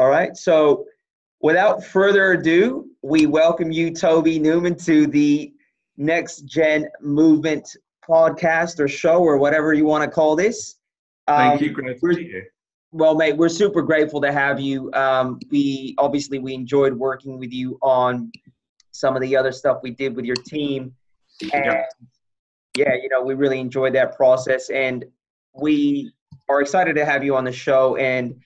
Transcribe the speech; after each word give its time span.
All 0.00 0.08
right. 0.08 0.34
So, 0.34 0.86
without 1.42 1.84
further 1.84 2.32
ado, 2.32 2.86
we 3.02 3.26
welcome 3.26 3.70
you, 3.70 3.92
Toby 3.92 4.38
Newman, 4.38 4.74
to 4.76 5.06
the 5.06 5.52
Next 5.98 6.46
Gen 6.46 6.88
Movement 7.02 7.76
podcast 8.08 8.80
or 8.80 8.88
show 8.88 9.18
or 9.18 9.36
whatever 9.36 9.74
you 9.74 9.84
want 9.84 10.02
to 10.02 10.10
call 10.10 10.36
this. 10.36 10.76
Thank 11.28 11.60
um, 11.60 11.68
you. 11.68 11.74
Great 11.74 12.00
to 12.00 12.14
here. 12.14 12.46
Well, 12.92 13.14
mate, 13.14 13.36
we're 13.36 13.50
super 13.50 13.82
grateful 13.82 14.22
to 14.22 14.32
have 14.32 14.58
you. 14.58 14.90
Um, 14.94 15.38
we 15.50 15.94
obviously 15.98 16.38
we 16.38 16.54
enjoyed 16.54 16.94
working 16.94 17.38
with 17.38 17.52
you 17.52 17.78
on 17.82 18.32
some 18.92 19.16
of 19.16 19.20
the 19.20 19.36
other 19.36 19.52
stuff 19.52 19.80
we 19.82 19.90
did 19.90 20.16
with 20.16 20.24
your 20.24 20.36
team, 20.46 20.94
and 21.52 21.66
yeah, 21.66 21.84
yeah 22.74 22.94
you 22.94 23.10
know, 23.10 23.22
we 23.22 23.34
really 23.34 23.60
enjoyed 23.60 23.94
that 23.96 24.16
process, 24.16 24.70
and 24.70 25.04
we 25.52 26.10
are 26.48 26.62
excited 26.62 26.96
to 26.96 27.04
have 27.04 27.22
you 27.22 27.36
on 27.36 27.44
the 27.44 27.52
show. 27.52 27.96
And 27.96 28.40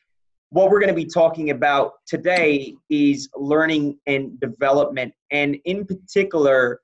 what 0.50 0.70
we're 0.70 0.80
going 0.80 0.88
to 0.88 0.94
be 0.94 1.06
talking 1.06 1.50
about 1.50 1.94
today 2.06 2.74
is 2.90 3.28
learning 3.36 3.98
and 4.06 4.38
development, 4.40 5.12
and 5.30 5.56
in 5.64 5.84
particular, 5.84 6.80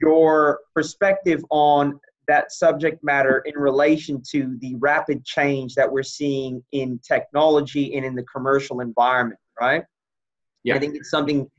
your 0.00 0.60
perspective 0.74 1.44
on 1.50 2.00
that 2.28 2.52
subject 2.52 3.02
matter 3.02 3.42
in 3.44 3.54
relation 3.56 4.22
to 4.30 4.56
the 4.60 4.76
rapid 4.76 5.24
change 5.24 5.74
that 5.74 5.90
we're 5.90 6.02
seeing 6.02 6.62
in 6.72 6.98
technology 7.06 7.96
and 7.96 8.06
in 8.06 8.14
the 8.14 8.22
commercial 8.24 8.80
environment, 8.80 9.40
right? 9.60 9.82
Yeah. 10.62 10.76
I 10.76 10.78
think 10.78 10.94
it's 10.94 11.10
something 11.10 11.50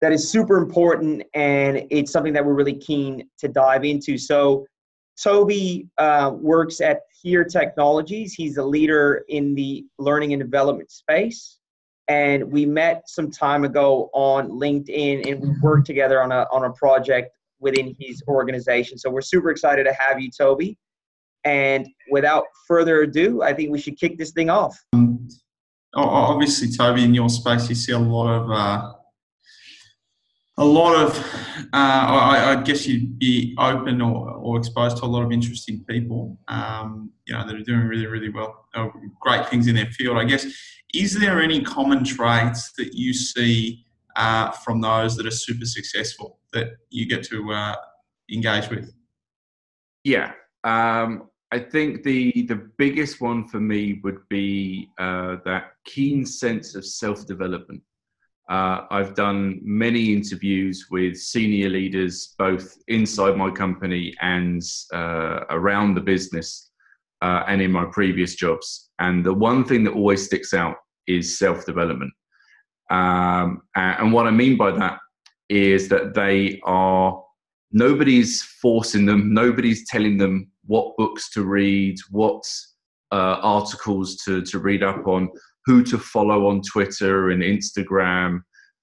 that 0.00 0.12
is 0.12 0.28
super 0.28 0.56
important 0.56 1.22
and 1.34 1.86
it's 1.90 2.10
something 2.10 2.32
that 2.32 2.44
we're 2.44 2.54
really 2.54 2.74
keen 2.74 3.28
to 3.38 3.48
dive 3.48 3.84
into. 3.84 4.18
So, 4.18 4.66
Toby 5.20 5.88
uh, 5.98 6.32
works 6.34 6.80
at 6.80 7.00
Here 7.22 7.44
Technologies. 7.44 8.34
He's 8.34 8.56
a 8.56 8.64
leader 8.64 9.24
in 9.28 9.54
the 9.54 9.84
learning 9.98 10.32
and 10.32 10.42
development 10.42 10.90
space. 10.90 11.58
And 12.08 12.50
we 12.50 12.66
met 12.66 13.08
some 13.08 13.30
time 13.30 13.64
ago 13.64 14.10
on 14.12 14.48
LinkedIn 14.50 15.30
and 15.30 15.40
we 15.40 15.50
worked 15.62 15.86
together 15.86 16.22
on 16.22 16.32
a, 16.32 16.46
on 16.52 16.64
a 16.64 16.72
project 16.72 17.30
within 17.60 17.94
his 17.98 18.22
organization. 18.26 18.98
So 18.98 19.08
we're 19.08 19.20
super 19.20 19.50
excited 19.50 19.84
to 19.84 19.92
have 19.92 20.20
you, 20.20 20.30
Toby. 20.30 20.76
And 21.44 21.88
without 22.10 22.44
further 22.66 23.02
ado, 23.02 23.42
I 23.42 23.52
think 23.52 23.70
we 23.70 23.80
should 23.80 23.98
kick 23.98 24.18
this 24.18 24.32
thing 24.32 24.50
off. 24.50 24.76
Um, 24.92 25.28
obviously, 25.94 26.70
Toby, 26.70 27.04
in 27.04 27.14
your 27.14 27.28
space, 27.28 27.68
you 27.68 27.74
see 27.74 27.92
a 27.92 27.98
lot 27.98 28.32
of 28.32 28.50
uh, 28.50 28.92
a 30.58 30.64
lot 30.64 30.94
of, 30.94 31.18
uh, 31.72 31.76
I, 31.76 32.52
I, 32.52 32.62
guess 32.62 32.86
you'd 32.86 33.18
be 33.18 33.54
open 33.58 34.02
or, 34.02 34.30
or, 34.30 34.58
exposed 34.58 34.98
to 34.98 35.04
a 35.04 35.06
lot 35.06 35.22
of 35.22 35.32
interesting 35.32 35.82
people, 35.88 36.38
um, 36.48 37.10
you 37.26 37.34
know, 37.34 37.46
that 37.46 37.56
are 37.56 37.62
doing 37.62 37.86
really, 37.86 38.06
really 38.06 38.28
well, 38.28 38.66
uh, 38.74 38.88
great 39.20 39.48
things 39.48 39.66
in 39.66 39.74
their 39.74 39.86
field. 39.86 40.18
I 40.18 40.24
guess, 40.24 40.44
is 40.92 41.18
there 41.18 41.40
any 41.40 41.62
common 41.62 42.04
traits 42.04 42.72
that 42.72 42.92
you 42.92 43.14
see 43.14 43.86
uh, 44.16 44.50
from 44.50 44.82
those 44.82 45.16
that 45.16 45.26
are 45.26 45.30
super 45.30 45.64
successful 45.64 46.38
that 46.52 46.68
you 46.90 47.06
get 47.06 47.22
to 47.24 47.52
uh, 47.52 47.76
engage 48.30 48.68
with? 48.68 48.92
Yeah, 50.04 50.32
um, 50.64 51.30
I 51.50 51.60
think 51.60 52.02
the 52.02 52.46
the 52.48 52.68
biggest 52.76 53.20
one 53.20 53.46
for 53.46 53.60
me 53.60 54.00
would 54.02 54.28
be 54.28 54.90
uh, 54.98 55.36
that 55.44 55.72
keen 55.84 56.26
sense 56.26 56.74
of 56.74 56.84
self 56.84 57.26
development. 57.26 57.82
Uh, 58.48 58.86
I've 58.90 59.14
done 59.14 59.60
many 59.62 60.12
interviews 60.12 60.86
with 60.90 61.16
senior 61.16 61.68
leaders, 61.68 62.34
both 62.38 62.76
inside 62.88 63.36
my 63.36 63.50
company 63.50 64.14
and 64.20 64.62
uh, 64.92 65.40
around 65.50 65.94
the 65.94 66.00
business, 66.00 66.70
uh, 67.22 67.44
and 67.46 67.62
in 67.62 67.70
my 67.70 67.86
previous 67.92 68.34
jobs. 68.34 68.90
And 68.98 69.24
the 69.24 69.32
one 69.32 69.64
thing 69.64 69.84
that 69.84 69.92
always 69.94 70.24
sticks 70.24 70.52
out 70.52 70.76
is 71.06 71.38
self 71.38 71.64
development. 71.64 72.12
Um, 72.90 73.62
and 73.74 74.12
what 74.12 74.26
I 74.26 74.30
mean 74.30 74.56
by 74.56 74.72
that 74.72 74.98
is 75.48 75.88
that 75.88 76.14
they 76.14 76.60
are, 76.64 77.22
nobody's 77.70 78.42
forcing 78.42 79.06
them, 79.06 79.32
nobody's 79.32 79.88
telling 79.88 80.18
them 80.18 80.50
what 80.66 80.96
books 80.96 81.30
to 81.30 81.44
read, 81.44 81.96
what 82.10 82.42
uh, 83.12 83.38
articles 83.42 84.16
to, 84.24 84.42
to 84.42 84.58
read 84.58 84.82
up 84.82 85.06
on 85.06 85.30
who 85.64 85.82
to 85.84 85.98
follow 85.98 86.48
on 86.48 86.60
Twitter 86.62 87.30
and 87.30 87.42
Instagram 87.42 88.40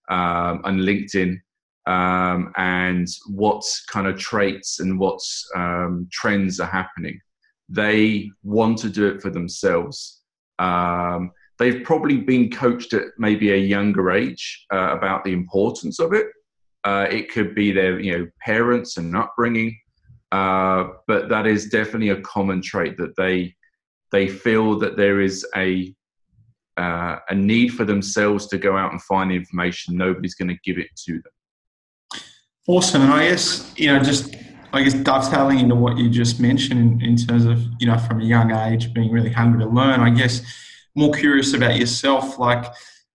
um, 0.10 0.62
and 0.64 0.82
LinkedIn, 0.82 1.38
um, 1.86 2.52
and 2.58 3.08
what 3.28 3.64
kind 3.88 4.08
of 4.08 4.18
traits 4.18 4.80
and 4.80 5.00
what 5.00 5.20
um, 5.56 6.08
trends 6.12 6.60
are 6.60 6.68
happening. 6.68 7.20
They 7.68 8.30
want 8.44 8.78
to 8.80 8.90
do 8.90 9.08
it 9.08 9.22
for 9.22 9.30
themselves. 9.30 10.22
Um, 10.58 11.32
they've 11.58 11.84
probably 11.84 12.18
been 12.18 12.50
coached 12.50 12.94
at 12.94 13.06
maybe 13.18 13.52
a 13.52 13.58
younger 13.58 14.12
age 14.12 14.66
uh, 14.74 14.96
about 14.98 15.24
the 15.24 15.34
importance 15.34 16.00
of 16.00 16.14
it. 16.14 16.28
Uh, 16.84 17.08
it 17.10 17.32
could 17.32 17.54
be 17.54 17.72
their 17.72 18.00
you 18.00 18.18
know 18.18 18.28
parents 18.42 18.98
and 18.98 19.16
upbringing, 19.16 19.78
uh, 20.32 20.88
but 21.08 21.28
that 21.30 21.46
is 21.46 21.70
definitely 21.70 22.10
a 22.10 22.22
common 22.22 22.62
trait 22.62 22.98
that 22.98 23.16
they 23.18 23.54
they 24.12 24.28
feel 24.28 24.80
that 24.80 24.98
there 24.98 25.20
is 25.20 25.46
a 25.56 25.94
uh, 26.80 27.20
a 27.30 27.36
need 27.36 27.70
for 27.70 27.84
themselves 27.84 28.48
to 28.48 28.58
go 28.58 28.78
out 28.78 28.92
and 28.92 29.02
find 29.04 29.32
the 29.32 29.36
information. 29.36 29.98
Nobody's 29.98 30.36
going 30.36 30.48
to 30.48 30.58
give 30.64 30.78
it 30.78 30.88
to 31.06 31.14
them. 31.14 32.22
Awesome, 32.68 33.02
and 33.02 33.12
I 33.12 33.28
guess 33.28 33.74
you 33.78 33.88
know 33.88 34.02
just 34.02 34.36
I 34.72 34.84
guess 34.84 34.94
dovetailing 34.94 35.60
into 35.60 35.76
what 35.76 35.98
you 35.98 36.10
just 36.10 36.40
mentioned 36.40 37.02
in, 37.02 37.10
in 37.10 37.16
terms 37.18 37.46
of 37.46 37.60
you 37.80 37.88
know 37.88 37.98
from 37.98 38.22
a 38.22 38.24
young 38.24 38.52
age 38.52 38.94
being 38.94 39.12
really 39.12 39.32
hungry 39.32 39.64
to 39.64 39.70
learn. 39.70 40.00
I 40.00 40.12
guess 40.12 40.42
more 40.96 41.12
curious 41.12 41.54
about 41.54 41.78
yourself, 41.78 42.40
like 42.40 42.66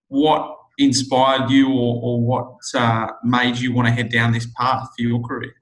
what 0.08 0.56
inspired 0.78 1.50
you 1.50 1.68
or, 1.68 2.00
or 2.02 2.20
what 2.20 2.56
uh, 2.74 3.08
made 3.22 3.56
you 3.58 3.72
want 3.72 3.86
to 3.88 3.94
head 3.94 4.10
down 4.10 4.32
this 4.32 4.46
path 4.58 4.88
for 4.96 5.02
your 5.02 5.20
career? 5.20 5.54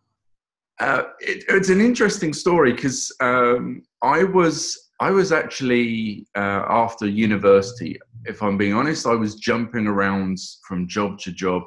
Uh, 0.81 1.05
it, 1.21 1.45
it's 1.49 1.69
an 1.69 1.81
interesting 1.81 2.33
story 2.33 2.73
because 2.73 3.15
um, 3.21 3.83
I 4.03 4.25
was 4.25 4.82
I 5.03 5.11
was 5.11 5.33
actually 5.33 6.29
uh, 6.37 6.63
after 6.69 7.09
university. 7.09 7.99
If 8.25 8.41
I'm 8.41 8.57
being 8.57 8.73
honest, 8.73 9.05
I 9.05 9.17
was 9.17 9.35
jumping 9.35 9.89
around 9.89 10.39
from 10.69 10.87
job 10.87 11.19
to 11.23 11.33
job, 11.33 11.65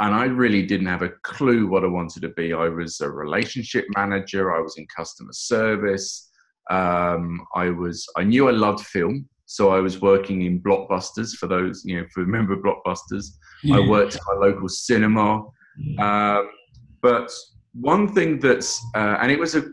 and 0.00 0.14
I 0.14 0.24
really 0.24 0.64
didn't 0.64 0.86
have 0.86 1.02
a 1.02 1.10
clue 1.22 1.66
what 1.66 1.84
I 1.84 1.88
wanted 1.88 2.22
to 2.22 2.30
be. 2.30 2.54
I 2.54 2.70
was 2.70 3.02
a 3.02 3.10
relationship 3.10 3.84
manager. 3.94 4.56
I 4.56 4.60
was 4.60 4.78
in 4.78 4.86
customer 4.86 5.34
service. 5.34 6.30
Um, 6.70 7.44
I 7.54 7.68
was. 7.68 8.06
I 8.16 8.24
knew 8.24 8.48
I 8.48 8.52
loved 8.52 8.86
film, 8.86 9.28
so 9.44 9.72
I 9.72 9.80
was 9.80 10.00
working 10.00 10.46
in 10.46 10.62
blockbusters. 10.62 11.32
For 11.36 11.48
those 11.48 11.82
you 11.84 11.96
know, 11.96 12.04
if 12.04 12.16
you 12.16 12.22
remember 12.22 12.56
blockbusters, 12.56 13.26
yeah. 13.62 13.76
I 13.76 13.86
worked 13.86 14.16
at 14.16 14.22
my 14.26 14.46
local 14.46 14.70
cinema. 14.70 15.42
Um, 15.98 16.48
but 17.02 17.30
one 17.74 18.14
thing 18.14 18.38
that's 18.38 18.82
uh, 18.94 19.18
and 19.20 19.30
it 19.30 19.38
was 19.38 19.54
a 19.54 19.64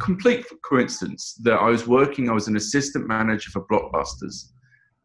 complete 0.00 0.44
coincidence 0.64 1.34
that 1.42 1.54
I 1.54 1.68
was 1.68 1.86
working, 1.86 2.28
I 2.28 2.32
was 2.32 2.48
an 2.48 2.56
assistant 2.56 3.06
manager 3.06 3.50
for 3.50 3.64
Blockbusters. 3.66 4.50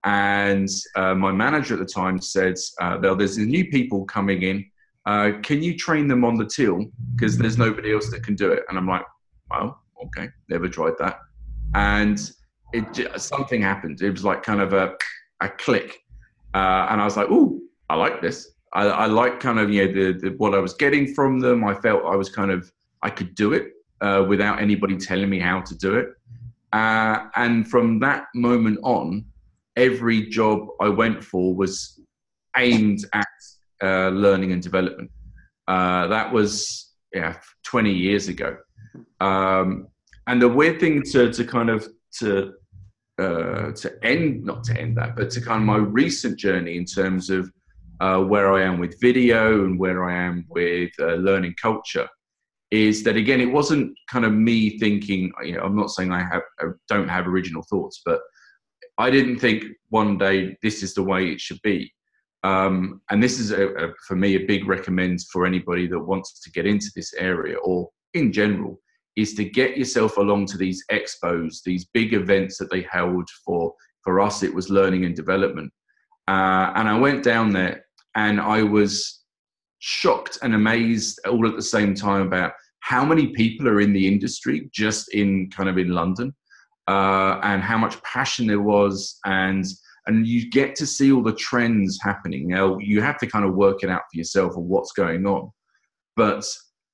And 0.03 0.69
uh, 0.95 1.15
my 1.15 1.31
manager 1.31 1.73
at 1.73 1.79
the 1.79 1.85
time 1.85 2.21
said, 2.21 2.55
uh, 2.81 2.97
There's 2.97 3.37
new 3.37 3.65
people 3.69 4.05
coming 4.05 4.43
in. 4.43 4.65
Uh, 5.05 5.31
can 5.41 5.63
you 5.63 5.75
train 5.75 6.07
them 6.07 6.23
on 6.23 6.35
the 6.35 6.45
till? 6.45 6.85
Because 7.15 7.37
there's 7.37 7.57
nobody 7.57 7.93
else 7.93 8.09
that 8.11 8.23
can 8.23 8.35
do 8.35 8.51
it. 8.51 8.63
And 8.69 8.77
I'm 8.77 8.87
like, 8.87 9.05
Well, 9.49 9.81
okay, 10.05 10.29
never 10.49 10.67
tried 10.67 10.93
that. 10.99 11.19
And 11.75 12.19
it 12.73 13.21
something 13.21 13.61
happened. 13.61 14.01
It 14.01 14.11
was 14.11 14.23
like 14.23 14.43
kind 14.43 14.61
of 14.61 14.73
a, 14.73 14.95
a 15.41 15.49
click. 15.49 15.99
Uh, 16.53 16.87
and 16.89 17.01
I 17.01 17.05
was 17.05 17.17
like, 17.17 17.29
Ooh, 17.29 17.61
I 17.89 17.95
like 17.95 18.21
this. 18.21 18.51
I, 18.73 18.85
I 18.85 19.05
like 19.07 19.39
kind 19.39 19.59
of, 19.59 19.71
you 19.71 19.87
know, 19.87 19.93
the, 19.93 20.19
the, 20.19 20.29
what 20.37 20.53
I 20.53 20.59
was 20.59 20.73
getting 20.73 21.13
from 21.13 21.39
them. 21.39 21.63
I 21.63 21.73
felt 21.73 22.05
I 22.05 22.15
was 22.15 22.29
kind 22.29 22.51
of, 22.51 22.71
I 23.01 23.09
could 23.09 23.33
do 23.33 23.53
it 23.53 23.71
uh, 24.01 24.25
without 24.27 24.61
anybody 24.61 24.97
telling 24.97 25.29
me 25.29 25.39
how 25.39 25.61
to 25.61 25.75
do 25.75 25.95
it. 25.95 26.09
Uh, 26.73 27.27
and 27.35 27.67
from 27.67 27.99
that 27.99 28.25
moment 28.35 28.79
on, 28.83 29.25
every 29.75 30.27
job 30.27 30.67
I 30.81 30.89
went 30.89 31.23
for 31.23 31.53
was 31.55 31.99
aimed 32.57 33.05
at 33.13 33.27
uh, 33.81 34.09
learning 34.09 34.51
and 34.51 34.61
development. 34.61 35.11
Uh, 35.67 36.07
that 36.07 36.31
was 36.31 36.93
yeah 37.13 37.35
20 37.63 37.91
years 37.91 38.27
ago. 38.27 38.57
Um, 39.19 39.87
and 40.27 40.41
the 40.41 40.49
weird 40.49 40.79
thing 40.79 41.03
to, 41.11 41.31
to 41.31 41.43
kind 41.45 41.69
of 41.69 41.87
to 42.19 42.53
uh, 43.19 43.71
to 43.71 43.93
end 44.03 44.43
not 44.43 44.63
to 44.65 44.79
end 44.79 44.97
that, 44.97 45.15
but 45.15 45.29
to 45.31 45.41
kind 45.41 45.61
of 45.61 45.65
my 45.65 45.77
recent 45.77 46.37
journey 46.37 46.77
in 46.77 46.85
terms 46.85 47.29
of 47.29 47.51
uh, 47.99 48.19
where 48.19 48.53
I 48.53 48.61
am 48.61 48.79
with 48.79 48.99
video 49.01 49.65
and 49.65 49.79
where 49.79 50.07
I 50.07 50.15
am 50.15 50.45
with 50.49 50.91
learning 50.99 51.55
culture 51.59 52.07
is 52.71 53.03
that 53.03 53.15
again 53.15 53.39
it 53.39 53.51
wasn't 53.51 53.97
kind 54.09 54.25
of 54.25 54.33
me 54.33 54.77
thinking 54.77 55.31
you 55.43 55.53
know 55.53 55.61
i'm 55.61 55.75
not 55.75 55.89
saying 55.89 56.11
i 56.11 56.19
have 56.19 56.41
I 56.59 56.65
don't 56.89 57.07
have 57.07 57.27
original 57.27 57.63
thoughts 57.63 58.01
but 58.05 58.19
i 58.97 59.09
didn't 59.09 59.39
think 59.39 59.63
one 59.89 60.17
day 60.17 60.57
this 60.61 60.83
is 60.83 60.93
the 60.93 61.03
way 61.03 61.29
it 61.29 61.39
should 61.41 61.61
be. 61.63 61.91
Um, 62.43 63.01
and 63.09 63.21
this 63.21 63.39
is 63.39 63.51
a, 63.51 63.67
a, 63.73 63.93
for 64.07 64.15
me 64.15 64.35
a 64.35 64.45
big 64.45 64.67
recommend 64.67 65.19
for 65.31 65.45
anybody 65.45 65.87
that 65.87 65.99
wants 65.99 66.39
to 66.41 66.51
get 66.51 66.67
into 66.67 66.91
this 66.95 67.13
area 67.15 67.57
or 67.57 67.89
in 68.13 68.31
general 68.31 68.79
is 69.15 69.33
to 69.33 69.43
get 69.43 69.75
yourself 69.75 70.17
along 70.17 70.45
to 70.47 70.57
these 70.57 70.83
expos 70.91 71.63
these 71.63 71.85
big 71.93 72.13
events 72.13 72.57
that 72.57 72.69
they 72.69 72.85
held 72.91 73.27
for 73.43 73.73
for 74.03 74.19
us 74.21 74.43
it 74.43 74.53
was 74.53 74.69
learning 74.69 75.03
and 75.05 75.15
development. 75.15 75.71
Uh, 76.27 76.71
and 76.75 76.87
I 76.87 76.97
went 76.97 77.23
down 77.23 77.51
there 77.51 77.85
and 78.15 78.39
I 78.39 78.63
was 78.63 79.23
shocked 79.79 80.39
and 80.41 80.55
amazed 80.55 81.19
all 81.27 81.47
at 81.47 81.55
the 81.55 81.61
same 81.61 81.93
time 81.93 82.21
about 82.21 82.53
how 82.79 83.03
many 83.03 83.27
people 83.27 83.67
are 83.67 83.81
in 83.81 83.93
the 83.93 84.07
industry 84.07 84.69
just 84.73 85.13
in 85.13 85.49
kind 85.49 85.69
of 85.69 85.77
in 85.77 85.89
London 85.89 86.33
uh, 86.87 87.39
and 87.43 87.61
how 87.61 87.77
much 87.77 88.01
passion 88.03 88.47
there 88.47 88.61
was. 88.61 89.19
And 89.25 89.65
and 90.07 90.25
you 90.25 90.49
get 90.49 90.73
to 90.75 90.85
see 90.85 91.11
all 91.11 91.21
the 91.21 91.33
trends 91.33 91.99
happening. 92.01 92.47
Now 92.47 92.77
you 92.79 93.01
have 93.01 93.17
to 93.17 93.27
kind 93.27 93.43
of 93.43 93.55
work 93.55 93.83
it 93.83 93.89
out 93.89 94.03
for 94.11 94.17
yourself 94.17 94.55
of 94.55 94.63
what's 94.63 94.93
going 94.93 95.25
on. 95.25 95.51
But 96.15 96.45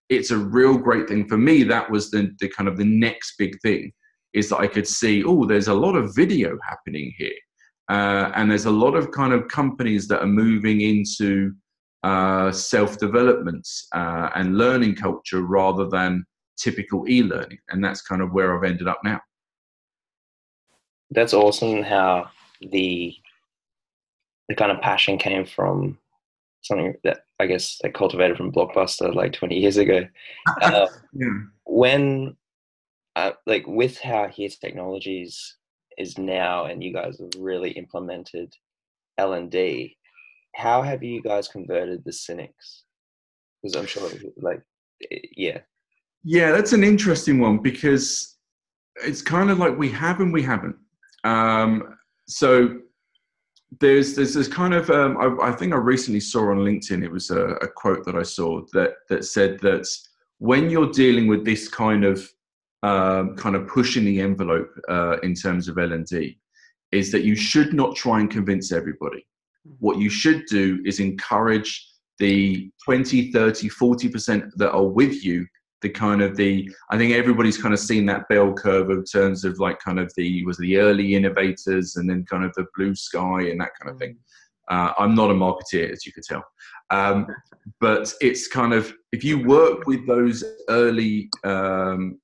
it's 0.10 0.32
a 0.32 0.38
real 0.38 0.78
great 0.78 1.08
thing. 1.08 1.28
For 1.28 1.38
me 1.38 1.64
that 1.64 1.90
was 1.90 2.10
the, 2.10 2.32
the 2.40 2.50
kind 2.50 2.68
of 2.68 2.78
the 2.78 2.86
next 2.86 3.36
big 3.38 3.60
thing 3.62 3.92
is 4.34 4.50
that 4.50 4.58
i 4.58 4.66
could 4.66 4.88
see 4.88 5.24
oh 5.24 5.46
there's 5.46 5.68
a 5.68 5.74
lot 5.74 5.96
of 5.96 6.16
video 6.16 6.58
happening 6.68 7.14
here. 7.18 7.38
Uh, 7.90 8.32
and 8.36 8.50
there's 8.50 8.66
a 8.66 8.72
lot 8.72 8.96
of 8.96 9.12
kind 9.12 9.34
of 9.34 9.48
companies 9.48 10.08
that 10.08 10.22
are 10.22 10.28
moving 10.28 10.82
into 10.82 11.54
uh, 12.04 12.52
self-development 12.52 13.68
uh, 13.94 14.30
and 14.36 14.58
learning 14.58 14.96
culture 14.96 15.42
rather 15.42 15.88
than 15.88 16.26
typical 16.58 17.06
e-learning 17.10 17.58
and 17.70 17.84
that's 17.84 18.02
kind 18.02 18.22
of 18.22 18.32
where 18.32 18.56
i've 18.56 18.64
ended 18.70 18.88
up 18.88 19.00
now 19.04 19.20
that's 21.12 21.34
awesome 21.34 21.82
how 21.82 22.30
the 22.72 23.16
the 24.50 24.56
kind 24.56 24.72
of 24.72 24.82
passion 24.82 25.18
came 25.18 25.46
from 25.46 25.98
something 26.62 26.96
that 27.04 27.26
I 27.40 27.46
guess 27.46 27.80
they 27.82 27.90
cultivated 27.90 28.38
from 28.38 28.52
Blockbuster 28.52 29.14
like 29.14 29.34
20 29.34 29.60
years 29.60 29.78
ago. 29.78 30.08
Uh, 30.62 30.88
yeah. 31.14 31.28
When, 31.66 32.36
uh, 33.16 33.32
like, 33.46 33.66
with 33.68 33.98
how 34.00 34.28
Here 34.28 34.50
Technologies 34.50 35.58
is 35.98 36.18
now, 36.18 36.66
and 36.66 36.84
you 36.84 36.94
guys 36.94 37.20
have 37.20 37.42
really 37.42 37.72
implemented 37.72 38.54
L 39.18 39.34
and 39.34 39.50
D, 39.50 39.98
how 40.56 40.82
have 40.82 41.04
you 41.04 41.22
guys 41.22 41.48
converted 41.48 42.04
the 42.06 42.14
cynics? 42.14 42.84
Because 43.62 43.76
I'm 43.76 43.86
sure, 43.86 44.10
like, 44.38 44.62
yeah. 45.36 45.60
Yeah, 46.24 46.52
that's 46.52 46.74
an 46.74 46.84
interesting 46.84 47.40
one 47.40 47.58
because 47.58 48.38
it's 49.04 49.22
kind 49.22 49.50
of 49.50 49.60
like 49.60 49.78
we 49.78 49.90
have 49.92 50.20
and 50.20 50.32
we 50.32 50.42
haven't. 50.42 50.76
Um, 51.24 51.96
so 52.28 52.80
there's 53.80 54.16
there's 54.16 54.34
this 54.34 54.48
kind 54.48 54.74
of 54.74 54.90
um, 54.90 55.18
I, 55.18 55.50
I, 55.50 55.52
think 55.52 55.74
I 55.74 55.78
recently 55.78 56.20
saw 56.20 56.52
on 56.52 56.58
LinkedIn 56.58 57.04
it 57.04 57.12
was 57.12 57.32
a, 57.32 57.40
a, 57.56 57.68
quote 57.68 58.06
that 58.06 58.16
I 58.16 58.24
saw 58.24 58.62
that 58.74 58.92
that 59.10 59.26
said 59.26 59.60
that 59.62 59.88
when 60.38 60.70
you're 60.70 60.92
dealing 60.92 61.28
with 61.28 61.44
this 61.46 61.68
kind 61.68 62.04
of 62.04 62.30
um, 62.84 63.36
kind 63.36 63.56
of 63.56 63.68
pushing 63.68 64.06
the 64.06 64.20
envelope 64.22 64.70
uh, 64.90 65.18
in 65.24 65.34
terms 65.34 65.68
of 65.68 65.78
L 65.78 65.94
and 65.94 66.06
D, 66.06 66.38
is 66.92 67.12
that 67.12 67.24
you 67.24 67.36
should 67.36 67.74
not 67.74 67.96
try 67.96 68.20
and 68.20 68.30
convince 68.30 68.72
everybody. 68.72 69.26
What 69.80 69.98
you 69.98 70.10
should 70.10 70.46
do 70.48 70.82
is 70.86 71.00
encourage 71.00 71.88
the 72.20 72.72
20, 72.86 73.32
30, 73.32 73.70
40% 73.70 74.50
that 74.58 74.72
are 74.72 74.86
with 74.86 75.24
you 75.24 75.46
the 75.84 75.90
kind 75.90 76.22
of 76.24 76.36
the 76.36 76.68
I 76.90 76.98
think 76.98 77.14
everybody's 77.14 77.62
kind 77.62 77.74
of 77.74 77.80
seen 77.80 78.08
that 78.08 78.28
bell 78.30 78.54
curve 78.54 78.90
in 78.90 79.04
terms 79.04 79.44
of 79.44 79.60
like 79.60 79.78
kind 79.80 80.00
of 80.00 80.12
the 80.16 80.44
was 80.46 80.58
the 80.58 80.78
early 80.78 81.14
innovators 81.14 81.98
and 81.98 82.10
then 82.10 82.26
kind 82.28 82.44
of 82.44 82.54
the 82.56 82.66
blue 82.76 82.96
sky 82.96 83.42
and 83.50 83.62
that 83.62 83.72
kind 83.80 83.94
of 83.94 84.00
thing. 84.00 84.18
Uh, 84.70 84.94
I'm 84.98 85.14
not 85.14 85.30
a 85.30 85.34
marketeer, 85.34 85.92
as 85.92 86.06
you 86.06 86.14
could 86.14 86.24
tell, 86.24 86.44
um, 86.90 87.28
but 87.82 88.12
it's 88.22 88.48
kind 88.48 88.74
of 88.74 88.92
if 89.12 89.24
you 89.24 89.46
work 89.46 89.86
with 89.86 90.08
those 90.08 90.44
early 90.70 91.30
um, 91.44 92.18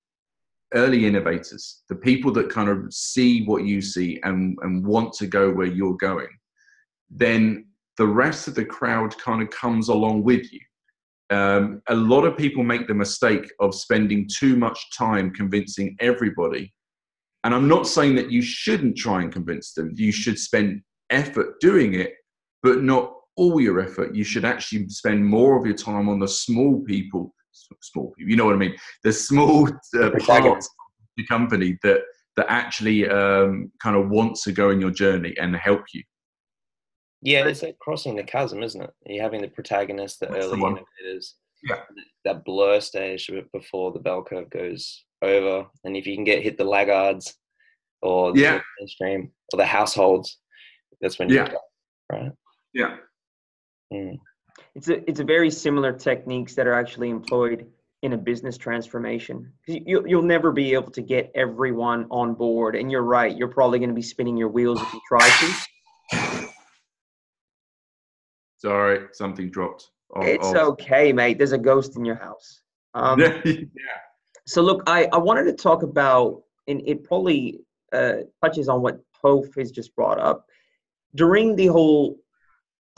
early 0.74 1.06
innovators, 1.06 1.84
the 1.90 1.96
people 1.96 2.32
that 2.32 2.50
kind 2.50 2.70
of 2.70 2.92
see 2.94 3.44
what 3.44 3.66
you 3.66 3.82
see 3.82 4.20
and 4.24 4.58
and 4.62 4.86
want 4.86 5.14
to 5.14 5.28
go 5.28 5.52
where 5.52 5.68
you're 5.68 5.98
going, 5.98 6.30
then 7.10 7.66
the 7.98 8.08
rest 8.08 8.48
of 8.48 8.56
the 8.56 8.66
crowd 8.66 9.18
kind 9.18 9.42
of 9.42 9.50
comes 9.50 9.90
along 9.90 10.24
with 10.24 10.52
you 10.54 10.60
um, 11.30 11.82
a 11.88 11.96
lot 11.96 12.26
of 12.26 12.38
people 12.38 12.64
make 12.64 12.88
the 12.88 12.94
mistake 12.94 13.52
of 13.60 13.76
spending 13.76 14.28
too 14.28 14.56
much 14.56 14.80
time 14.98 15.32
convincing 15.32 15.96
everybody. 16.00 16.74
And 17.44 17.54
I'm 17.54 17.68
not 17.68 17.88
saying 17.88 18.16
that 18.16 18.32
you 18.32 18.42
shouldn't 18.42 18.98
try 18.98 19.22
and 19.22 19.32
convince 19.32 19.74
them. 19.74 19.94
You 19.96 20.12
should 20.12 20.40
spend 20.40 20.82
effort 21.10 21.60
doing 21.62 21.94
it, 21.94 22.14
but 22.64 22.82
not 22.82 23.14
all 23.38 23.62
your 23.62 23.80
effort. 23.80 24.16
You 24.16 24.24
should 24.24 24.44
actually 24.44 24.90
spend 24.90 25.24
more 25.24 25.58
of 25.58 25.66
your 25.66 25.76
time 25.76 26.10
on 26.10 26.20
the 26.20 26.28
small 26.28 26.82
people, 26.82 27.34
small 27.82 28.12
people, 28.18 28.30
you 28.30 28.36
know 28.36 28.46
what 28.46 28.56
I 28.56 28.60
mean? 28.60 28.76
The 29.04 29.14
small 29.14 29.68
uh, 29.68 30.10
parts 30.20 30.68
of 30.68 30.72
the 31.16 31.26
company 31.28 31.78
that, 31.84 32.02
that 32.38 32.48
actually 32.50 33.08
um, 33.08 33.72
kind 33.82 33.96
of 33.96 34.10
want 34.10 34.36
to 34.38 34.52
go 34.52 34.72
in 34.72 34.82
your 34.82 34.92
journey 34.92 35.36
and 35.40 35.56
help 35.56 35.84
you. 35.94 36.04
Yeah, 37.22 37.48
it's 37.48 37.64
like 37.64 37.78
crossing 37.80 38.16
the 38.16 38.24
chasm, 38.24 38.64
isn't 38.64 38.82
it? 38.82 38.92
You're 39.06 39.24
having 39.24 39.42
the 39.42 39.50
protagonist, 39.50 40.20
the 40.20 40.28
That's 40.28 40.46
early 40.46 40.60
the 40.60 40.68
innovators, 40.68 41.36
yeah. 41.64 41.82
that 42.26 42.46
blur 42.46 42.80
stage 42.80 43.30
before 43.52 43.92
the 43.92 44.00
bell 44.00 44.24
curve 44.24 44.50
goes 44.50 45.04
over, 45.22 45.66
and 45.84 45.98
if 45.98 46.08
you 46.08 46.16
can 46.16 46.24
get 46.24 46.44
hit 46.44 46.58
the 46.58 46.64
laggards 46.64 47.36
or 48.02 48.32
the 48.32 48.40
yeah. 48.40 48.62
mainstream 48.80 49.32
or 49.54 49.58
the 49.58 49.66
households, 49.66 50.38
that's 51.02 51.20
when 51.20 51.30
you 51.30 51.36
yeah. 51.36 51.50
Go, 51.50 51.58
right? 52.12 52.32
Yeah. 52.74 52.98
Mm. 53.94 54.18
It's 54.76 54.90
a 54.90 55.10
it's 55.10 55.20
a 55.20 55.26
very 55.26 55.50
similar 55.50 55.92
techniques 55.92 56.56
that 56.56 56.68
are 56.68 56.74
actually 56.74 57.10
employed 57.10 57.68
in 58.02 58.14
a 58.14 58.18
business 58.18 58.58
transformation. 58.58 59.52
You, 59.68 60.06
you'll 60.08 60.22
never 60.22 60.52
be 60.52 60.74
able 60.74 60.92
to 60.92 61.02
get 61.02 61.32
everyone 61.36 62.08
on 62.10 62.34
board, 62.34 62.76
and 62.76 62.90
you're 62.92 63.04
right. 63.04 63.36
You're 63.36 63.50
probably 63.50 63.80
going 63.80 63.90
to 63.90 63.96
be 63.96 64.02
spinning 64.02 64.38
your 64.38 64.48
wheels 64.48 64.82
if 64.82 64.94
you 64.94 65.02
try 65.08 65.28
to. 65.28 65.54
Sorry, 68.60 69.08
something 69.14 69.50
dropped. 69.50 69.90
It's 70.18 70.48
okay, 70.48 71.14
mate. 71.14 71.38
There's 71.38 71.52
a 71.52 71.58
ghost 71.58 71.96
in 71.96 72.06
your 72.06 72.16
house. 72.16 72.62
Um, 72.96 73.20
yeah. 73.20 73.62
So 74.48 74.64
look, 74.64 74.82
I, 74.88 75.08
I 75.14 75.18
wanted 75.18 75.44
to 75.44 75.54
talk 75.54 75.84
about, 75.84 76.42
and 76.68 76.82
it 76.88 77.04
probably 77.04 77.60
uh, 77.94 78.22
touches 78.44 78.68
on 78.68 78.82
what 78.82 79.00
Toph 79.24 79.56
has 79.60 79.70
just 79.70 79.96
brought 79.96 80.20
up. 80.20 80.48
During 81.14 81.56
the 81.56 81.68
whole 81.68 82.18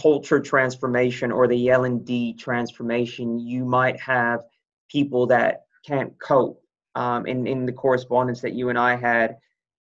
culture 0.01 0.39
transformation 0.39 1.29
or 1.29 1.45
the 1.45 1.69
L 1.69 1.83
and 1.83 2.05
D 2.05 2.33
transformation, 2.33 3.37
you 3.37 3.65
might 3.65 3.99
have 3.99 4.39
people 4.89 5.27
that 5.27 5.63
can't 5.85 6.13
cope. 6.21 6.63
Um, 6.95 7.25
in 7.25 7.45
in 7.45 7.65
the 7.65 7.73
correspondence 7.73 8.39
that 8.41 8.53
you 8.53 8.69
and 8.69 8.79
I 8.79 8.95
had, 8.95 9.35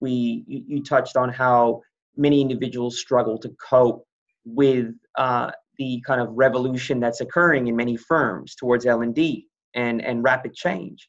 we 0.00 0.44
you, 0.46 0.64
you 0.66 0.82
touched 0.82 1.16
on 1.16 1.30
how 1.30 1.80
many 2.14 2.42
individuals 2.42 2.98
struggle 2.98 3.38
to 3.38 3.48
cope 3.58 4.06
with 4.44 4.94
uh, 5.16 5.50
the 5.78 6.02
kind 6.06 6.20
of 6.20 6.28
revolution 6.32 7.00
that's 7.00 7.20
occurring 7.20 7.68
in 7.68 7.76
many 7.76 7.96
firms 7.96 8.54
towards 8.54 8.86
L&D 8.86 9.46
and, 9.74 10.02
and 10.02 10.22
rapid 10.22 10.54
change. 10.54 11.08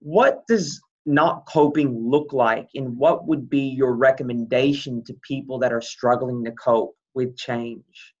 What 0.00 0.46
does 0.48 0.80
not 1.06 1.46
coping 1.46 2.08
look 2.08 2.32
like 2.32 2.68
and 2.74 2.96
what 2.96 3.26
would 3.26 3.48
be 3.48 3.60
your 3.62 3.94
recommendation 3.94 5.02
to 5.04 5.14
people 5.26 5.58
that 5.58 5.72
are 5.72 5.80
struggling 5.80 6.44
to 6.44 6.52
cope 6.52 6.94
with 7.14 7.36
change? 7.36 8.14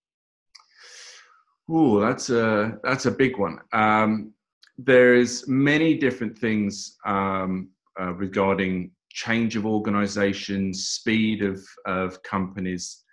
Oh, 1.68 2.00
that's 2.00 2.30
a 2.30 2.78
that's 2.82 3.06
a 3.06 3.12
big 3.12 3.38
one. 3.38 3.58
Um, 3.72 4.32
there's 4.76 5.46
many 5.46 5.94
different 5.94 6.36
things 6.36 6.96
um, 7.06 7.68
uh, 8.00 8.12
regarding 8.14 8.90
change 9.10 9.56
of 9.56 9.66
organizations, 9.66 10.88
speed 10.88 11.42
of, 11.42 11.64
of 11.86 12.22
companies. 12.22 13.04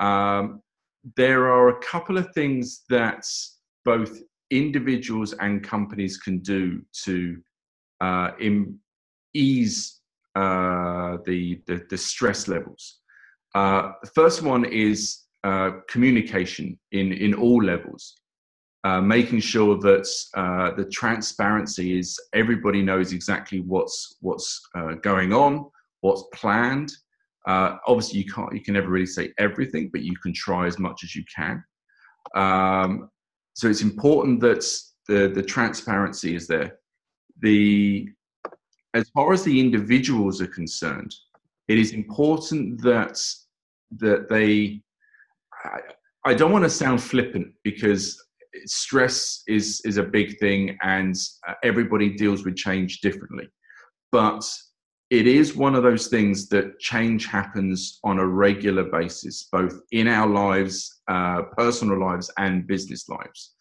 Um, 0.00 0.60
there 1.16 1.52
are 1.52 1.68
a 1.68 1.80
couple 1.80 2.16
of 2.16 2.32
things 2.32 2.82
that 2.88 3.24
both 3.84 4.20
individuals 4.50 5.34
and 5.34 5.62
companies 5.62 6.16
can 6.16 6.38
do 6.38 6.80
to 7.04 7.36
uh, 8.00 8.30
ease 9.34 10.00
uh, 10.34 11.18
the, 11.26 11.60
the, 11.66 11.84
the 11.90 11.98
stress 11.98 12.48
levels. 12.48 13.00
Uh, 13.54 13.92
the 14.02 14.10
first 14.14 14.42
one 14.42 14.64
is 14.64 15.20
uh, 15.44 15.70
communication 15.88 16.78
in 16.92 17.12
in 17.12 17.34
all 17.34 17.62
levels, 17.62 18.16
uh, 18.84 19.00
making 19.00 19.38
sure 19.38 19.78
that 19.78 20.08
uh, 20.34 20.74
the 20.74 20.86
transparency 20.86 21.98
is 21.98 22.18
everybody 22.32 22.82
knows 22.82 23.12
exactly 23.12 23.60
what's 23.60 24.16
what's 24.20 24.66
going 25.02 25.32
on, 25.32 25.66
what's 26.00 26.24
planned, 26.32 26.90
uh, 27.46 27.76
obviously, 27.86 28.20
you 28.20 28.32
can't, 28.32 28.52
you 28.54 28.60
can 28.60 28.74
never 28.74 28.88
really 28.88 29.06
say 29.06 29.32
everything, 29.38 29.90
but 29.92 30.02
you 30.02 30.16
can 30.16 30.32
try 30.32 30.66
as 30.66 30.78
much 30.78 31.04
as 31.04 31.14
you 31.14 31.24
can. 31.34 31.62
Um, 32.34 33.10
so 33.54 33.68
it's 33.68 33.82
important 33.82 34.40
that 34.40 34.64
the 35.08 35.28
the 35.28 35.42
transparency 35.42 36.34
is 36.34 36.46
there. 36.46 36.78
The 37.40 38.08
as 38.94 39.08
far 39.10 39.32
as 39.32 39.42
the 39.42 39.60
individuals 39.60 40.40
are 40.40 40.46
concerned, 40.46 41.14
it 41.68 41.78
is 41.78 41.92
important 41.92 42.80
that 42.82 43.20
that 43.98 44.28
they. 44.28 44.82
I, 45.64 45.80
I 46.26 46.32
don't 46.32 46.52
want 46.52 46.64
to 46.64 46.70
sound 46.70 47.02
flippant 47.02 47.48
because 47.64 48.18
stress 48.64 49.42
is 49.46 49.82
is 49.84 49.98
a 49.98 50.02
big 50.02 50.38
thing, 50.38 50.78
and 50.82 51.14
uh, 51.46 51.54
everybody 51.62 52.10
deals 52.10 52.44
with 52.44 52.56
change 52.56 53.00
differently. 53.00 53.48
But 54.10 54.42
it 55.14 55.28
is 55.28 55.54
one 55.54 55.76
of 55.76 55.84
those 55.84 56.08
things 56.08 56.48
that 56.48 56.80
change 56.80 57.26
happens 57.26 58.00
on 58.02 58.18
a 58.18 58.26
regular 58.26 58.82
basis, 58.82 59.44
both 59.44 59.80
in 59.92 60.08
our 60.08 60.26
lives, 60.26 61.02
uh, 61.06 61.42
personal 61.56 62.00
lives, 62.00 62.32
and 62.36 62.66
business 62.66 63.08
lives. 63.08 63.54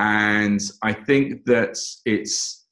And 0.00 0.60
I 0.82 0.92
think 0.92 1.44
that 1.44 1.78
it's, 2.04 2.66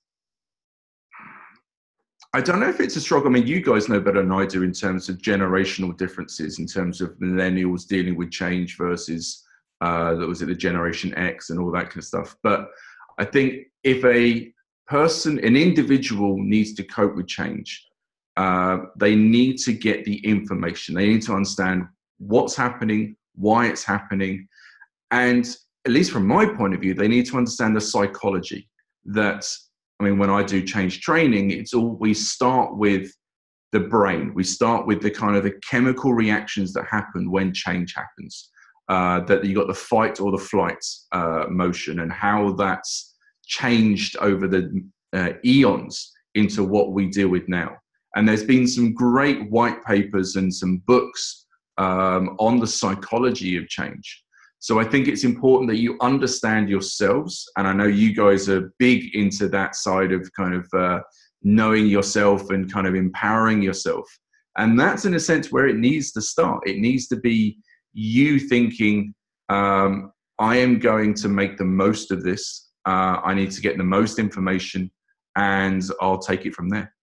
I 2.35 2.41
don't 2.41 2.59
know 2.59 2.69
if 2.69 2.81
it's 2.81 2.97
a 2.97 3.01
struggle. 3.01 3.29
I 3.29 3.35
mean, 3.35 3.47
you 3.47 3.61
guys 3.61 3.89
know 3.89 4.01
better 4.01 4.23
than 4.23 4.33
I 4.33 4.45
do 4.45 4.65
in 4.65 4.73
terms 4.73 5.09
of 5.09 5.19
generational 5.19 5.97
differences, 5.97 6.59
in 6.59 6.67
terms 6.67 7.01
of 7.01 7.11
millennials 7.21 7.87
dealing 7.87 8.17
with 8.17 8.33
change 8.33 8.77
versus 8.77 9.45
uh, 9.83 10.15
that 10.15 10.27
was 10.27 10.43
it 10.43 10.47
the 10.47 10.55
Generation 10.55 11.17
X 11.17 11.51
and 11.51 11.61
all 11.61 11.71
that 11.71 11.91
kind 11.91 11.99
of 11.99 12.05
stuff. 12.05 12.35
But 12.43 12.71
I 13.19 13.25
think 13.25 13.67
if 13.85 14.05
a 14.05 14.53
person, 14.89 15.39
an 15.45 15.57
individual 15.57 16.37
needs 16.39 16.75
to 16.75 16.83
cope 16.83 17.15
with 17.15 17.29
change, 17.29 17.87
uh, 18.37 18.79
they 18.97 19.15
need 19.15 19.59
to 19.59 19.73
get 19.73 20.05
the 20.05 20.19
information. 20.27 20.95
They 20.95 21.07
need 21.07 21.23
to 21.23 21.35
understand 21.35 21.87
what's 22.19 22.55
happening, 22.55 23.17
why 23.35 23.67
it's 23.67 23.85
happening, 23.85 24.47
and 25.11 25.47
at 25.87 25.93
least 25.93 26.11
from 26.11 26.27
my 26.27 26.45
point 26.45 26.75
of 26.75 26.81
view, 26.81 26.95
they 26.95 27.09
need 27.09 27.27
to 27.27 27.37
understand 27.37 27.77
the 27.77 27.81
psychology. 27.81 28.69
That 29.05 29.47
I 30.01 30.05
mean, 30.05 30.19
when 30.19 30.31
I 30.31 30.43
do 30.43 30.63
change 30.63 31.01
training, 31.01 31.53
it's 31.53 31.73
all 31.73 31.97
we 31.97 32.13
start 32.13 32.77
with 32.77 33.11
the 33.73 33.81
brain. 33.81 34.35
We 34.35 34.45
start 34.45 34.87
with 34.87 35.01
the 35.01 35.11
kind 35.11 35.37
of 35.37 35.45
the 35.45 35.59
chemical 35.69 36.13
reactions 36.13 36.73
that 36.73 36.87
happen 36.91 37.31
when 37.31 37.55
change 37.55 37.95
happens. 37.95 38.51
Uh, 38.89 39.19
that 39.25 39.45
you 39.45 39.53
got 39.53 39.67
the 39.67 39.75
fight 39.75 40.21
or 40.21 40.31
the 40.31 40.39
flight 40.39 40.79
uh, 41.11 41.47
motion 41.49 42.01
and 42.01 42.13
how 42.13 42.53
that's 42.53 43.17
changed 43.45 44.17
over 44.19 44.47
the 44.47 44.81
uh, 45.13 45.33
eons 45.45 46.13
into 46.37 46.63
what 46.63 46.93
we 46.93 47.09
deal 47.09 47.29
with 47.29 47.49
now. 47.49 47.77
And 48.17 48.27
there's 48.27 48.45
been 48.45 48.67
some 48.67 48.95
great 48.95 49.51
white 49.51 49.85
papers 49.85 50.37
and 50.37 50.53
some 50.53 50.79
books 50.87 51.47
um, 51.79 52.35
on 52.39 52.59
the 52.59 52.67
psychology 52.67 53.57
of 53.57 53.69
change. 53.69 54.25
So 54.59 54.81
I 54.81 54.85
think 54.85 55.07
it's 55.07 55.23
important 55.23 55.71
that 55.71 55.79
you 55.79 55.99
understand 56.01 56.69
yourselves. 56.69 57.49
And 57.57 57.69
I 57.69 57.75
know 57.75 57.87
you 57.87 58.15
guys 58.15 58.49
are 58.49 58.73
big 58.79 59.15
into 59.15 59.49
that 59.51 59.77
side 59.77 60.13
of 60.13 60.29
kind 60.33 60.55
of 60.55 60.67
uh, 60.73 61.01
knowing 61.43 61.87
yourself 61.87 62.51
and 62.51 62.73
kind 62.73 62.87
of 62.87 62.95
empowering 62.95 63.63
yourself. 63.63 64.07
And 64.57 64.81
that's 64.81 65.05
in 65.05 65.15
a 65.15 65.21
sense 65.21 65.53
where 65.53 65.67
it 65.67 65.77
needs 65.77 66.13
to 66.13 66.23
start. 66.23 66.67
It 66.67 66.79
needs 66.79 67.09
to 67.09 67.17
be 67.17 67.59
you 67.93 68.39
thinking, 68.39 69.15
um, 69.51 70.11
I 70.39 70.57
am 70.57 70.79
going 70.79 71.13
to 71.15 71.29
make 71.29 71.59
the 71.59 71.65
most 71.65 72.11
of 72.11 72.23
this. 72.23 72.71
Uh, 72.87 73.21
I 73.23 73.35
need 73.35 73.51
to 73.51 73.61
get 73.61 73.77
the 73.77 73.85
most 73.85 74.19
information 74.19 74.91
and 75.37 75.83
I'll 76.01 76.19
take 76.19 76.47
it 76.47 76.55
from 76.55 76.71
there. 76.71 76.96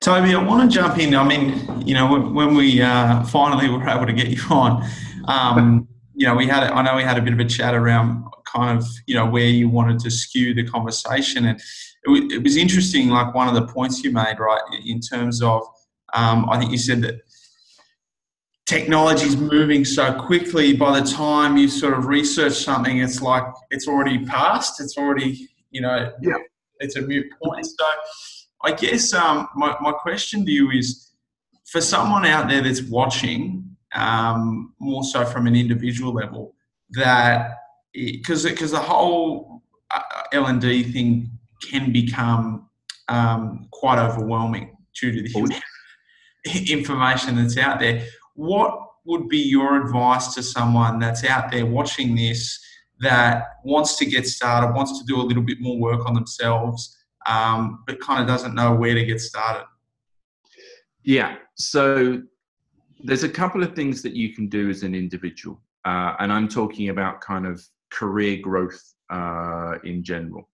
Toby, 0.00 0.34
I 0.34 0.42
want 0.42 0.70
to 0.70 0.74
jump 0.74 0.98
in. 0.98 1.14
I 1.14 1.26
mean, 1.26 1.86
you 1.86 1.94
know, 1.94 2.10
when, 2.10 2.34
when 2.34 2.54
we 2.54 2.80
uh, 2.80 3.24
finally 3.24 3.68
were 3.68 3.88
able 3.88 4.06
to 4.06 4.12
get 4.12 4.28
you 4.28 4.42
on, 4.50 4.88
um, 5.26 5.88
you 6.14 6.26
know, 6.26 6.34
we 6.34 6.46
had, 6.46 6.62
I 6.64 6.82
know 6.82 6.96
we 6.96 7.02
had 7.02 7.18
a 7.18 7.22
bit 7.22 7.32
of 7.32 7.40
a 7.40 7.44
chat 7.44 7.74
around 7.74 8.24
kind 8.46 8.78
of, 8.78 8.86
you 9.06 9.14
know, 9.14 9.26
where 9.26 9.46
you 9.46 9.68
wanted 9.68 9.98
to 10.00 10.10
skew 10.10 10.54
the 10.54 10.64
conversation. 10.64 11.46
And 11.46 11.60
it, 12.04 12.32
it 12.32 12.42
was 12.42 12.56
interesting, 12.56 13.08
like 13.08 13.34
one 13.34 13.48
of 13.48 13.54
the 13.54 13.72
points 13.72 14.02
you 14.04 14.12
made, 14.12 14.38
right, 14.38 14.60
in 14.84 15.00
terms 15.00 15.42
of, 15.42 15.62
um, 16.14 16.48
I 16.48 16.58
think 16.58 16.70
you 16.70 16.78
said 16.78 17.02
that 17.02 17.20
technology 18.66 19.26
is 19.26 19.36
moving 19.36 19.84
so 19.84 20.12
quickly 20.12 20.74
by 20.74 20.98
the 21.00 21.06
time 21.06 21.56
you 21.56 21.68
sort 21.68 21.94
of 21.94 22.06
research 22.06 22.52
something 22.52 22.98
it's 22.98 23.22
like 23.22 23.44
it's 23.70 23.86
already 23.86 24.24
passed 24.26 24.80
it's 24.80 24.98
already 24.98 25.48
you 25.70 25.80
know 25.80 26.12
yeah. 26.20 26.34
it's 26.80 26.96
a 26.96 27.02
mute 27.02 27.26
point 27.40 27.64
so 27.64 27.84
i 28.64 28.72
guess 28.72 29.12
um, 29.12 29.48
my, 29.54 29.76
my 29.80 29.92
question 29.92 30.44
to 30.44 30.52
you 30.52 30.70
is 30.70 31.12
for 31.66 31.80
someone 31.80 32.24
out 32.24 32.48
there 32.48 32.62
that's 32.62 32.82
watching 32.82 33.64
um, 33.94 34.74
more 34.80 35.02
so 35.04 35.24
from 35.24 35.46
an 35.46 35.56
individual 35.56 36.12
level 36.12 36.54
that 36.90 37.52
because 37.92 38.44
because 38.44 38.70
the 38.70 38.78
whole 38.78 39.62
uh, 39.90 40.02
l&d 40.32 40.82
thing 40.92 41.30
can 41.70 41.92
become 41.92 42.68
um, 43.08 43.68
quite 43.72 43.98
overwhelming 43.98 44.76
due 45.00 45.12
to 45.12 45.22
the 45.22 45.62
information 46.70 47.36
that's 47.36 47.56
out 47.56 47.78
there. 47.78 48.04
What 48.34 48.78
would 49.04 49.28
be 49.28 49.38
your 49.38 49.80
advice 49.82 50.34
to 50.34 50.42
someone 50.42 50.98
that's 50.98 51.24
out 51.24 51.50
there 51.50 51.66
watching 51.66 52.16
this 52.16 52.58
that 53.00 53.44
wants 53.64 53.96
to 53.96 54.06
get 54.06 54.26
started, 54.26 54.74
wants 54.74 54.98
to 54.98 55.04
do 55.04 55.20
a 55.20 55.22
little 55.22 55.42
bit 55.42 55.60
more 55.60 55.78
work 55.78 56.06
on 56.06 56.14
themselves, 56.14 56.95
um, 57.28 57.82
but 57.86 58.00
kind 58.00 58.20
of 58.20 58.26
doesn't 58.26 58.54
know 58.54 58.74
where 58.74 58.94
to 58.94 59.04
get 59.04 59.20
started? 59.20 59.66
Yeah. 61.02 61.36
So 61.54 62.22
there's 63.00 63.24
a 63.24 63.28
couple 63.28 63.62
of 63.62 63.74
things 63.74 64.02
that 64.02 64.14
you 64.14 64.34
can 64.34 64.48
do 64.48 64.70
as 64.70 64.82
an 64.82 64.94
individual. 64.94 65.60
Uh, 65.84 66.14
and 66.18 66.32
I'm 66.32 66.48
talking 66.48 66.88
about 66.88 67.20
kind 67.20 67.46
of 67.46 67.62
career 67.90 68.38
growth 68.38 68.82
uh, 69.10 69.74
in 69.84 70.02
general. 70.02 70.48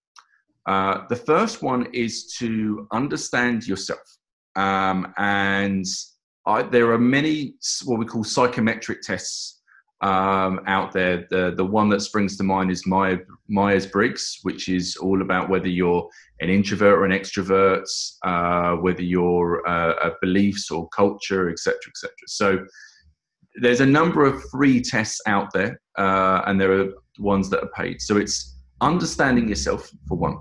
Uh, 0.67 1.07
the 1.09 1.17
first 1.17 1.63
one 1.63 1.89
is 1.93 2.35
to 2.35 2.87
understand 2.93 3.67
yourself 3.67 4.19
um, 4.57 5.13
and 5.17 5.87
I, 6.47 6.63
there 6.63 6.93
are 6.93 6.99
many 6.99 7.55
what 7.85 7.99
we 7.99 8.05
call 8.05 8.25
psychometric 8.25 9.03
tests 9.03 9.62
um, 10.03 10.61
out 10.67 10.93
there. 10.93 11.27
The 11.31 11.55
the 11.57 11.65
one 11.65 11.89
that 11.91 12.01
springs 12.01 12.37
to 12.37 12.43
mind 12.43 12.71
is 12.71 12.87
Myers 12.87 13.87
Briggs, 13.87 14.41
which 14.43 14.69
is 14.69 14.97
all 14.97 15.23
about 15.23 15.49
whether 15.49 15.69
you're 15.69 16.09
an 16.41 16.51
introvert 16.51 16.99
or 16.99 17.05
an 17.05 17.13
extrovert, 17.13 17.87
uh, 18.25 18.77
whether 18.77 19.03
you're 19.03 19.67
uh, 19.67 20.11
beliefs 20.21 20.71
or 20.71 20.89
culture, 20.89 21.51
etc., 21.51 21.77
etc. 21.89 22.13
So 22.27 22.67
there's 23.57 23.81
a 23.81 23.87
number 23.87 24.25
of 24.25 24.43
free 24.51 24.81
tests 24.81 25.21
out 25.27 25.53
there, 25.53 25.81
uh, 25.99 26.43
and 26.47 26.61
there 26.61 26.73
are 26.73 26.93
ones 27.19 27.49
that 27.51 27.63
are 27.63 27.71
paid. 27.77 28.01
So 28.01 28.17
it's 28.17 28.57
understanding 28.81 29.49
yourself 29.49 29.91
for 30.09 30.19
one. 30.19 30.37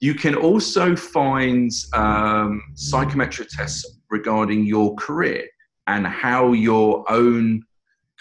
You 0.00 0.14
can 0.14 0.34
also 0.34 0.96
find 0.96 1.70
um, 1.92 2.62
psychometric 2.74 3.48
tests 3.48 4.00
regarding 4.10 4.64
your 4.66 4.94
career 4.96 5.46
and 5.86 6.06
how 6.06 6.52
your 6.52 7.10
own 7.10 7.62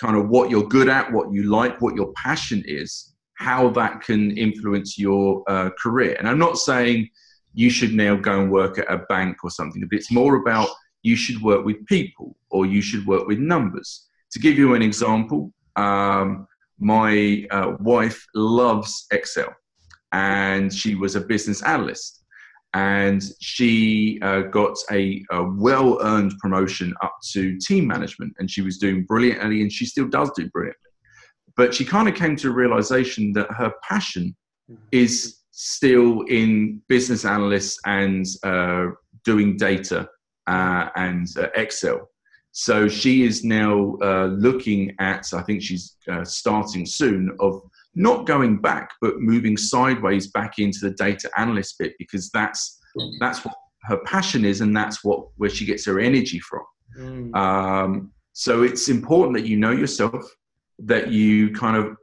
kind 0.02 0.18
of 0.18 0.30
what 0.30 0.50
you're 0.50 0.68
good 0.68 0.90
at, 0.90 1.12
what 1.12 1.32
you 1.32 1.44
like, 1.44 1.80
what 1.80 1.96
your 1.96 2.12
passion 2.14 2.64
is, 2.66 3.14
how 3.36 3.70
that 3.70 4.02
can 4.02 4.36
influence 4.36 4.98
your 4.98 5.44
uh, 5.48 5.70
career. 5.82 6.16
And 6.18 6.28
I'm 6.28 6.40
not 6.40 6.58
saying 6.58 7.08
you 7.54 7.70
should 7.70 7.94
now 7.94 8.16
go 8.16 8.42
and 8.42 8.52
work 8.52 8.80
at 8.80 8.92
a 8.92 9.00
bank 9.10 9.44
or 9.44 9.52
something, 9.52 9.82
but 9.88 9.98
it's 10.00 10.12
more 10.12 10.38
about 10.38 10.70
you 11.04 11.16
should 11.16 11.40
work 11.42 11.64
with 11.64 11.86
people 11.86 12.36
or 12.50 12.66
you 12.66 12.82
should 12.82 13.06
work 13.06 13.28
with 13.28 13.38
numbers. 13.38 14.08
To 14.32 14.40
give 14.40 14.58
you 14.58 14.74
an 14.74 14.82
example, 14.82 15.54
um, 15.76 16.48
my 16.80 17.46
uh, 17.52 17.74
wife 17.80 18.26
loves 18.34 19.06
Excel 19.12 19.54
and 20.12 20.74
she 20.74 20.96
was 20.96 21.16
a 21.16 21.22
business 21.22 21.62
analyst. 21.62 22.21
And 22.74 23.22
she 23.42 24.20
uh, 24.22 24.42
got 24.44 24.78
a, 24.92 25.24
a 25.32 25.44
well 25.44 26.00
earned 26.02 26.34
promotion 26.40 26.94
up 27.04 27.18
to 27.32 27.58
team 27.58 27.88
management, 27.88 28.34
and 28.40 28.50
she 28.50 28.62
was 28.62 28.78
doing 28.78 29.04
brilliantly, 29.04 29.62
and 29.62 29.72
she 29.72 29.86
still 29.86 30.08
does 30.08 30.32
do 30.32 30.50
brilliantly. 30.50 30.78
But 31.58 31.74
she 31.74 31.84
kind 31.84 32.08
of 32.08 32.16
came 32.16 32.36
to 32.38 32.50
a 32.50 32.54
realization 32.54 33.34
that 33.34 33.52
her 33.52 33.74
passion 33.84 34.36
is 34.92 35.42
still 35.52 36.22
in 36.24 36.82
business 36.88 37.26
analysts 37.26 37.78
and 37.86 38.26
uh, 38.44 38.88
doing 39.26 39.58
data 39.58 40.10
uh, 40.48 40.90
and 40.96 41.28
uh, 41.38 41.48
Excel. 41.56 42.11
So 42.52 42.88
she 42.88 43.24
is 43.24 43.44
now 43.44 43.98
uh, 44.02 44.26
looking 44.26 44.94
at, 45.00 45.34
I 45.34 45.42
think 45.42 45.62
she's 45.62 45.96
uh, 46.12 46.24
starting 46.26 46.86
soon, 46.86 47.36
of 47.40 47.62
not 47.96 48.26
going 48.26 48.62
back, 48.62 48.92
but 49.02 49.20
moving 49.20 49.58
sideways 49.58 50.28
back 50.28 50.60
into 50.60 50.80
the 50.82 50.92
data 50.92 51.30
analyst 51.38 51.78
bit 51.80 51.94
because 51.98 52.30
that's 52.32 52.80
that's 53.20 53.46
what 53.46 53.56
her 53.84 53.98
passion 54.06 54.44
is, 54.46 54.62
and 54.62 54.76
that's 54.76 55.04
what 55.04 55.28
where 55.38 55.50
she 55.50 55.66
gets 55.66 55.86
her 55.86 56.00
energy 56.00 56.40
from. 56.40 56.64
Mm. 56.98 57.36
Um, 57.36 58.12
so 58.34 58.64
it's 58.64 58.90
important 58.90 59.38
that 59.38 59.48
you 59.48 59.58
know 59.58 59.72
yourself, 59.72 60.24
that 60.80 61.10
you 61.10 61.52
kind 61.52 61.78
of 61.78 61.96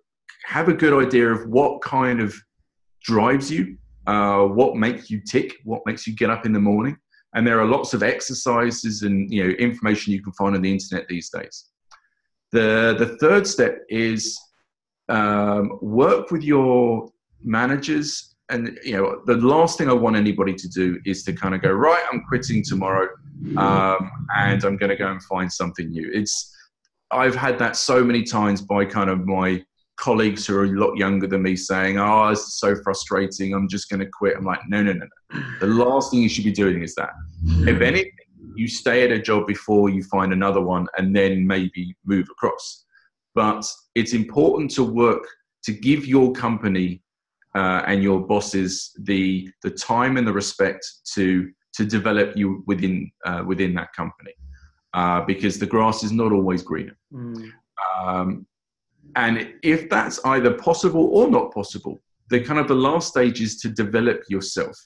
have 0.45 0.69
a 0.69 0.75
good 0.75 0.95
idea 1.07 1.29
of 1.31 1.47
what 1.49 1.83
kind 1.83 2.21
of 2.21 2.35
drives 3.03 3.51
you, 3.51 3.77
uh, 4.07 4.45
what 4.45 4.77
makes 4.77 5.11
you 5.11 5.21
tick, 5.21 5.57
what 5.65 5.83
makes 5.85 6.07
you 6.07 6.15
get 6.15 6.31
up 6.31 6.47
in 6.47 6.53
the 6.53 6.61
morning. 6.61 6.97
And 7.35 7.47
there 7.47 7.61
are 7.61 7.67
lots 7.67 7.95
of 7.95 8.03
exercises 8.03 9.03
and 9.03 9.31
you 9.31 9.45
know 9.45 9.51
information 9.51 10.13
you 10.13 10.23
can 10.23 10.33
find 10.33 10.55
on 10.57 10.63
the 10.63 10.73
internet 10.73 11.07
these 11.09 11.31
days. 11.31 11.67
The 12.53 12.97
the 12.99 13.17
third 13.19 13.47
step 13.47 13.81
is 13.89 14.39
um, 15.09 15.79
work 15.81 16.31
with 16.31 16.43
your 16.43 17.11
managers 17.43 18.35
and 18.51 18.79
you 18.85 18.97
know 18.97 19.23
the 19.27 19.37
last 19.37 19.79
thing 19.79 19.89
i 19.89 19.93
want 19.93 20.17
anybody 20.17 20.55
to 20.55 20.69
do 20.69 20.99
is 21.05 21.23
to 21.23 21.33
kind 21.33 21.55
of 21.55 21.63
go 21.63 21.71
right 21.71 22.03
i'm 22.13 22.23
quitting 22.29 22.63
tomorrow 22.63 23.09
um, 23.57 24.11
and 24.37 24.65
i'm 24.65 24.77
going 24.77 24.91
to 24.91 24.97
go 24.97 25.11
and 25.11 25.23
find 25.23 25.53
something 25.53 25.91
new 25.91 26.11
it's 26.13 26.55
i've 27.11 27.35
had 27.35 27.59
that 27.59 27.77
so 27.77 28.03
many 28.03 28.23
times 28.23 28.61
by 28.61 28.85
kind 28.85 29.11
of 29.11 29.27
my 29.27 29.63
colleagues 29.99 30.47
who 30.47 30.57
are 30.57 30.65
a 30.65 30.69
lot 30.69 30.97
younger 30.97 31.27
than 31.27 31.43
me 31.43 31.57
saying, 31.57 31.99
"Oh, 31.99 32.31
this 32.31 32.41
is 32.41 32.59
so 32.59 32.75
frustrating. 32.83 33.53
I'm 33.53 33.69
just 33.69 33.91
going 33.91 34.01
to 34.01 34.11
quit." 34.11 34.37
I'm 34.37 34.45
like, 34.45 34.61
"No, 34.69 34.83
no, 34.83 34.93
no, 34.93 35.07
no. 35.07 35.43
The 35.61 35.67
last 35.67 36.11
thing 36.11 36.23
you 36.23 36.29
should 36.29 36.45
be 36.45 36.53
doing 36.53 36.83
is 36.83 36.95
that. 36.95 37.11
If 37.67 37.81
anything, 37.81 38.13
you 38.55 38.69
stay 38.69 39.05
at 39.05 39.13
a 39.13 39.21
job 39.21 39.47
before 39.47 39.91
you 39.91 40.03
find 40.05 40.33
another 40.33 40.61
one, 40.61 40.87
and 40.97 41.15
then 41.15 41.47
maybe 41.47 41.95
move 42.05 42.29
across. 42.31 42.85
But 43.35 43.65
it's 43.95 44.15
important 44.15 44.71
to 44.73 44.85
work 44.85 45.25
to 45.65 45.73
give 45.73 46.07
your 46.07 46.33
company 46.33 47.03
uh, 47.55 47.83
and 47.87 48.03
your 48.03 48.21
bosses 48.21 48.93
the 49.01 49.51
the 49.63 49.71
time 49.71 50.17
and 50.17 50.27
the 50.27 50.33
respect 50.33 50.87
to 51.15 51.51
to 51.75 51.85
develop 51.85 52.37
you 52.37 52.63
within 52.67 53.11
uh, 53.25 53.43
within 53.47 53.75
that 53.75 53.93
company, 53.93 54.33
uh, 54.95 55.21
because 55.23 55.59
the 55.59 55.67
grass 55.67 56.03
is 56.03 56.13
not 56.13 56.33
always 56.33 56.63
greener. 56.63 56.97
Mm. 57.13 57.53
Um, 58.01 58.47
and 59.19 59.53
if 59.65 59.91
that's 59.91 60.21
either 60.25 60.55
possible 60.55 61.07
or 61.13 61.29
not 61.29 61.53
possible, 61.53 62.01
the 62.31 62.41
kind 62.41 62.61
of 62.61 62.69
the 62.69 62.75
last 62.75 63.09
stage 63.09 63.41
is 63.41 63.61
to 63.61 63.69
develop 63.69 64.23
yourself. 64.29 64.77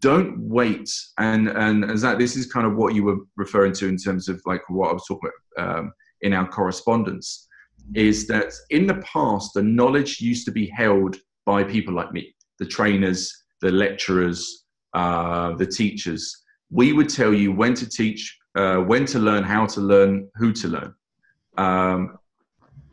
Don't 0.00 0.38
wait. 0.38 0.90
And 1.16 1.48
and 1.48 1.90
as 1.90 2.02
that 2.02 2.18
this 2.18 2.36
is 2.36 2.52
kind 2.52 2.66
of 2.66 2.76
what 2.76 2.94
you 2.94 3.02
were 3.02 3.20
referring 3.36 3.72
to 3.74 3.88
in 3.88 3.96
terms 3.96 4.28
of 4.28 4.42
like 4.44 4.62
what 4.68 4.90
I 4.90 4.92
was 4.92 5.06
talking 5.08 5.30
about 5.56 5.78
um, 5.78 5.92
in 6.20 6.34
our 6.34 6.46
correspondence, 6.46 7.48
is 7.94 8.26
that 8.26 8.52
in 8.68 8.86
the 8.86 9.00
past 9.14 9.54
the 9.54 9.62
knowledge 9.62 10.20
used 10.20 10.44
to 10.44 10.52
be 10.52 10.66
held 10.66 11.16
by 11.46 11.64
people 11.64 11.94
like 11.94 12.12
me, 12.12 12.34
the 12.58 12.66
trainers, 12.66 13.20
the 13.62 13.72
lecturers, 13.72 14.64
uh, 14.92 15.54
the 15.54 15.66
teachers. 15.66 16.44
We 16.70 16.92
would 16.92 17.08
tell 17.08 17.32
you 17.32 17.52
when 17.52 17.72
to 17.74 17.88
teach, 17.88 18.38
uh, 18.54 18.80
when 18.90 19.06
to 19.06 19.18
learn, 19.18 19.44
how 19.44 19.64
to 19.64 19.80
learn, 19.80 20.28
who 20.34 20.52
to 20.52 20.68
learn. 20.68 20.94
Um, 21.56 22.18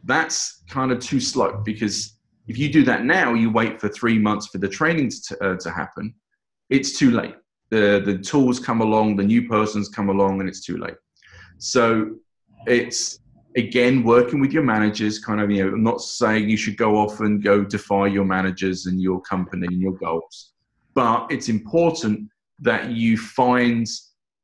that's 0.05 0.63
kind 0.69 0.91
of 0.91 1.00
too 1.00 1.19
slow 1.19 1.62
because 1.65 2.17
if 2.47 2.57
you 2.57 2.71
do 2.71 2.83
that 2.83 3.05
now, 3.05 3.33
you 3.33 3.50
wait 3.50 3.81
for 3.81 3.89
three 3.89 4.19
months 4.19 4.47
for 4.47 4.59
the 4.59 4.69
training 4.69 5.09
to, 5.27 5.43
uh, 5.43 5.57
to 5.57 5.71
happen, 5.71 6.13
it's 6.69 6.97
too 6.97 7.12
late. 7.12 7.35
The, 7.71 8.01
the 8.05 8.19
tools 8.19 8.59
come 8.59 8.81
along, 8.81 9.15
the 9.15 9.24
new 9.24 9.47
persons 9.47 9.89
come 9.89 10.09
along, 10.09 10.39
and 10.39 10.47
it's 10.47 10.63
too 10.63 10.77
late. 10.77 10.95
So 11.57 12.15
it's 12.67 13.19
again 13.55 14.03
working 14.03 14.39
with 14.39 14.51
your 14.51 14.63
managers 14.63 15.19
kind 15.19 15.39
of 15.39 15.50
you 15.50 15.63
know 15.63 15.71
i'm 15.71 15.83
not 15.83 16.01
saying 16.01 16.50
you 16.50 16.57
should 16.57 16.77
go 16.77 16.97
off 16.97 17.21
and 17.21 17.43
go 17.43 17.63
defy 17.63 18.05
your 18.07 18.25
managers 18.25 18.85
and 18.85 19.01
your 19.01 19.21
company 19.21 19.65
and 19.67 19.79
your 19.79 19.93
goals 19.93 20.53
but 20.93 21.25
it's 21.31 21.47
important 21.47 22.27
that 22.59 22.91
you 22.91 23.17
find 23.17 23.88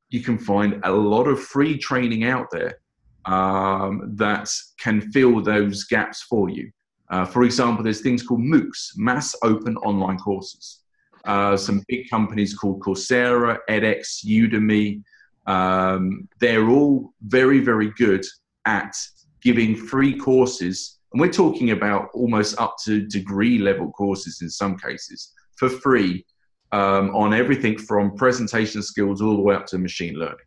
you 0.10 0.22
can 0.22 0.38
find 0.38 0.80
a 0.84 0.92
lot 0.92 1.28
of 1.28 1.42
free 1.42 1.78
training 1.78 2.24
out 2.24 2.48
there 2.52 2.81
um, 3.26 4.14
that 4.16 4.50
can 4.80 5.02
fill 5.12 5.42
those 5.42 5.84
gaps 5.86 6.24
for 6.24 6.50
you. 6.50 6.72
Uh, 7.10 7.26
for 7.26 7.44
example 7.44 7.84
there's 7.84 8.02
things 8.02 8.24
called 8.24 8.42
moocs 8.42 8.92
mass 8.96 9.36
open 9.44 9.76
online 9.78 10.18
courses. 10.18 10.80
Uh, 11.26 11.56
some 11.56 11.84
big 11.88 12.10
companies 12.10 12.56
called 12.56 12.80
coursera 12.82 13.58
edx 13.70 14.26
udemy 14.26 15.02
um, 15.48 16.28
they're 16.40 16.70
all 16.70 17.14
very 17.22 17.60
very 17.60 17.92
good 17.98 18.26
at 18.66 18.96
giving 19.42 19.76
free 19.76 20.16
courses, 20.16 21.00
and 21.12 21.20
we're 21.20 21.32
talking 21.32 21.72
about 21.72 22.10
almost 22.14 22.60
up 22.60 22.76
to 22.86 23.06
degree 23.08 23.58
level 23.58 23.92
courses 23.92 24.42
in 24.42 24.50
some 24.50 24.78
cases 24.78 25.34
for 25.58 25.70
free 25.70 26.26
um, 26.72 27.16
on 27.16 27.34
everything 27.34 27.78
from 27.78 28.16
presentation 28.16 28.82
skills 28.82 29.22
all 29.22 29.36
the 29.36 29.42
way 29.42 29.56
up 29.56 29.66
to 29.68 29.78
machine 29.78 30.16
learning. 30.16 30.38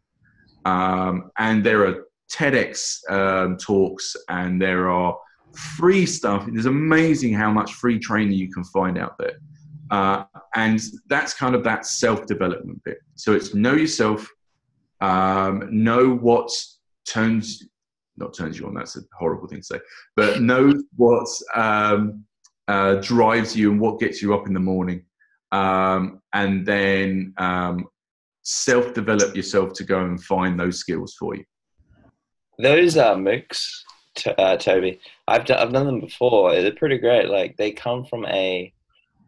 Um, 0.65 1.31
and 1.39 1.65
there 1.65 1.87
are 1.87 2.07
TEDx 2.35 3.11
um, 3.11 3.57
talks 3.57 4.17
and 4.29 4.61
there 4.61 4.91
are 4.91 5.17
free 5.77 6.05
stuff. 6.05 6.47
It's 6.49 6.67
amazing 6.67 7.33
how 7.33 7.51
much 7.51 7.75
free 7.75 7.99
training 7.99 8.37
you 8.37 8.51
can 8.53 8.65
find 8.65 8.99
out 8.99 9.17
there. 9.19 9.39
Uh, 9.91 10.25
and 10.57 10.81
that's 11.09 11.35
kind 11.35 11.55
of 11.55 11.63
that 11.65 11.87
self 11.87 12.27
development 12.27 12.83
bit. 12.85 12.99
So 13.15 13.33
it's 13.33 13.55
know 13.55 13.75
yourself, 13.75 14.29
um, 15.01 15.69
know 15.71 16.15
what 16.15 16.51
turns 17.07 17.63
not 18.17 18.35
turns 18.35 18.59
you 18.59 18.67
on. 18.67 18.75
That's 18.75 18.97
a 18.97 19.01
horrible 19.19 19.49
thing 19.49 19.59
to 19.59 19.65
say, 19.65 19.81
but 20.17 20.41
know 20.51 20.73
what 20.97 21.29
um, 21.55 22.25
uh, 22.69 22.97
drives 22.97 23.57
you 23.57 23.71
and 23.71 23.81
what 23.81 24.01
gets 24.01 24.23
you 24.23 24.35
up 24.35 24.47
in 24.47 24.55
the 24.55 24.61
morning, 24.61 25.05
um, 25.53 26.21
and 26.33 26.67
then 26.67 27.35
um, 27.39 27.87
self-develop 28.43 29.35
yourself 29.37 29.73
to 29.75 29.85
go 29.85 30.05
and 30.05 30.23
find 30.23 30.59
those 30.59 30.79
skills 30.79 31.15
for 31.19 31.35
you. 31.35 31.45
Those 32.59 32.97
are 32.97 33.17
MOOCs, 33.17 33.69
to, 34.17 34.41
uh, 34.41 34.57
Toby. 34.57 35.01
I've 35.27 35.45
done, 35.45 35.59
I've 35.59 35.73
done 35.73 35.87
them 35.87 36.01
before. 36.01 36.53
They're 36.53 36.73
pretty 36.73 36.99
great. 36.99 37.29
Like 37.29 37.57
they 37.57 37.73
come 37.73 38.05
from 38.05 38.25
a, 38.27 38.73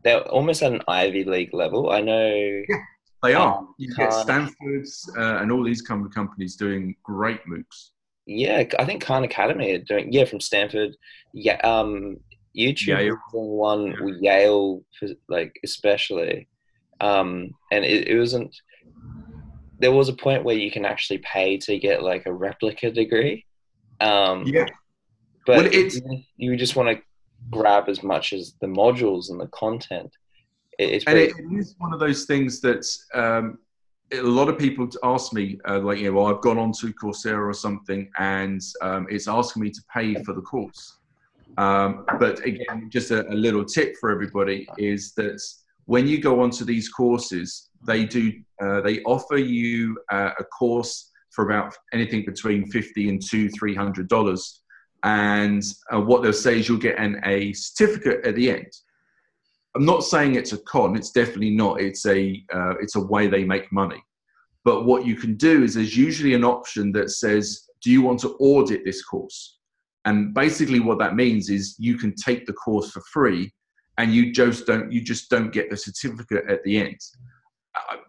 they're 0.04 0.22
almost 0.28 0.62
at 0.62 0.72
an 0.72 0.82
Ivy 0.86 1.24
League 1.24 1.54
level. 1.54 1.90
I 1.90 2.00
know. 2.00 2.62
Yeah. 2.68 2.76
They 3.22 3.34
are. 3.34 3.58
Um, 3.58 3.74
you 3.78 3.94
get 3.94 4.12
Stanford's 4.12 5.10
uh, 5.16 5.38
and 5.38 5.50
all 5.50 5.64
these 5.64 5.82
kind 5.82 6.04
of 6.04 6.14
companies 6.14 6.54
doing 6.54 6.94
great 7.02 7.40
MOOCs. 7.46 7.90
Yeah, 8.26 8.64
I 8.78 8.84
think 8.84 9.02
Khan 9.02 9.24
Academy 9.24 9.72
are 9.72 9.78
doing. 9.78 10.12
Yeah, 10.12 10.24
from 10.24 10.40
Stanford. 10.40 10.96
Yeah, 11.32 11.56
um, 11.62 12.18
YouTube 12.56 12.98
Yale. 12.98 13.18
one 13.32 13.94
with 14.00 14.16
Yale, 14.20 14.82
like 15.28 15.58
especially, 15.64 16.48
um, 17.00 17.50
and 17.70 17.84
it, 17.84 18.08
it 18.08 18.18
wasn't. 18.18 18.54
There 19.78 19.92
was 19.92 20.08
a 20.08 20.14
point 20.14 20.44
where 20.44 20.56
you 20.56 20.70
can 20.70 20.84
actually 20.84 21.18
pay 21.18 21.58
to 21.58 21.78
get 21.78 22.02
like 22.02 22.26
a 22.26 22.32
replica 22.32 22.90
degree. 22.90 23.44
Um, 24.00 24.44
yeah, 24.46 24.66
but 25.46 25.56
well, 25.56 25.68
it's, 25.72 26.00
you 26.36 26.56
just 26.56 26.76
want 26.76 26.96
to 26.96 27.02
grab 27.50 27.88
as 27.88 28.02
much 28.02 28.32
as 28.32 28.54
the 28.60 28.66
modules 28.66 29.30
and 29.30 29.40
the 29.40 29.46
content. 29.48 30.10
It, 30.78 30.90
it's 30.90 31.04
and 31.06 31.18
it, 31.18 31.32
it 31.38 31.58
is 31.58 31.74
one 31.78 31.92
of 31.92 32.00
those 32.00 32.24
things 32.24 32.60
that 32.62 32.84
um, 33.14 33.58
a 34.12 34.20
lot 34.20 34.48
of 34.48 34.58
people 34.58 34.88
ask 35.02 35.32
me, 35.32 35.58
uh, 35.68 35.78
like, 35.78 35.98
you 35.98 36.06
know, 36.06 36.18
well, 36.18 36.26
I've 36.26 36.40
gone 36.40 36.58
on 36.58 36.72
to 36.80 36.92
Coursera 36.92 37.48
or 37.48 37.54
something, 37.54 38.10
and 38.18 38.60
um, 38.82 39.06
it's 39.10 39.28
asking 39.28 39.62
me 39.62 39.70
to 39.70 39.82
pay 39.92 40.14
for 40.22 40.32
the 40.32 40.42
course. 40.42 40.98
Um, 41.58 42.04
but 42.20 42.44
again, 42.44 42.90
just 42.90 43.10
a, 43.10 43.26
a, 43.30 43.34
little 43.34 43.64
tip 43.64 43.94
for 43.98 44.10
everybody 44.10 44.68
is 44.76 45.12
that 45.14 45.40
when 45.86 46.06
you 46.06 46.20
go 46.20 46.42
onto 46.42 46.66
these 46.66 46.90
courses, 46.90 47.70
they 47.86 48.04
do 48.04 48.32
uh, 48.62 48.80
they 48.80 49.02
offer 49.02 49.36
you 49.36 49.98
uh, 50.10 50.30
a 50.38 50.44
course 50.44 51.10
for 51.30 51.44
about 51.44 51.74
anything 51.92 52.24
between 52.24 52.66
fifty 52.70 53.08
and 53.08 53.22
two 53.22 53.48
three 53.50 53.74
hundred 53.74 54.08
dollars, 54.08 54.62
and 55.02 55.62
uh, 55.92 56.00
what 56.00 56.22
they'll 56.22 56.32
say 56.32 56.58
is 56.58 56.68
you'll 56.68 56.78
get 56.78 56.98
an, 56.98 57.20
a 57.24 57.52
certificate 57.52 58.24
at 58.24 58.34
the 58.34 58.50
end. 58.50 58.72
I'm 59.76 59.84
not 59.84 60.04
saying 60.04 60.34
it's 60.34 60.54
a 60.54 60.58
con. 60.58 60.96
It's 60.96 61.10
definitely 61.10 61.50
not. 61.50 61.80
It's 61.80 62.06
a 62.06 62.42
uh, 62.52 62.74
it's 62.80 62.96
a 62.96 63.00
way 63.00 63.26
they 63.26 63.44
make 63.44 63.70
money. 63.70 64.02
But 64.64 64.84
what 64.84 65.06
you 65.06 65.14
can 65.14 65.36
do 65.36 65.62
is 65.62 65.74
there's 65.74 65.96
usually 65.96 66.34
an 66.34 66.44
option 66.44 66.92
that 66.92 67.10
says, 67.10 67.68
"Do 67.82 67.90
you 67.90 68.02
want 68.02 68.20
to 68.20 68.36
audit 68.40 68.84
this 68.84 69.04
course?" 69.04 69.58
And 70.06 70.32
basically, 70.32 70.80
what 70.80 70.98
that 71.00 71.16
means 71.16 71.50
is 71.50 71.76
you 71.78 71.98
can 71.98 72.14
take 72.14 72.46
the 72.46 72.52
course 72.54 72.90
for 72.90 73.02
free, 73.12 73.52
and 73.98 74.14
you 74.14 74.32
just 74.32 74.66
don't 74.66 74.90
you 74.90 75.02
just 75.02 75.28
don't 75.28 75.52
get 75.52 75.68
the 75.68 75.76
certificate 75.76 76.44
at 76.48 76.62
the 76.64 76.78
end. 76.78 76.98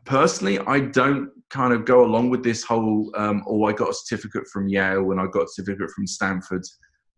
Personally, 0.05 0.59
I 0.59 0.79
don't 0.79 1.29
kind 1.49 1.73
of 1.73 1.85
go 1.85 2.03
along 2.03 2.29
with 2.29 2.43
this 2.43 2.63
whole, 2.63 3.11
um, 3.15 3.43
oh, 3.47 3.65
I 3.65 3.73
got 3.73 3.89
a 3.89 3.93
certificate 3.93 4.47
from 4.47 4.67
Yale 4.67 5.11
and 5.11 5.19
I 5.19 5.25
got 5.27 5.43
a 5.43 5.47
certificate 5.49 5.91
from 5.91 6.07
Stanford. 6.07 6.63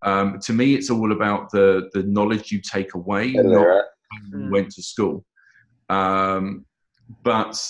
Um, 0.04 0.40
to 0.40 0.54
me, 0.54 0.76
it's 0.76 0.90
all 0.90 1.12
about 1.12 1.52
the 1.52 1.90
the 1.94 2.04
knowledge 2.04 2.52
you 2.52 2.62
take 2.62 2.94
away, 2.94 3.34
and 3.36 3.52
not 3.52 3.86
mm. 4.34 4.50
went 4.50 4.72
to 4.72 4.82
school. 4.82 5.26
Um, 5.90 6.66
but 7.24 7.62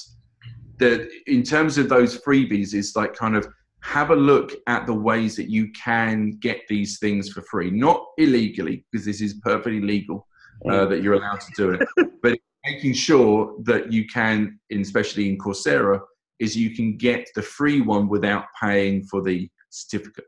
the, 0.78 1.10
in 1.28 1.44
terms 1.44 1.78
of 1.78 1.90
those 1.90 2.22
freebies, 2.22 2.74
is 2.74 2.96
like 2.96 3.14
kind 3.16 3.36
of 3.36 3.48
have 3.82 4.12
a 4.12 4.16
look 4.16 4.54
at 4.68 4.86
the 4.86 4.94
ways 4.94 5.36
that 5.38 5.50
you 5.50 5.72
can 5.72 6.38
get 6.40 6.62
these 6.68 7.00
things 7.00 7.30
for 7.30 7.42
free, 7.44 7.72
not 7.72 8.06
illegally, 8.18 8.86
because 8.92 9.06
this 9.06 9.22
is 9.22 9.40
perfectly 9.42 9.82
legal 9.82 10.28
uh, 10.68 10.72
mm. 10.72 10.90
that 10.90 11.02
you're 11.02 11.14
allowed 11.14 11.40
to 11.42 11.52
do 11.56 11.72
it, 11.72 11.88
but 12.22 12.38
making 12.66 12.94
sure 12.94 13.56
that 13.64 13.92
you 13.92 14.08
can, 14.08 14.60
especially 14.72 15.30
in 15.30 15.38
Coursera, 15.38 16.02
is 16.40 16.56
you 16.56 16.76
can 16.76 16.98
get 16.98 17.28
the 17.36 17.42
free 17.42 17.82
one 17.82 18.08
without 18.08 18.46
paying 18.62 19.04
for 19.04 19.22
the 19.22 19.50
certificate. 19.70 20.26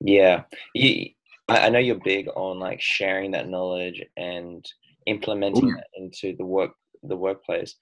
Yeah, 0.00 0.44
you, 0.74 1.10
I 1.48 1.68
know 1.68 1.78
you're 1.78 2.00
big 2.04 2.28
on 2.34 2.58
like 2.58 2.80
sharing 2.80 3.30
that 3.32 3.48
knowledge 3.48 4.02
and 4.16 4.64
implementing 5.06 5.70
Ooh. 5.70 5.74
that 5.74 5.86
into 5.96 6.36
the 6.36 6.44
work 6.44 6.72
the 7.02 7.16
workplace. 7.16 7.74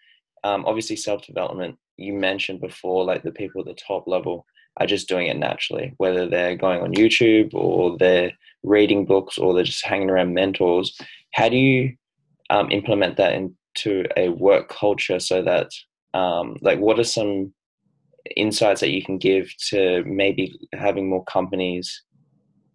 Um, 0.44 0.64
obviously, 0.66 0.96
self 0.96 1.24
development. 1.24 1.78
You 1.96 2.14
mentioned 2.14 2.60
before, 2.60 3.04
like 3.04 3.22
the 3.22 3.32
people 3.32 3.60
at 3.60 3.66
the 3.66 3.80
top 3.86 4.06
level 4.06 4.46
are 4.78 4.86
just 4.86 5.08
doing 5.08 5.26
it 5.26 5.36
naturally, 5.36 5.94
whether 5.98 6.28
they're 6.28 6.56
going 6.56 6.80
on 6.80 6.94
YouTube 6.94 7.52
or 7.54 7.96
they're 7.98 8.32
reading 8.62 9.04
books 9.04 9.38
or 9.38 9.54
they're 9.54 9.64
just 9.64 9.84
hanging 9.84 10.10
around 10.10 10.34
mentors. 10.34 10.96
How 11.34 11.48
do 11.48 11.56
you 11.56 11.94
um, 12.50 12.70
implement 12.70 13.16
that 13.16 13.34
into 13.34 14.04
a 14.16 14.28
work 14.28 14.68
culture 14.68 15.18
so 15.18 15.42
that, 15.42 15.70
um, 16.14 16.56
like, 16.60 16.78
what 16.78 16.98
are 16.98 17.04
some 17.04 17.52
insights 18.36 18.80
that 18.80 18.90
you 18.90 19.02
can 19.02 19.18
give 19.18 19.52
to 19.70 20.02
maybe 20.06 20.54
having 20.74 21.08
more 21.08 21.24
companies 21.24 22.04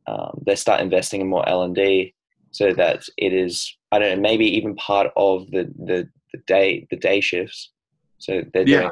um, 0.08 0.42
they 0.46 0.56
start 0.56 0.82
investing 0.82 1.22
in 1.22 1.28
more 1.28 1.48
L 1.50 1.64
and 1.64 1.76
D 1.76 2.14
so 2.52 2.74
that 2.74 3.04
it 3.18 3.34
is 3.34 3.76
I 3.92 4.00
don't 4.00 4.16
know 4.16 4.22
maybe 4.22 4.46
even 4.46 4.76
part 4.76 5.12
of 5.18 5.50
the 5.52 5.72
the, 5.86 6.10
the 6.34 6.40
day 6.48 6.88
the 6.90 6.96
day 6.98 7.20
shifts. 7.22 7.72
So 8.20 8.42
they're 8.54 8.68
Yeah. 8.68 8.80
doing, 8.80 8.92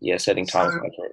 yeah 0.00 0.16
setting 0.16 0.46
times 0.46 0.72
So- 0.74 0.80
for 0.80 1.06
it. 1.06 1.12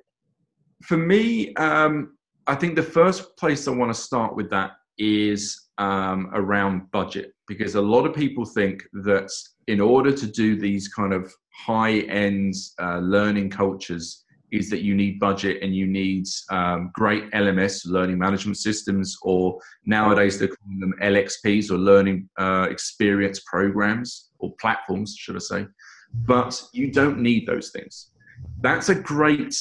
For 0.84 0.98
me, 0.98 1.54
um, 1.56 2.18
I 2.48 2.56
think 2.56 2.76
the 2.76 2.82
first 2.84 3.38
place 3.38 3.68
I 3.68 3.72
want 3.72 3.94
to 3.94 4.02
start 4.02 4.36
with 4.36 4.50
that 4.50 4.72
is 4.98 5.61
um, 5.82 6.30
around 6.34 6.90
budget 6.92 7.34
because 7.48 7.74
a 7.74 7.82
lot 7.82 8.06
of 8.06 8.14
people 8.14 8.46
think 8.46 8.84
that 8.94 9.32
in 9.66 9.82
order 9.82 10.12
to 10.12 10.28
do 10.28 10.56
these 10.56 10.88
kind 10.88 11.12
of 11.12 11.34
high 11.50 12.02
end 12.02 12.54
uh, 12.80 13.00
learning 13.00 13.50
cultures 13.50 14.24
is 14.52 14.70
that 14.70 14.84
you 14.84 14.94
need 14.94 15.20
budget 15.20 15.58
and 15.64 15.76
you 15.76 15.88
need 15.88 16.28
um, 16.52 16.92
great 16.94 17.32
LMS 17.32 17.88
learning 17.88 18.20
management 18.20 18.58
systems 18.58 19.18
or 19.24 19.60
nowadays 19.86 20.38
they're 20.38 20.50
calling 20.50 20.80
them 20.80 20.94
LXPs 21.02 21.72
or 21.72 21.78
learning 21.78 22.30
uh, 22.38 22.68
experience 22.70 23.42
programs 23.48 24.30
or 24.38 24.54
platforms 24.62 25.16
should 25.18 25.36
I 25.36 25.40
say. 25.40 25.66
But 26.14 26.62
you 26.74 26.92
don't 26.92 27.20
need 27.20 27.48
those 27.48 27.72
things. 27.72 28.12
That's 28.60 28.90
a 28.90 28.96
great 28.96 29.56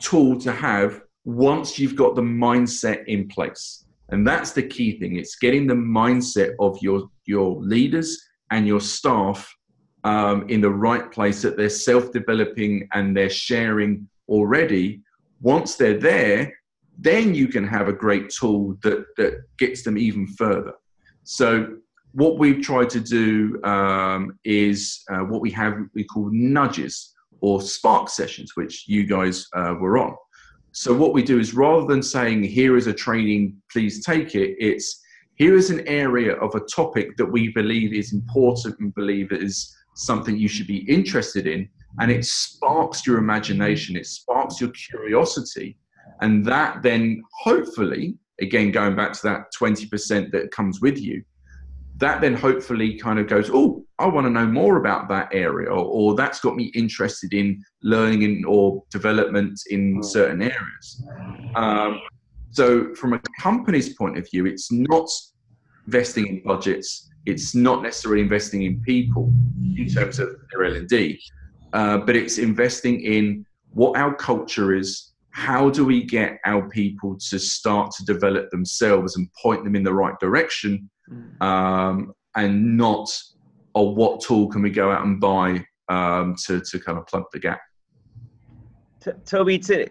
tool 0.00 0.40
to 0.40 0.50
have 0.50 1.02
once 1.24 1.78
you've 1.78 1.94
got 1.94 2.16
the 2.16 2.22
mindset 2.22 3.04
in 3.06 3.28
place 3.28 3.85
and 4.10 4.26
that's 4.26 4.52
the 4.52 4.62
key 4.62 4.98
thing. 4.98 5.16
It's 5.16 5.36
getting 5.36 5.66
the 5.66 5.74
mindset 5.74 6.54
of 6.60 6.78
your 6.80 7.08
your 7.24 7.56
leaders 7.56 8.20
and 8.50 8.66
your 8.66 8.80
staff 8.80 9.52
um, 10.04 10.48
in 10.48 10.60
the 10.60 10.70
right 10.70 11.10
place 11.10 11.42
that 11.42 11.56
they're 11.56 11.68
self-developing 11.68 12.88
and 12.92 13.16
they're 13.16 13.30
sharing 13.30 14.08
already. 14.28 15.02
Once 15.40 15.76
they're 15.76 15.98
there 15.98 16.52
then 16.98 17.34
you 17.34 17.48
can 17.48 17.66
have 17.66 17.88
a 17.88 17.92
great 17.92 18.30
tool 18.30 18.76
that 18.82 19.04
that 19.16 19.42
gets 19.58 19.82
them 19.82 19.98
even 19.98 20.26
further. 20.26 20.72
So 21.24 21.76
what 22.12 22.38
we've 22.38 22.62
tried 22.62 22.88
to 22.90 23.00
do 23.00 23.62
um, 23.64 24.38
is 24.44 25.04
uh, 25.10 25.18
what 25.18 25.40
we 25.40 25.50
have 25.50 25.78
we 25.94 26.04
call 26.04 26.30
nudges 26.32 27.14
or 27.40 27.60
spark 27.60 28.08
sessions 28.08 28.52
which 28.56 28.84
you 28.88 29.04
guys 29.04 29.46
uh, 29.54 29.74
were 29.78 29.98
on 29.98 30.16
so 30.78 30.92
what 30.92 31.14
we 31.14 31.22
do 31.22 31.40
is 31.40 31.54
rather 31.54 31.86
than 31.86 32.02
saying 32.02 32.42
here 32.42 32.76
is 32.76 32.86
a 32.86 32.92
training, 32.92 33.56
please 33.72 34.04
take 34.04 34.34
it, 34.34 34.56
it's 34.58 35.00
here 35.36 35.56
is 35.56 35.70
an 35.70 35.88
area 35.88 36.34
of 36.34 36.54
a 36.54 36.60
topic 36.60 37.16
that 37.16 37.24
we 37.24 37.48
believe 37.48 37.94
is 37.94 38.12
important 38.12 38.78
and 38.80 38.94
believe 38.94 39.32
is 39.32 39.74
something 39.94 40.36
you 40.36 40.48
should 40.48 40.66
be 40.66 40.84
interested 40.86 41.46
in. 41.46 41.66
And 41.98 42.10
it 42.10 42.26
sparks 42.26 43.06
your 43.06 43.16
imagination, 43.16 43.96
it 43.96 44.04
sparks 44.04 44.60
your 44.60 44.68
curiosity. 44.72 45.78
And 46.20 46.44
that 46.44 46.82
then 46.82 47.22
hopefully, 47.32 48.18
again 48.42 48.70
going 48.70 48.94
back 48.94 49.14
to 49.14 49.22
that 49.22 49.46
20% 49.58 50.30
that 50.32 50.50
comes 50.50 50.82
with 50.82 50.98
you, 50.98 51.24
that 51.98 52.20
then 52.20 52.34
hopefully 52.34 52.98
kind 52.98 53.18
of 53.18 53.26
goes, 53.26 53.50
oh, 53.52 53.84
I 53.98 54.06
want 54.06 54.26
to 54.26 54.30
know 54.30 54.46
more 54.46 54.76
about 54.76 55.08
that 55.08 55.28
area, 55.32 55.70
or, 55.70 55.84
or 55.84 56.14
that's 56.14 56.40
got 56.40 56.54
me 56.54 56.64
interested 56.74 57.32
in 57.32 57.62
learning 57.82 58.22
in, 58.22 58.44
or 58.44 58.82
development 58.90 59.58
in 59.70 60.02
certain 60.02 60.42
areas. 60.42 61.04
Um, 61.54 62.00
so, 62.50 62.94
from 62.94 63.14
a 63.14 63.20
company's 63.40 63.94
point 63.94 64.18
of 64.18 64.28
view, 64.30 64.46
it's 64.46 64.70
not 64.70 65.08
investing 65.86 66.26
in 66.26 66.42
budgets. 66.42 67.08
It's 67.24 67.54
not 67.54 67.82
necessarily 67.82 68.22
investing 68.22 68.62
in 68.62 68.80
people 68.82 69.32
in 69.76 69.88
terms 69.88 70.18
of 70.18 70.36
their 70.52 70.64
L 70.64 70.76
and 70.76 70.88
D, 70.88 71.20
uh, 71.72 71.98
but 71.98 72.14
it's 72.14 72.38
investing 72.38 73.00
in 73.00 73.46
what 73.70 73.96
our 73.96 74.14
culture 74.14 74.74
is. 74.74 75.12
How 75.30 75.68
do 75.68 75.84
we 75.84 76.02
get 76.02 76.38
our 76.46 76.66
people 76.70 77.18
to 77.28 77.38
start 77.38 77.90
to 77.92 78.04
develop 78.06 78.50
themselves 78.50 79.16
and 79.16 79.28
point 79.34 79.64
them 79.64 79.76
in 79.76 79.82
the 79.82 79.92
right 79.92 80.18
direction? 80.18 80.88
Um, 81.40 82.12
and 82.34 82.76
not 82.76 83.08
or 83.74 83.94
what 83.94 84.20
tool 84.20 84.48
can 84.48 84.62
we 84.62 84.70
go 84.70 84.90
out 84.90 85.04
and 85.04 85.20
buy 85.20 85.64
um, 85.88 86.34
to, 86.46 86.60
to 86.60 86.80
kind 86.80 86.98
of 86.98 87.06
plug 87.06 87.24
the 87.32 87.38
gap. 87.38 87.60
T- 89.04 89.12
Toby, 89.24 89.56
it's, 89.56 89.70
a, 89.70 89.86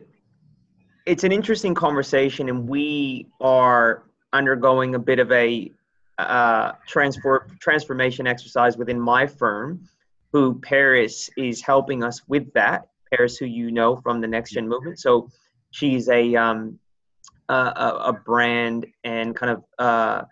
it's 1.06 1.23
an 1.23 1.32
interesting 1.32 1.75
conversation, 1.75 2.49
and 2.49 2.67
we 2.67 3.28
are 3.39 4.04
undergoing 4.34 4.95
a 4.95 4.99
bit 4.99 5.19
of 5.19 5.32
a 5.32 5.71
uh, 6.17 6.71
transfer, 6.88 7.47
transformation 7.60 8.25
exercise 8.25 8.75
within 8.75 8.99
my 8.99 9.28
firm, 9.28 9.88
who 10.34 10.60
Paris 10.62 11.30
is 11.38 11.62
helping 11.62 12.04
us 12.04 12.21
with 12.28 12.51
that. 12.54 12.88
Paris, 13.13 13.38
who 13.38 13.45
you 13.45 13.71
know 13.71 13.95
from 13.97 14.19
the 14.19 14.28
Next 14.28 14.51
Gen 14.51 14.67
movement. 14.67 14.99
So 14.99 15.30
she's 15.69 16.10
a, 16.10 16.36
um, 16.36 16.80
a, 17.49 17.54
a 17.54 18.13
brand 18.25 18.88
and 19.04 19.36
kind 19.36 19.51
of 19.51 19.63
uh, 19.78 20.23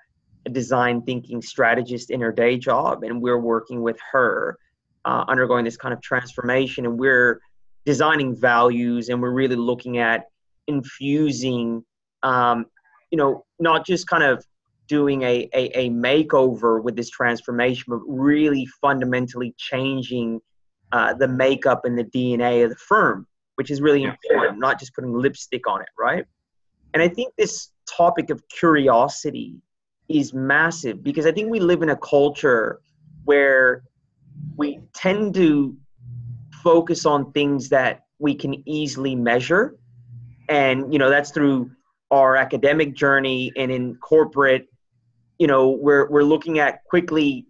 design 0.51 1.01
thinking 1.01 1.41
strategist 1.41 2.11
in 2.11 2.21
her 2.21 2.31
day 2.31 2.57
job, 2.57 3.03
and 3.03 3.21
we're 3.21 3.39
working 3.39 3.81
with 3.81 3.97
her, 4.11 4.57
uh, 5.05 5.25
undergoing 5.27 5.65
this 5.65 5.77
kind 5.77 5.93
of 5.93 6.01
transformation, 6.01 6.85
and 6.85 6.99
we're 6.99 7.39
designing 7.85 8.35
values 8.35 9.09
and 9.09 9.21
we're 9.21 9.31
really 9.31 9.55
looking 9.55 9.97
at 9.97 10.25
infusing 10.67 11.83
um, 12.23 12.65
you 13.11 13.17
know 13.17 13.45
not 13.59 13.85
just 13.85 14.07
kind 14.07 14.23
of 14.23 14.43
doing 14.87 15.21
a, 15.21 15.49
a, 15.53 15.79
a 15.79 15.89
makeover 15.89 16.81
with 16.81 16.95
this 16.95 17.09
transformation 17.09 17.85
but 17.87 17.99
really 18.07 18.65
fundamentally 18.81 19.53
changing 19.57 20.39
uh, 20.91 21.13
the 21.13 21.27
makeup 21.27 21.85
and 21.85 21.97
the 21.97 22.03
dna 22.05 22.63
of 22.63 22.69
the 22.69 22.75
firm 22.75 23.27
which 23.55 23.69
is 23.69 23.81
really 23.81 24.03
important 24.03 24.59
not 24.59 24.79
just 24.79 24.93
putting 24.95 25.13
lipstick 25.13 25.67
on 25.67 25.81
it 25.81 25.89
right? 25.97 26.25
And 26.93 27.01
i 27.01 27.07
think 27.07 27.33
this 27.37 27.71
topic 27.85 28.29
of 28.29 28.41
curiosity 28.49 29.55
is 30.09 30.33
massive 30.33 31.03
because 31.03 31.25
i 31.25 31.31
think 31.31 31.49
we 31.49 31.59
live 31.59 31.81
in 31.81 31.89
a 31.89 31.97
culture 31.97 32.79
where 33.25 33.83
we 34.57 34.79
tend 34.93 35.33
to 35.33 35.75
focus 36.63 37.05
on 37.05 37.31
things 37.31 37.69
that 37.69 38.05
we 38.19 38.33
can 38.33 38.67
easily 38.67 39.15
measure. 39.15 39.75
And 40.49 40.91
you 40.91 40.99
know 40.99 41.09
that's 41.09 41.31
through 41.31 41.71
our 42.11 42.35
academic 42.35 42.95
journey 42.95 43.51
and 43.57 43.71
in 43.71 43.95
corporate 43.95 44.67
you 45.39 45.47
know 45.47 45.69
we're 45.69 46.09
we're 46.09 46.23
looking 46.23 46.59
at 46.59 46.83
quickly 46.83 47.45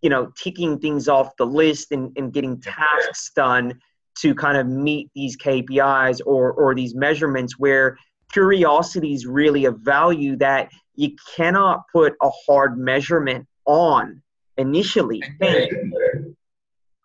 you 0.00 0.08
know 0.08 0.32
ticking 0.36 0.78
things 0.78 1.08
off 1.08 1.36
the 1.36 1.44
list 1.44 1.90
and, 1.90 2.12
and 2.16 2.32
getting 2.32 2.60
tasks 2.60 3.32
done 3.34 3.78
to 4.18 4.34
kind 4.34 4.56
of 4.56 4.66
meet 4.66 5.10
these 5.14 5.36
KPIs 5.36 6.20
or 6.24 6.52
or 6.52 6.74
these 6.74 6.94
measurements 6.94 7.58
where 7.58 7.98
curiosity 8.32 9.12
is 9.12 9.26
really 9.26 9.64
a 9.64 9.70
value 9.70 10.36
that 10.36 10.70
you 10.94 11.10
cannot 11.36 11.84
put 11.92 12.14
a 12.22 12.30
hard 12.46 12.78
measurement 12.78 13.46
on 13.66 14.22
initially 14.56 15.22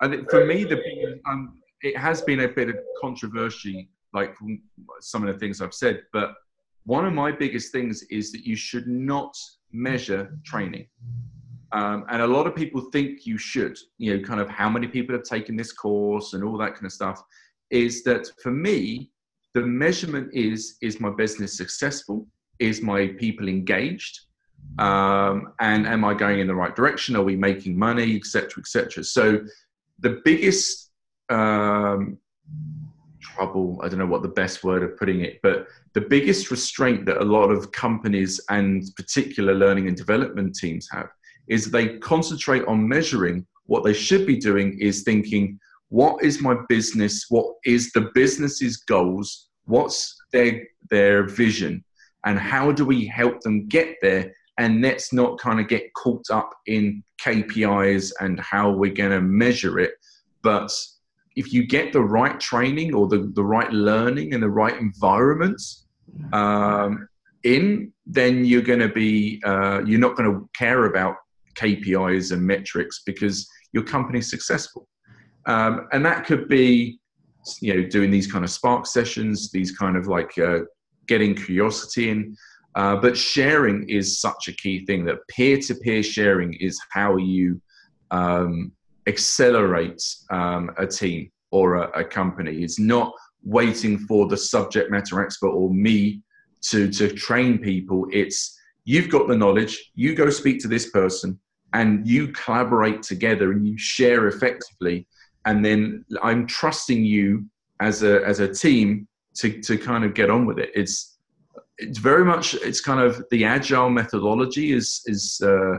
I 0.02 0.08
think 0.08 0.30
for 0.30 0.46
me, 0.46 0.64
the 0.64 1.20
um, 1.28 1.62
it 1.82 1.98
has 1.98 2.22
been 2.22 2.42
a 2.42 2.48
bit 2.48 2.70
of 2.70 2.76
controversy, 3.00 3.90
like 4.14 4.36
from 4.36 4.62
some 5.02 5.26
of 5.26 5.34
the 5.34 5.40
things 5.40 5.62
I've 5.62 5.74
said. 5.74 6.04
But 6.12 6.34
one 6.86 7.06
of 7.06 7.14
my 7.14 7.32
biggest 7.32 7.72
things 7.72 8.04
is 8.10 8.32
that 8.32 8.46
you 8.46 8.56
should 8.56 8.88
not 8.88 9.36
measure 9.72 10.38
training, 10.46 10.88
um, 11.72 12.06
and 12.10 12.22
a 12.22 12.28
lot 12.28 12.46
of 12.46 12.56
people 12.56 12.82
think 12.92 13.26
you 13.26 13.38
should. 13.38 13.78
You 13.98 14.18
know, 14.18 14.24
kind 14.24 14.42
of 14.42 14.50
how 14.50 14.70
many 14.70 14.88
people 14.88 15.16
have 15.16 15.24
taken 15.24 15.56
this 15.56 15.72
course 15.72 16.34
and 16.34 16.44
all 16.44 16.58
that 16.58 16.74
kind 16.74 16.86
of 16.86 16.92
stuff. 16.92 17.22
Is 17.72 18.04
that 18.04 18.30
for 18.44 18.52
me, 18.52 19.12
the 19.56 19.62
measurement 19.62 20.30
is 20.34 20.78
is 20.82 21.00
my 21.00 21.10
business 21.10 21.58
successful? 21.58 22.28
Is 22.60 22.82
my 22.82 23.08
people 23.08 23.48
engaged? 23.48 24.20
Um, 24.78 25.54
and 25.60 25.88
am 25.88 26.04
I 26.04 26.14
going 26.14 26.40
in 26.40 26.48
the 26.48 26.56
right 26.56 26.76
direction? 26.76 27.16
Are 27.16 27.24
we 27.24 27.36
making 27.36 27.78
money, 27.78 28.16
etc., 28.18 28.60
etc. 28.60 29.04
So 29.04 29.40
the 30.00 30.22
biggest 30.24 30.92
um, 31.30 32.18
trouble 33.22 33.80
i 33.84 33.90
don't 33.90 34.00
know 34.00 34.06
what 34.06 34.22
the 34.22 34.38
best 34.44 34.64
word 34.64 34.84
of 34.84 34.96
putting 34.98 35.22
it 35.22 35.40
but 35.42 35.68
the 35.94 36.02
biggest 36.02 36.52
restraint 36.52 37.06
that 37.06 37.18
a 37.18 37.24
lot 37.24 37.50
of 37.50 37.72
companies 37.72 38.40
and 38.50 38.84
particular 38.96 39.54
learning 39.54 39.88
and 39.88 39.98
development 39.98 40.56
teams 40.56 40.88
have 40.92 41.10
is 41.48 41.72
they 41.72 41.98
concentrate 41.98 42.64
on 42.66 42.88
measuring 42.88 43.46
what 43.66 43.84
they 43.84 43.94
should 43.94 44.26
be 44.28 44.38
doing 44.38 44.78
is 44.80 45.04
thinking 45.04 45.60
what 45.90 46.24
is 46.24 46.42
my 46.42 46.56
business 46.68 47.26
what 47.30 47.46
is 47.66 47.92
the 47.92 48.10
business's 48.14 48.78
goals 48.78 49.50
what's 49.66 50.16
their 50.32 50.62
their 50.90 51.24
vision 51.24 51.84
and 52.26 52.40
how 52.40 52.72
do 52.72 52.86
we 52.86 53.06
help 53.06 53.40
them 53.42 53.68
get 53.68 53.96
there 54.02 54.32
and 54.58 54.82
let's 54.82 55.12
not 55.12 55.38
kind 55.40 55.60
of 55.60 55.68
get 55.68 55.94
caught 55.94 56.30
up 56.32 56.50
in 56.66 57.04
KPIs 57.22 58.12
and 58.20 58.40
how 58.40 58.72
we're 58.72 58.94
going 58.94 59.12
to 59.12 59.22
measure 59.22 59.80
it. 59.80 59.94
But 60.42 60.72
if 61.36 61.52
you 61.52 61.68
get 61.68 61.92
the 61.92 62.02
right 62.02 62.40
training 62.40 62.94
or 62.94 63.08
the, 63.08 63.32
the 63.36 63.44
right 63.44 63.72
learning 63.72 64.34
and 64.34 64.42
the 64.42 64.50
right 64.50 64.78
environments 64.78 65.86
um, 66.32 67.08
in, 67.44 67.92
then 68.06 68.46
you're 68.46 68.62
going 68.62 68.80
to 68.80 68.90
be, 68.90 69.42
uh, 69.46 69.82
you're 69.86 70.00
not 70.00 70.16
going 70.16 70.32
to 70.32 70.50
care 70.58 70.86
about 70.86 71.16
KPIs 71.56 72.32
and 72.32 72.42
metrics 72.42 73.02
because 73.06 73.48
your 73.74 73.84
company's 73.84 74.30
successful. 74.30 74.88
Um, 75.48 75.88
and 75.92 76.06
that 76.06 76.26
could 76.26 76.48
be, 76.48 77.00
you 77.62 77.76
know, 77.76 77.88
doing 77.88 78.12
these 78.12 78.32
kind 78.32 78.44
of 78.44 78.50
spark 78.50 78.88
sessions, 78.88 79.52
these 79.52 79.72
kind 79.72 79.96
of 79.96 80.08
like 80.08 80.38
uh, 80.38 80.60
getting 81.08 81.36
curiosity 81.36 82.10
in. 82.10 82.36
Uh, 82.76 82.96
but 82.96 83.16
sharing 83.18 83.88
is 83.88 84.20
such 84.20 84.48
a 84.50 84.54
key 84.54 84.86
thing 84.86 85.06
that 85.06 85.26
peer-to-peer 85.30 86.04
sharing 86.04 86.54
is 86.56 86.78
how 86.92 87.16
you 87.16 87.62
um, 88.12 88.72
accelerate 89.08 90.02
um, 90.30 90.72
a 90.78 90.86
team 90.86 91.32
or 91.52 91.76
a, 91.76 92.02
a, 92.02 92.04
company. 92.04 92.64
It's 92.64 92.80
not 92.80 93.14
waiting 93.44 93.98
for 94.00 94.28
the 94.28 94.36
subject 94.36 94.92
matter 94.92 95.22
expert 95.22 95.50
or 95.50 95.70
me 95.74 96.22
to 96.64 96.92
to 96.92 97.14
train 97.14 97.60
people. 97.60 98.08
It's 98.12 98.60
you've 98.84 99.10
got 99.10 99.28
the 99.28 99.38
knowledge. 99.38 99.92
You 99.96 100.16
go 100.16 100.30
speak 100.30 100.60
to 100.62 100.68
this 100.68 100.90
person, 100.90 101.40
and 101.74 102.08
you 102.08 102.30
collaborate 102.30 103.04
together 103.04 103.52
and 103.52 103.68
you 103.68 103.78
share 103.78 104.28
effectively. 104.28 105.08
And 105.46 105.64
then 105.64 106.06
I'm 106.22 106.48
trusting 106.48 107.04
you 107.04 107.46
as 107.80 108.04
a 108.04 108.26
as 108.26 108.40
a 108.40 108.54
team 108.54 109.08
to 109.36 109.62
to 109.62 109.78
kind 109.78 110.04
of 110.04 110.14
get 110.14 110.30
on 110.30 110.46
with 110.46 110.60
it. 110.60 110.72
It's 110.74 111.18
it's 111.78 111.98
very 111.98 112.26
much 112.26 112.56
it's 112.56 112.82
kind 112.82 113.00
of 113.00 113.24
the 113.32 113.46
agile 113.46 113.90
methodology 113.90 114.74
is 114.74 115.02
is 115.06 115.42
uh, 115.44 115.78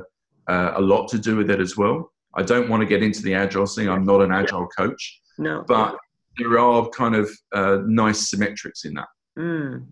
uh, 0.49 0.73
a 0.77 0.81
lot 0.81 1.09
to 1.09 1.19
do 1.19 1.37
with 1.37 1.51
it 1.51 1.61
as 1.61 1.77
well. 1.77 2.13
I 2.35 2.43
don't 2.43 2.69
want 2.69 2.83
to 2.83 2.87
get 2.87 3.03
into 3.03 3.23
the 3.23 3.35
agile 3.35 3.67
thing. 3.67 3.89
I'm 3.89 4.05
not 4.05 4.21
an 4.21 4.31
agile 4.31 4.69
coach. 4.69 5.21
No, 5.39 5.65
but 5.67 5.97
there 6.39 6.59
are 6.59 6.89
kind 6.91 7.15
of 7.15 7.31
uh, 7.53 7.79
nice 7.87 8.31
symmetrics 8.31 8.85
in 8.85 8.95
that. 8.95 9.09
Mm. 9.39 9.87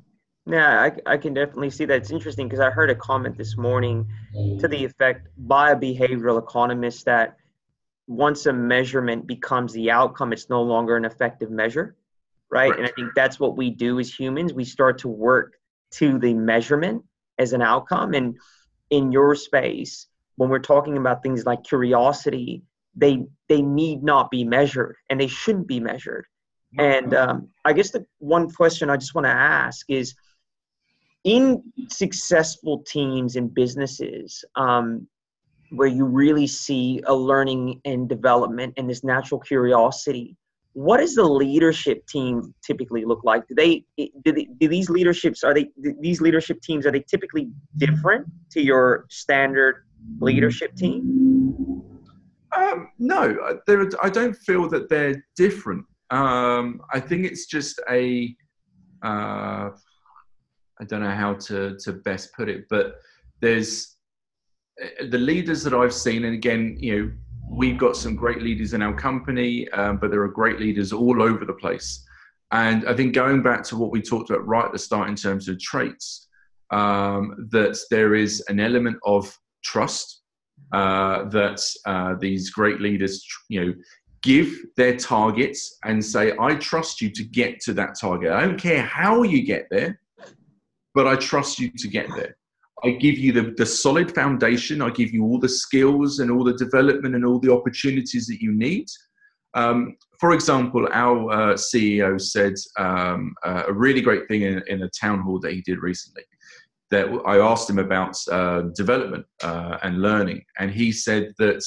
Yeah, 0.46 0.90
I, 1.06 1.12
I 1.14 1.16
can 1.16 1.32
definitely 1.32 1.70
see 1.70 1.86
that. 1.86 1.96
It's 1.96 2.10
interesting 2.10 2.48
because 2.48 2.60
I 2.60 2.68
heard 2.68 2.90
a 2.90 2.94
comment 2.94 3.38
this 3.38 3.56
morning 3.56 4.06
to 4.60 4.68
the 4.68 4.84
effect 4.84 5.28
by 5.38 5.70
a 5.70 5.76
behavioral 5.76 6.38
economist 6.38 7.06
that 7.06 7.36
once 8.06 8.46
a 8.46 8.52
measurement 8.52 9.26
becomes 9.26 9.72
the 9.72 9.90
outcome, 9.90 10.32
it's 10.32 10.50
no 10.50 10.62
longer 10.62 10.96
an 10.96 11.04
effective 11.04 11.50
measure, 11.50 11.96
right? 12.50 12.70
right. 12.70 12.78
And 12.78 12.86
I 12.86 12.92
think 12.92 13.14
that's 13.14 13.40
what 13.40 13.56
we 13.56 13.70
do 13.70 13.98
as 13.98 14.12
humans. 14.12 14.52
We 14.52 14.64
start 14.64 14.98
to 14.98 15.08
work 15.08 15.54
to 15.92 16.18
the 16.18 16.34
measurement 16.34 17.02
as 17.38 17.52
an 17.52 17.62
outcome. 17.62 18.14
And 18.14 18.36
in 18.90 19.12
your 19.12 19.34
space, 19.34 20.06
when 20.36 20.50
we're 20.50 20.58
talking 20.58 20.96
about 20.96 21.22
things 21.22 21.46
like 21.46 21.64
curiosity, 21.64 22.62
they 22.96 23.24
they 23.48 23.62
need 23.62 24.02
not 24.02 24.30
be 24.30 24.44
measured 24.44 24.96
and 25.10 25.20
they 25.20 25.26
shouldn't 25.26 25.66
be 25.66 25.80
measured. 25.80 26.26
And 26.76 27.14
um, 27.14 27.48
I 27.64 27.72
guess 27.72 27.90
the 27.90 28.04
one 28.18 28.50
question 28.50 28.90
I 28.90 28.96
just 28.96 29.14
want 29.14 29.26
to 29.26 29.30
ask 29.30 29.86
is 29.88 30.14
in 31.22 31.62
successful 31.88 32.80
teams 32.80 33.36
and 33.36 33.52
businesses 33.54 34.44
um, 34.56 35.06
where 35.76 35.88
you 35.88 36.04
really 36.04 36.46
see 36.46 37.02
a 37.06 37.14
learning 37.14 37.80
and 37.84 38.08
development 38.08 38.74
and 38.76 38.88
this 38.88 39.04
natural 39.04 39.40
curiosity, 39.40 40.36
what 40.74 40.98
does 40.98 41.14
the 41.14 41.24
leadership 41.24 42.06
team 42.06 42.52
typically 42.64 43.04
look 43.04 43.22
like? 43.24 43.46
Do 43.46 43.54
they 43.54 43.84
do, 43.96 44.32
they, 44.32 44.48
do 44.58 44.68
these 44.68 44.90
leaderships 44.90 45.42
are 45.44 45.54
they 45.54 45.70
these 46.00 46.20
leadership 46.20 46.60
teams 46.62 46.84
are 46.84 46.90
they 46.90 47.04
typically 47.08 47.48
different 47.76 48.26
to 48.50 48.60
your 48.60 49.06
standard 49.08 49.86
leadership 50.20 50.74
team? 50.74 51.80
Um, 52.56 52.88
no 52.98 53.36
i 54.02 54.08
don't 54.10 54.36
feel 54.36 54.68
that 54.68 54.88
they're 54.88 55.24
different. 55.36 55.84
Um, 56.10 56.80
i 56.92 57.00
think 57.00 57.24
it's 57.24 57.46
just 57.46 57.80
a 57.90 58.34
uh, 59.02 59.70
I 60.80 60.84
don't 60.86 61.02
know 61.02 61.10
how 61.10 61.34
to, 61.34 61.76
to 61.84 61.92
best 61.92 62.32
put 62.34 62.48
it 62.48 62.64
but 62.68 62.96
there's 63.40 63.93
the 65.08 65.18
leaders 65.18 65.62
that 65.62 65.72
i've 65.74 65.94
seen 65.94 66.24
and 66.24 66.34
again 66.34 66.76
you 66.80 66.96
know 66.96 67.12
we've 67.48 67.78
got 67.78 67.96
some 67.96 68.16
great 68.16 68.42
leaders 68.42 68.74
in 68.74 68.82
our 68.82 68.94
company, 68.94 69.68
um, 69.70 69.98
but 69.98 70.10
there 70.10 70.22
are 70.22 70.28
great 70.28 70.58
leaders 70.58 70.92
all 70.92 71.22
over 71.22 71.44
the 71.44 71.52
place. 71.52 72.04
And 72.52 72.88
I 72.88 72.94
think 72.94 73.14
going 73.14 73.42
back 73.42 73.62
to 73.64 73.76
what 73.76 73.90
we 73.90 74.00
talked 74.00 74.30
about 74.30 74.46
right 74.46 74.64
at 74.64 74.72
the 74.72 74.78
start 74.78 75.08
in 75.08 75.16
terms 75.16 75.48
of 75.48 75.58
traits, 75.58 76.28
um, 76.70 77.48
that 77.50 77.78
there 77.90 78.14
is 78.14 78.42
an 78.48 78.60
element 78.60 78.96
of 79.04 79.36
trust 79.62 80.22
uh, 80.72 81.24
that 81.30 81.60
uh, 81.86 82.14
these 82.20 82.50
great 82.50 82.80
leaders, 82.80 83.24
you 83.48 83.64
know, 83.64 83.74
give 84.22 84.48
their 84.76 84.96
targets 84.96 85.78
and 85.84 86.04
say, 86.04 86.32
"I 86.38 86.54
trust 86.56 87.00
you 87.00 87.10
to 87.10 87.24
get 87.24 87.60
to 87.60 87.74
that 87.74 87.96
target. 88.00 88.32
I 88.32 88.44
don't 88.44 88.60
care 88.60 88.82
how 88.82 89.22
you 89.22 89.44
get 89.44 89.66
there, 89.70 90.00
but 90.94 91.06
I 91.06 91.16
trust 91.16 91.58
you 91.58 91.70
to 91.76 91.88
get 91.88 92.08
there." 92.16 92.36
I 92.82 92.90
give 92.90 93.18
you 93.18 93.32
the, 93.32 93.54
the 93.56 93.66
solid 93.66 94.14
foundation. 94.14 94.82
I 94.82 94.90
give 94.90 95.12
you 95.12 95.24
all 95.24 95.38
the 95.38 95.48
skills 95.48 96.18
and 96.18 96.30
all 96.30 96.44
the 96.44 96.54
development 96.54 97.14
and 97.14 97.24
all 97.24 97.38
the 97.38 97.52
opportunities 97.52 98.26
that 98.26 98.42
you 98.42 98.52
need. 98.52 98.86
Um, 99.54 99.96
for 100.18 100.32
example, 100.32 100.88
our 100.92 101.30
uh, 101.30 101.54
CEO 101.54 102.20
said 102.20 102.54
um, 102.78 103.34
uh, 103.44 103.64
a 103.68 103.72
really 103.72 104.00
great 104.00 104.26
thing 104.26 104.42
in, 104.42 104.62
in, 104.66 104.82
a 104.82 104.90
town 104.90 105.20
hall 105.20 105.38
that 105.40 105.52
he 105.52 105.60
did 105.60 105.78
recently. 105.78 106.24
That 106.90 107.06
I 107.24 107.38
asked 107.38 107.70
him 107.70 107.78
about 107.78 108.16
uh, 108.30 108.62
development 108.74 109.26
uh, 109.42 109.78
and 109.82 110.02
learning, 110.02 110.44
and 110.58 110.70
he 110.70 110.92
said 110.92 111.32
that 111.38 111.62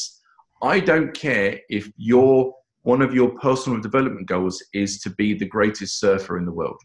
I 0.62 0.80
don't 0.80 1.13
care 1.13 1.60
if 1.70 1.89
your 1.98 2.54
one 2.84 3.02
of 3.02 3.13
your 3.13 3.30
personal 3.39 3.82
development 3.82 4.28
goals 4.28 4.63
is 4.74 5.02
to 5.02 5.10
be 5.12 5.34
the 5.34 5.46
greatest 5.46 6.00
surfer 6.00 6.38
in 6.38 6.46
the 6.46 6.54
world. 6.54 6.80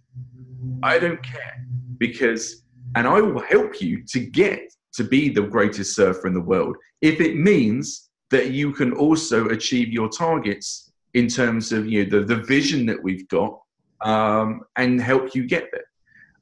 I 0.82 0.98
don't 0.98 1.22
care 1.22 1.64
because 1.98 2.64
and 2.96 3.06
I 3.06 3.20
will 3.20 3.40
help 3.40 3.80
you 3.80 4.04
to 4.08 4.20
get 4.20 4.72
to 4.94 5.04
be 5.04 5.28
the 5.28 5.42
greatest 5.42 5.96
surfer 5.96 6.26
in 6.26 6.34
the 6.34 6.40
world 6.40 6.76
if 7.00 7.20
it 7.20 7.36
means 7.36 8.10
that 8.30 8.50
you 8.50 8.72
can 8.72 8.92
also 8.92 9.48
achieve 9.48 9.92
your 9.92 10.08
targets 10.08 10.92
in 11.14 11.28
terms 11.28 11.72
of 11.72 11.86
you 11.86 12.04
know 12.04 12.20
the, 12.20 12.24
the 12.24 12.42
vision 12.42 12.86
that 12.86 13.02
we've 13.02 13.28
got 13.28 13.58
um, 14.02 14.62
and 14.76 15.00
help 15.00 15.34
you 15.34 15.46
get 15.46 15.68
there. 15.72 15.84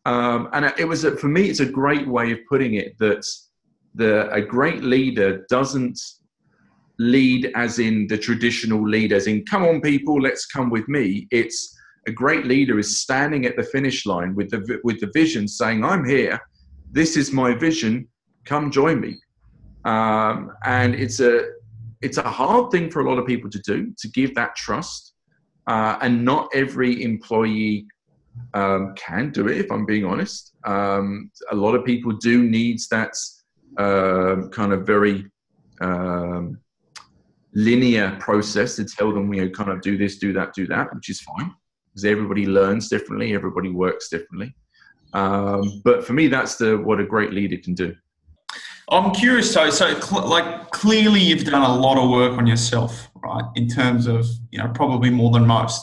Um, 0.07 0.49
and 0.53 0.73
it 0.79 0.87
was 0.87 1.05
a, 1.05 1.17
for 1.17 1.29
me, 1.29 1.51
it's 1.51 1.61
a 1.61 1.67
great 1.67 2.07
way 2.09 2.33
of 2.33 2.39
putting 2.49 2.75
it 2.75 2.97
that 2.99 3.25
the 3.95 4.31
a 4.33 4.41
great 4.41 4.83
leader 4.83 5.45
doesn't 5.51 6.01
lead 6.99 7.51
as 7.55 7.79
in 7.79 8.07
the 8.07 8.17
traditional 8.17 8.87
lead, 8.89 9.13
as 9.13 9.27
in 9.27 9.45
come 9.45 9.65
on 9.65 9.81
people, 9.81 10.21
let's 10.21 10.47
come 10.47 10.71
with 10.71 10.89
me. 10.89 11.27
It's 11.31 11.77
a 12.11 12.13
great 12.25 12.45
leader 12.45 12.79
is 12.79 13.01
standing 13.01 13.47
at 13.47 13.57
the 13.57 13.63
finish 13.63 14.05
line 14.13 14.35
with 14.35 14.51
the 14.51 14.61
with 14.87 14.99
the 15.01 15.11
vision, 15.21 15.47
saying, 15.61 15.79
"I'm 15.85 16.05
here. 16.17 16.37
This 16.99 17.17
is 17.17 17.33
my 17.43 17.51
vision. 17.55 17.93
Come 18.45 18.71
join 18.81 18.97
me." 19.07 19.13
Um, 19.85 20.37
and 20.65 20.91
it's 21.05 21.21
a 21.21 21.35
it's 22.07 22.19
a 22.19 22.29
hard 22.41 22.71
thing 22.73 22.91
for 22.91 23.01
a 23.01 23.09
lot 23.09 23.19
of 23.21 23.27
people 23.33 23.51
to 23.57 23.61
do 23.73 23.79
to 24.03 24.07
give 24.19 24.35
that 24.35 24.53
trust, 24.65 25.15
uh, 25.73 25.95
and 26.03 26.25
not 26.33 26.49
every 26.63 26.93
employee 27.11 27.87
um, 28.55 28.83
can 29.07 29.31
do 29.31 29.43
it. 29.49 29.57
If 29.65 29.69
I'm 29.71 29.87
being 29.87 30.05
honest, 30.05 30.43
um, 30.65 31.31
a 31.55 31.57
lot 31.65 31.75
of 31.77 31.85
people 31.85 32.13
do 32.31 32.37
needs 32.59 32.89
that 32.89 33.13
uh, 33.85 34.49
kind 34.59 34.73
of 34.73 34.81
very 34.95 35.17
um, 35.81 36.59
linear 37.55 38.17
process 38.27 38.77
to 38.77 38.85
tell 38.85 39.13
them, 39.15 39.33
you 39.33 39.43
know, 39.45 39.51
kind 39.51 39.71
of 39.71 39.81
do 39.81 39.97
this, 39.97 40.19
do 40.19 40.33
that, 40.33 40.49
do 40.55 40.67
that, 40.67 40.93
which 40.95 41.09
is 41.09 41.21
fine 41.21 41.51
because 41.91 42.05
everybody 42.05 42.47
learns 42.47 42.89
differently, 42.89 43.35
everybody 43.35 43.71
works 43.71 44.09
differently. 44.09 44.55
Um, 45.13 45.83
but 45.85 46.07
for 46.07 46.13
me, 46.13 46.29
that's 46.29 46.57
the 46.57 46.79
what 46.79 47.01
a 47.01 47.05
great 47.05 47.33
leader 47.33 47.57
can 47.57 47.75
do. 47.75 47.95
I'm 48.91 49.13
curious, 49.13 49.53
so 49.53 49.71
so 49.71 49.99
cl- 50.01 50.29
like 50.29 50.71
clearly 50.71 51.21
you've 51.21 51.45
done 51.45 51.63
a 51.63 51.75
lot 51.75 51.97
of 51.97 52.11
work 52.11 52.37
on 52.39 52.47
yourself, 52.47 53.09
right? 53.15 53.45
In 53.55 53.69
terms 53.69 54.07
of 54.07 54.27
you 54.51 54.59
know 54.59 54.69
probably 54.75 55.11
more 55.11 55.31
than 55.31 55.47
most. 55.47 55.83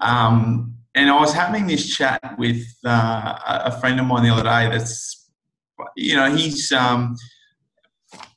Um, 0.00 0.74
and 0.94 1.10
I 1.10 1.20
was 1.20 1.32
having 1.32 1.66
this 1.66 1.94
chat 1.94 2.36
with 2.38 2.64
uh, 2.84 3.38
a 3.44 3.80
friend 3.80 4.00
of 4.00 4.06
mine 4.06 4.22
the 4.24 4.30
other 4.30 4.42
day. 4.42 4.68
That's 4.70 5.28
you 5.96 6.16
know 6.16 6.34
he's 6.34 6.72
um, 6.72 7.16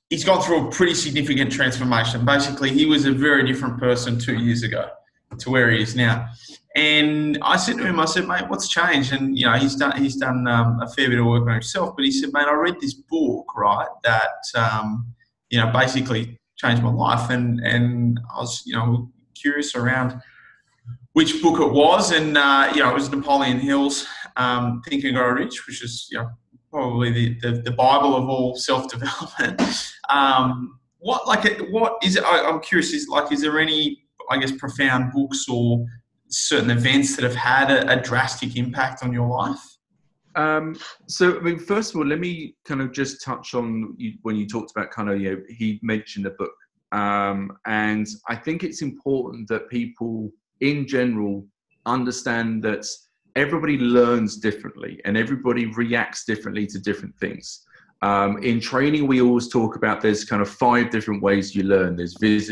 he's 0.10 0.24
gone 0.24 0.42
through 0.42 0.68
a 0.68 0.72
pretty 0.72 0.96
significant 0.96 1.52
transformation. 1.52 2.26
Basically, 2.26 2.72
he 2.72 2.86
was 2.86 3.06
a 3.06 3.12
very 3.12 3.46
different 3.46 3.80
person 3.80 4.20
two 4.20 4.36
years 4.36 4.64
ago 4.64 4.90
to 5.38 5.50
where 5.50 5.70
he 5.72 5.82
is 5.82 5.96
now. 5.96 6.28
And 6.76 7.40
I 7.42 7.58
said 7.58 7.78
to 7.78 7.86
him, 7.86 8.00
I 8.00 8.06
said, 8.06 8.28
mate, 8.28 8.48
what's 8.48 8.68
changed? 8.68 9.12
And 9.12 9.38
you 9.38 9.46
know, 9.46 9.54
he's 9.54 9.76
done 9.76 9.98
he's 10.02 10.16
done 10.16 10.48
um, 10.48 10.80
a 10.82 10.88
fair 10.88 11.10
bit 11.10 11.20
of 11.20 11.26
work 11.26 11.48
on 11.48 11.54
himself. 11.54 11.96
But 11.96 12.06
he 12.06 12.12
said, 12.12 12.30
mate, 12.32 12.48
I 12.48 12.54
read 12.54 12.80
this 12.80 12.94
book, 12.94 13.46
right, 13.56 13.88
that 14.04 14.44
um, 14.56 15.08
you 15.50 15.60
know 15.60 15.72
basically 15.72 16.38
changed 16.58 16.84
my 16.84 16.92
life. 16.92 17.32
And 17.32 17.60
and 17.62 18.20
I 18.34 18.40
was 18.40 18.62
you 18.66 18.76
know 18.76 19.12
curious 19.34 19.76
around 19.76 20.22
which 21.14 21.42
book 21.42 21.60
it 21.60 21.74
was, 21.74 22.12
and 22.12 22.38
uh, 22.38 22.72
you 22.76 22.84
know, 22.84 22.92
it 22.92 22.94
was 22.94 23.10
Napoleon 23.10 23.60
Hill's 23.60 24.06
um, 24.38 24.82
Think 24.88 25.04
and 25.06 25.16
Grow 25.16 25.30
Rich, 25.32 25.66
which 25.66 25.84
is 25.84 26.08
you 26.12 26.20
know 26.20 26.30
probably 26.72 27.12
the, 27.12 27.40
the, 27.42 27.62
the 27.64 27.72
Bible 27.72 28.16
of 28.16 28.30
all 28.30 28.56
self 28.56 28.90
development. 28.92 29.60
um, 30.10 30.80
what 31.00 31.28
like 31.28 31.60
what 31.72 31.98
is 32.04 32.16
it? 32.16 32.24
I, 32.24 32.48
I'm 32.48 32.60
curious. 32.60 32.94
Is 32.94 33.08
like, 33.08 33.32
is 33.32 33.42
there 33.42 33.60
any 33.60 34.04
I 34.30 34.38
guess, 34.38 34.52
profound 34.52 35.12
books 35.12 35.48
or 35.50 35.86
certain 36.30 36.70
events 36.70 37.16
that 37.16 37.24
have 37.24 37.36
had 37.36 37.72
a, 37.72 38.00
a 38.00 38.02
drastic 38.02 38.56
impact 38.56 39.04
on 39.04 39.12
your 39.12 39.28
life? 39.28 39.60
Um, 40.36 40.76
so, 41.08 41.38
I 41.38 41.42
mean, 41.42 41.60
first 41.60 41.92
of 41.92 41.98
all, 41.98 42.06
let 42.06 42.20
me 42.20 42.56
kind 42.66 42.82
of 42.82 42.92
just 42.92 43.24
touch 43.24 43.54
on 43.54 43.96
you, 43.98 44.14
when 44.22 44.36
you 44.36 44.48
talked 44.48 44.72
about 44.72 44.92
kind 44.92 45.10
of, 45.10 45.20
you 45.20 45.32
know, 45.32 45.42
he 45.50 45.80
mentioned 45.82 46.26
the 46.26 46.32
book. 46.32 46.54
Um, 46.92 47.58
and 47.66 48.08
I 48.28 48.36
think 48.36 48.64
it's 48.64 48.82
important 48.82 49.48
that 49.50 49.70
people 49.70 50.32
in 50.62 50.88
general 50.88 51.46
understand 51.86 52.64
that 52.64 52.86
everybody 53.36 53.78
learns 53.78 54.38
differently 54.38 55.00
and 55.06 55.18
everybody 55.18 55.66
reacts 55.68 56.26
differently 56.26 56.68
to 56.68 56.80
different 56.80 57.16
things. 57.18 57.66
Um, 58.02 58.42
in 58.44 58.60
training, 58.60 59.08
we 59.08 59.22
always 59.22 59.50
talk 59.50 59.76
about 59.76 60.02
there's 60.02 60.24
kind 60.24 60.42
of 60.42 60.50
five 60.50 60.90
different 60.90 61.22
ways 61.22 61.54
you 61.54 61.64
learn. 61.64 61.96
There's 61.96 62.16
vis- 62.20 62.52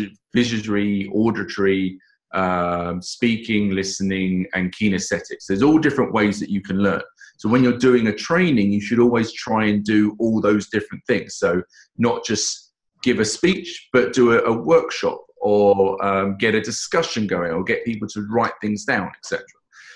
auditory, 1.13 1.99
um, 2.37 3.01
speaking, 3.01 3.71
listening, 3.71 4.45
and 4.53 4.71
kinesthetics. 4.71 5.47
There's 5.47 5.63
all 5.63 5.79
different 5.79 6.13
ways 6.13 6.39
that 6.39 6.49
you 6.49 6.61
can 6.61 6.77
learn. 6.77 7.01
So 7.37 7.49
when 7.49 7.63
you're 7.63 7.77
doing 7.77 8.07
a 8.07 8.13
training, 8.13 8.71
you 8.71 8.79
should 8.79 8.99
always 8.99 9.31
try 9.33 9.65
and 9.65 9.83
do 9.83 10.15
all 10.19 10.39
those 10.39 10.69
different 10.69 11.03
things. 11.07 11.35
So 11.35 11.63
not 11.97 12.23
just 12.23 12.73
give 13.03 13.19
a 13.19 13.25
speech, 13.25 13.89
but 13.91 14.13
do 14.13 14.33
a, 14.33 14.43
a 14.43 14.53
workshop 14.53 15.23
or 15.41 16.03
um, 16.05 16.37
get 16.37 16.55
a 16.55 16.61
discussion 16.61 17.25
going 17.25 17.51
or 17.51 17.63
get 17.63 17.85
people 17.85 18.07
to 18.09 18.27
write 18.29 18.53
things 18.61 18.85
down, 18.85 19.11
etc. 19.17 19.43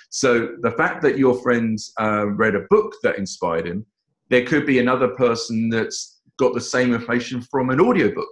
So 0.09 0.55
the 0.61 0.71
fact 0.71 1.01
that 1.03 1.17
your 1.17 1.41
friend 1.41 1.77
uh, 1.99 2.27
read 2.27 2.55
a 2.55 2.65
book 2.69 2.95
that 3.03 3.17
inspired 3.17 3.67
him, 3.67 3.85
there 4.29 4.45
could 4.45 4.65
be 4.65 4.79
another 4.79 5.09
person 5.09 5.69
that's 5.69 6.21
got 6.37 6.53
the 6.53 6.61
same 6.61 6.93
information 6.93 7.41
from 7.41 7.69
an 7.69 7.79
audiobook, 7.79 8.29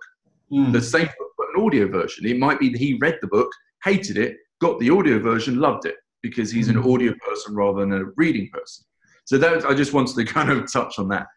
mm. 0.51 0.71
the 0.71 0.81
same 0.81 1.05
book, 1.05 1.31
but 1.37 1.47
an 1.55 1.63
audio 1.63 1.87
version. 1.87 2.25
It 2.25 2.39
might 2.39 2.59
be 2.59 2.69
that 2.69 2.79
he 2.79 2.97
read 3.01 3.17
the 3.21 3.27
book, 3.27 3.49
hated 3.83 4.17
it, 4.17 4.37
got 4.59 4.79
the 4.79 4.89
audio 4.89 5.19
version, 5.19 5.59
loved 5.59 5.85
it 5.85 5.95
because 6.21 6.51
he's 6.51 6.67
an 6.67 6.75
hmm. 6.75 6.91
audio 6.91 7.13
person 7.25 7.55
rather 7.55 7.79
than 7.81 7.93
a 7.93 8.05
reading 8.17 8.49
person. 8.51 8.85
So 9.25 9.37
that 9.37 9.65
I 9.65 9.73
just 9.73 9.93
wanted 9.93 10.15
to 10.15 10.25
kind 10.33 10.51
of 10.51 10.71
touch 10.71 10.99
on 10.99 11.07
that. 11.09 11.27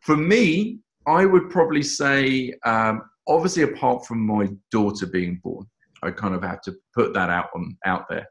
For 0.00 0.16
me, 0.16 0.80
I 1.06 1.24
would 1.24 1.50
probably 1.50 1.82
say, 1.82 2.54
um, 2.64 3.02
obviously, 3.28 3.62
apart 3.62 4.06
from 4.06 4.20
my 4.20 4.48
daughter 4.70 5.06
being 5.06 5.40
born, 5.42 5.66
I 6.02 6.10
kind 6.10 6.34
of 6.34 6.42
have 6.42 6.60
to 6.62 6.74
put 6.94 7.14
that 7.14 7.30
out 7.30 7.48
on 7.54 7.76
out 7.86 8.06
there. 8.08 8.26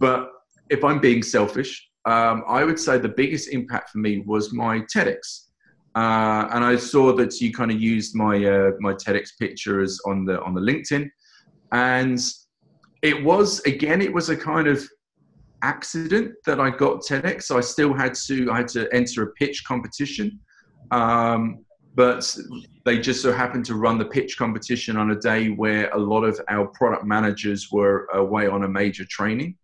But 0.00 0.30
if 0.70 0.84
I'm 0.84 1.00
being 1.00 1.22
selfish, 1.22 1.88
um, 2.06 2.44
I 2.46 2.64
would 2.64 2.78
say 2.78 2.98
the 2.98 3.08
biggest 3.08 3.48
impact 3.48 3.90
for 3.90 3.98
me 3.98 4.20
was 4.26 4.52
my 4.52 4.80
TEDx. 4.80 5.46
Uh, 5.94 6.48
and 6.52 6.62
I 6.62 6.76
saw 6.76 7.14
that 7.14 7.40
you 7.40 7.52
kind 7.52 7.70
of 7.70 7.80
used 7.80 8.14
my 8.14 8.44
uh, 8.44 8.72
my 8.80 8.92
TEDx 8.92 9.30
pictures 9.38 9.98
on 10.06 10.24
the 10.24 10.40
on 10.42 10.54
the 10.54 10.60
LinkedIn, 10.60 11.08
and 11.72 12.20
it 13.06 13.22
was 13.22 13.60
again 13.60 14.02
it 14.02 14.12
was 14.12 14.28
a 14.30 14.36
kind 14.36 14.66
of 14.66 14.82
accident 15.62 16.32
that 16.44 16.60
I 16.60 16.70
got 16.70 17.02
TEDx. 17.02 17.44
So 17.44 17.56
I 17.56 17.60
still 17.60 17.94
had 17.94 18.14
to 18.26 18.50
I 18.50 18.58
had 18.58 18.68
to 18.68 18.92
enter 18.92 19.22
a 19.22 19.30
pitch 19.32 19.64
competition, 19.64 20.40
um, 20.90 21.64
but 21.94 22.36
they 22.84 22.98
just 22.98 23.22
so 23.22 23.32
happened 23.32 23.64
to 23.66 23.76
run 23.76 23.96
the 23.98 24.04
pitch 24.04 24.36
competition 24.36 24.96
on 24.96 25.12
a 25.12 25.14
day 25.14 25.50
where 25.50 25.88
a 25.90 25.98
lot 25.98 26.24
of 26.24 26.40
our 26.48 26.66
product 26.68 27.04
managers 27.04 27.70
were 27.70 28.06
away 28.12 28.48
on 28.48 28.64
a 28.64 28.68
major 28.68 29.04
training. 29.04 29.56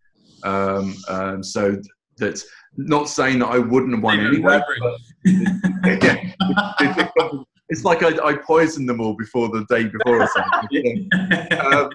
Um, 0.44 0.94
um, 1.08 1.42
so 1.42 1.80
that's 2.18 2.46
not 2.76 3.08
saying 3.08 3.40
that 3.40 3.48
I 3.48 3.58
wouldn't 3.58 3.94
have 3.94 4.02
won 4.02 4.20
anyway. 4.20 4.60
yeah, 5.24 6.32
it's 7.68 7.84
like 7.84 8.02
I, 8.02 8.10
I, 8.24 8.34
poisoned 8.34 8.88
them 8.88 9.00
all 9.00 9.14
before 9.14 9.48
the 9.50 9.64
day 9.68 9.84
before 9.84 10.22
or 10.22 10.28
something. 10.28 11.08
um, 11.60 11.90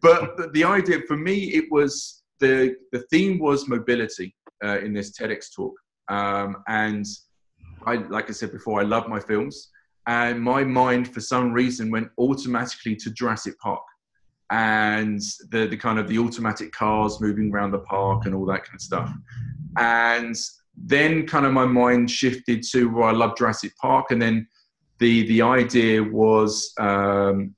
but 0.00 0.52
the 0.52 0.64
idea 0.64 1.00
for 1.06 1.16
me, 1.16 1.54
it 1.54 1.64
was 1.70 2.22
the 2.40 2.76
the 2.92 3.00
theme 3.10 3.38
was 3.38 3.68
mobility 3.68 4.34
uh, 4.64 4.78
in 4.78 4.92
this 4.92 5.16
TEDx 5.18 5.54
talk, 5.54 5.74
um, 6.08 6.56
and 6.68 7.04
I 7.86 7.96
like 7.96 8.28
I 8.28 8.32
said 8.32 8.52
before, 8.52 8.80
I 8.80 8.84
love 8.84 9.08
my 9.08 9.20
films, 9.20 9.70
and 10.06 10.40
my 10.40 10.64
mind 10.64 11.12
for 11.12 11.20
some 11.20 11.52
reason 11.52 11.90
went 11.90 12.08
automatically 12.18 12.96
to 12.96 13.10
Jurassic 13.10 13.58
Park 13.58 13.82
and 14.50 15.20
the, 15.50 15.66
the 15.66 15.76
kind 15.76 15.98
of 15.98 16.08
the 16.08 16.18
automatic 16.18 16.72
cars 16.72 17.20
moving 17.20 17.52
around 17.52 17.72
the 17.72 17.80
park 17.80 18.26
and 18.26 18.34
all 18.34 18.46
that 18.46 18.64
kind 18.64 18.76
of 18.76 18.80
stuff. 18.80 19.12
And 19.76 20.36
then 20.76 21.26
kind 21.26 21.46
of 21.46 21.52
my 21.52 21.64
mind 21.64 22.10
shifted 22.10 22.62
to 22.70 22.86
well, 22.86 23.08
I 23.08 23.12
love 23.12 23.36
Jurassic 23.36 23.76
Park, 23.76 24.10
and 24.10 24.20
then 24.20 24.46
the 24.98 25.26
the 25.26 25.42
idea 25.42 26.02
was 26.02 26.72
um, 26.78 27.54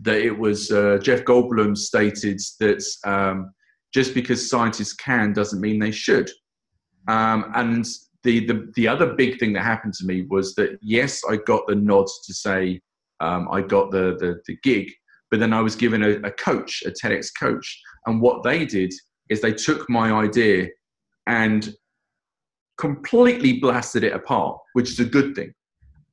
that 0.00 0.20
it 0.20 0.36
was 0.36 0.70
uh, 0.70 0.98
Jeff 1.02 1.24
Goldblum 1.24 1.76
stated 1.76 2.40
that 2.60 2.84
um, 3.04 3.52
just 3.92 4.14
because 4.14 4.48
scientists 4.50 4.92
can 4.92 5.32
doesn't 5.32 5.60
mean 5.60 5.78
they 5.78 5.90
should. 5.90 6.30
Um, 7.08 7.52
and 7.54 7.84
the, 8.24 8.44
the 8.46 8.72
the 8.74 8.88
other 8.88 9.14
big 9.14 9.38
thing 9.38 9.52
that 9.52 9.62
happened 9.62 9.94
to 9.94 10.06
me 10.06 10.26
was 10.28 10.54
that 10.56 10.78
yes, 10.82 11.22
I 11.28 11.36
got 11.36 11.66
the 11.66 11.76
nods 11.76 12.26
to 12.26 12.34
say 12.34 12.80
um, 13.20 13.48
I 13.50 13.60
got 13.62 13.90
the, 13.90 14.16
the 14.18 14.40
the 14.46 14.58
gig, 14.62 14.90
but 15.30 15.40
then 15.40 15.52
I 15.52 15.60
was 15.60 15.76
given 15.76 16.02
a, 16.02 16.10
a 16.26 16.30
coach, 16.32 16.82
a 16.84 16.90
TEDx 16.90 17.28
coach, 17.38 17.80
and 18.06 18.20
what 18.20 18.42
they 18.42 18.66
did 18.66 18.92
is 19.28 19.40
they 19.40 19.52
took 19.52 19.88
my 19.88 20.12
idea 20.12 20.68
and 21.26 21.74
completely 22.78 23.58
blasted 23.58 24.04
it 24.04 24.12
apart, 24.12 24.58
which 24.74 24.90
is 24.90 25.00
a 25.00 25.04
good 25.04 25.34
thing. 25.34 25.52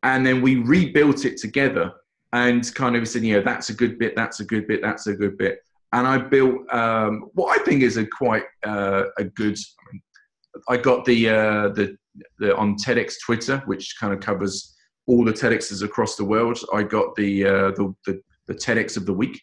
And 0.04 0.26
then 0.26 0.42
we 0.42 0.56
rebuilt 0.56 1.26
it 1.26 1.38
together 1.38 1.92
and 2.34 2.74
kind 2.74 2.96
of 2.96 3.08
said, 3.08 3.24
you 3.24 3.36
know, 3.36 3.42
that's 3.42 3.70
a 3.70 3.74
good 3.74 3.98
bit, 3.98 4.16
that's 4.16 4.40
a 4.40 4.46
good 4.46 4.68
bit, 4.68 4.82
that's 4.82 5.08
a 5.08 5.14
good 5.14 5.38
bit. 5.38 5.60
And 5.94 6.08
I 6.08 6.18
built 6.18 6.56
um, 6.74 7.30
what 7.34 7.58
I 7.58 7.64
think 7.64 7.84
is 7.84 7.98
a 7.98 8.06
quite 8.06 8.44
uh, 8.66 9.04
a 9.18 9.24
good. 9.24 9.58
I 10.68 10.78
got 10.78 11.06
the, 11.06 11.30
uh, 11.30 11.70
the 11.70 11.96
the 12.40 12.56
on 12.58 12.76
TEDx 12.76 13.16
Twitter, 13.24 13.62
which 13.66 13.96
kind 14.00 14.14
of 14.14 14.20
covers 14.20 14.76
all 15.06 15.24
the 15.24 15.32
TEDx's 15.32 15.84
across 15.84 16.16
the 16.16 16.26
world. 16.26 16.60
I 16.74 16.84
got 16.84 17.16
the 17.16 17.46
uh, 17.46 17.72
the, 17.72 17.94
the 18.06 18.22
the 18.48 18.56
TEDx 18.56 18.98
of 18.98 19.06
the 19.06 19.14
week 19.14 19.40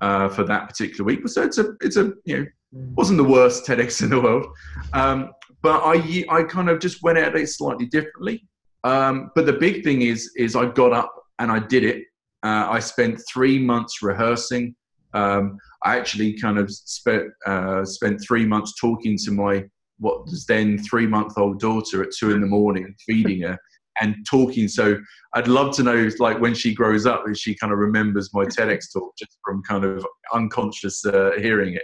uh, 0.00 0.28
for 0.30 0.44
that 0.44 0.68
particular 0.68 1.04
week. 1.04 1.28
So 1.28 1.42
it's 1.42 1.58
a 1.58 1.74
it's 1.82 1.96
a 1.96 2.14
you 2.24 2.38
know 2.38 2.46
mm. 2.74 2.94
wasn't 2.94 3.18
the 3.18 3.24
worst 3.24 3.66
TEDx 3.66 4.02
in 4.02 4.08
the 4.08 4.20
world, 4.20 4.46
um, 4.94 5.30
but 5.60 5.82
I 5.84 6.24
I 6.30 6.44
kind 6.44 6.70
of 6.70 6.80
just 6.80 7.02
went 7.02 7.18
at 7.18 7.36
it 7.36 7.48
slightly 7.48 7.86
differently. 7.86 8.46
Um, 8.84 9.30
but 9.34 9.44
the 9.44 9.52
big 9.52 9.84
thing 9.84 10.00
is 10.00 10.32
is 10.36 10.56
I 10.56 10.66
got 10.70 10.94
up 10.94 11.14
and 11.38 11.50
I 11.50 11.58
did 11.58 11.84
it. 11.84 12.04
Uh, 12.42 12.68
I 12.70 12.80
spent 12.80 13.20
three 13.32 13.58
months 13.58 14.02
rehearsing. 14.02 14.74
Um, 15.12 15.58
I 15.84 15.98
actually 15.98 16.38
kind 16.38 16.58
of 16.58 16.70
spent 16.70 17.24
uh, 17.46 17.84
spent 17.84 18.20
three 18.26 18.46
months 18.46 18.74
talking 18.80 19.18
to 19.24 19.30
my 19.30 19.64
what 19.98 20.24
was 20.24 20.46
then 20.46 20.78
three 20.78 21.06
month 21.06 21.34
old 21.36 21.60
daughter 21.60 22.02
at 22.02 22.10
two 22.18 22.30
in 22.32 22.40
the 22.40 22.46
morning, 22.46 22.94
feeding 23.06 23.42
her 23.42 23.58
and 24.00 24.14
talking. 24.28 24.66
So 24.68 24.98
I'd 25.34 25.48
love 25.48 25.74
to 25.76 25.82
know, 25.82 26.08
like, 26.18 26.40
when 26.40 26.54
she 26.54 26.74
grows 26.74 27.06
up, 27.06 27.24
if 27.26 27.36
she 27.36 27.54
kind 27.54 27.72
of 27.72 27.78
remembers 27.78 28.30
my 28.32 28.44
TEDx 28.44 28.92
talk 28.92 29.12
just 29.18 29.38
from 29.44 29.62
kind 29.62 29.84
of 29.84 30.04
unconscious 30.32 31.04
uh, 31.04 31.32
hearing 31.38 31.74
it. 31.74 31.82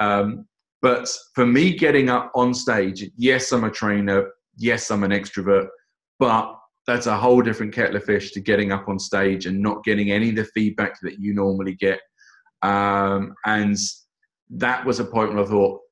Um, 0.00 0.46
but 0.80 1.12
for 1.34 1.44
me, 1.44 1.76
getting 1.76 2.08
up 2.08 2.30
on 2.34 2.54
stage, 2.54 3.04
yes, 3.16 3.50
I'm 3.50 3.64
a 3.64 3.70
trainer, 3.70 4.30
yes, 4.56 4.90
I'm 4.90 5.02
an 5.02 5.10
extrovert, 5.10 5.66
but 6.20 6.56
that's 6.88 7.06
a 7.06 7.14
whole 7.14 7.42
different 7.42 7.74
kettle 7.74 7.96
of 7.96 8.04
fish 8.04 8.32
to 8.32 8.40
getting 8.40 8.72
up 8.72 8.88
on 8.88 8.98
stage 8.98 9.44
and 9.44 9.60
not 9.60 9.84
getting 9.84 10.10
any 10.10 10.30
of 10.30 10.36
the 10.36 10.44
feedback 10.46 10.98
that 11.02 11.20
you 11.20 11.34
normally 11.34 11.74
get. 11.74 12.00
Um, 12.62 13.34
and 13.44 13.76
that 14.48 14.86
was 14.86 14.98
a 14.98 15.04
point 15.04 15.34
where 15.34 15.44
I 15.44 15.46
thought, 15.46 15.82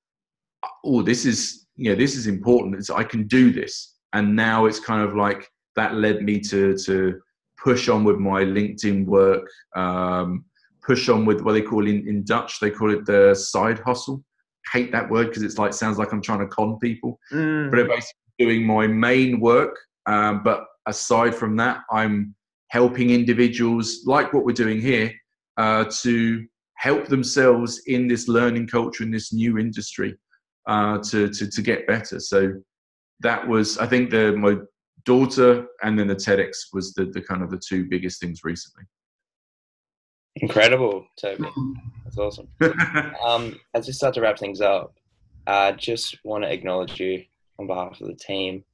oh, 0.85 1.03
this 1.03 1.27
is, 1.27 1.67
you 1.77 1.91
know, 1.91 1.97
this 1.97 2.17
is 2.17 2.27
important. 2.27 2.77
It's, 2.77 2.89
I 2.89 3.05
can 3.05 3.27
do 3.27 3.53
this. 3.53 3.97
And 4.15 4.35
now 4.35 4.65
it's 4.65 4.81
kind 4.81 5.03
of 5.03 5.15
like 5.15 5.47
that 5.77 5.97
led 5.97 6.23
me 6.23 6.41
to 6.41 6.75
to 6.79 7.21
push 7.63 7.91
on 7.91 8.03
with 8.03 8.17
my 8.17 8.43
LinkedIn 8.43 9.05
work, 9.05 9.47
um, 9.75 10.47
push 10.83 11.11
on 11.11 11.27
with 11.27 11.43
what 11.43 11.53
they 11.53 11.61
call 11.61 11.87
in, 11.87 12.09
in 12.09 12.25
Dutch, 12.25 12.59
they 12.59 12.71
call 12.71 12.91
it 12.91 13.05
the 13.05 13.35
side 13.35 13.81
hustle. 13.81 14.25
Hate 14.73 14.93
that 14.93 15.11
word 15.11 15.29
because 15.29 15.43
it's 15.43 15.59
like 15.59 15.75
sounds 15.75 15.99
like 15.99 16.13
I'm 16.13 16.23
trying 16.23 16.39
to 16.39 16.47
con 16.47 16.79
people, 16.79 17.21
mm. 17.31 17.71
but 17.71 17.87
basically 17.87 18.15
doing 18.39 18.67
my 18.67 18.87
main 18.87 19.41
work. 19.41 19.77
Um, 20.07 20.43
but 20.43 20.65
aside 20.87 21.35
from 21.35 21.57
that, 21.57 21.81
I'm 21.91 22.35
helping 22.69 23.11
individuals 23.11 24.03
like 24.07 24.33
what 24.33 24.45
we're 24.45 24.53
doing 24.53 24.81
here 24.81 25.13
uh, 25.57 25.85
to 26.03 26.45
help 26.75 27.07
themselves 27.07 27.83
in 27.87 28.07
this 28.07 28.29
learning 28.29 28.67
culture 28.69 29.03
in 29.03 29.11
this 29.11 29.33
new 29.33 29.59
industry 29.59 30.17
uh, 30.67 30.99
to, 30.99 31.29
to 31.31 31.51
to 31.51 31.63
get 31.63 31.87
better. 31.87 32.21
So 32.21 32.55
that 33.21 33.47
was 33.47 33.79
I 33.79 33.87
think 33.87 34.11
the 34.11 34.37
my 34.37 34.57
daughter 35.05 35.67
and 35.83 35.99
then 35.99 36.09
the 36.09 36.17
TEDx 36.17 36.67
was 36.73 36.93
the, 36.95 37.07
the 37.07 37.21
kind 37.21 37.43
of 37.43 37.51
the 37.51 37.61
two 37.67 37.87
biggest 37.89 38.21
things 38.21 38.41
recently. 38.43 38.85
Incredible, 40.37 41.07
Toby. 41.19 41.49
That's 42.05 42.19
awesome. 42.19 42.49
um, 43.25 43.59
as 43.73 43.87
we 43.87 43.93
start 43.93 44.15
to 44.15 44.21
wrap 44.21 44.39
things 44.39 44.61
up, 44.61 44.95
I 45.47 45.73
just 45.73 46.19
want 46.25 46.45
to 46.45 46.53
acknowledge 46.53 47.01
you 47.01 47.23
on 47.59 47.67
behalf 47.67 48.01
of 48.01 48.09
the 48.09 48.17
team. 48.17 48.65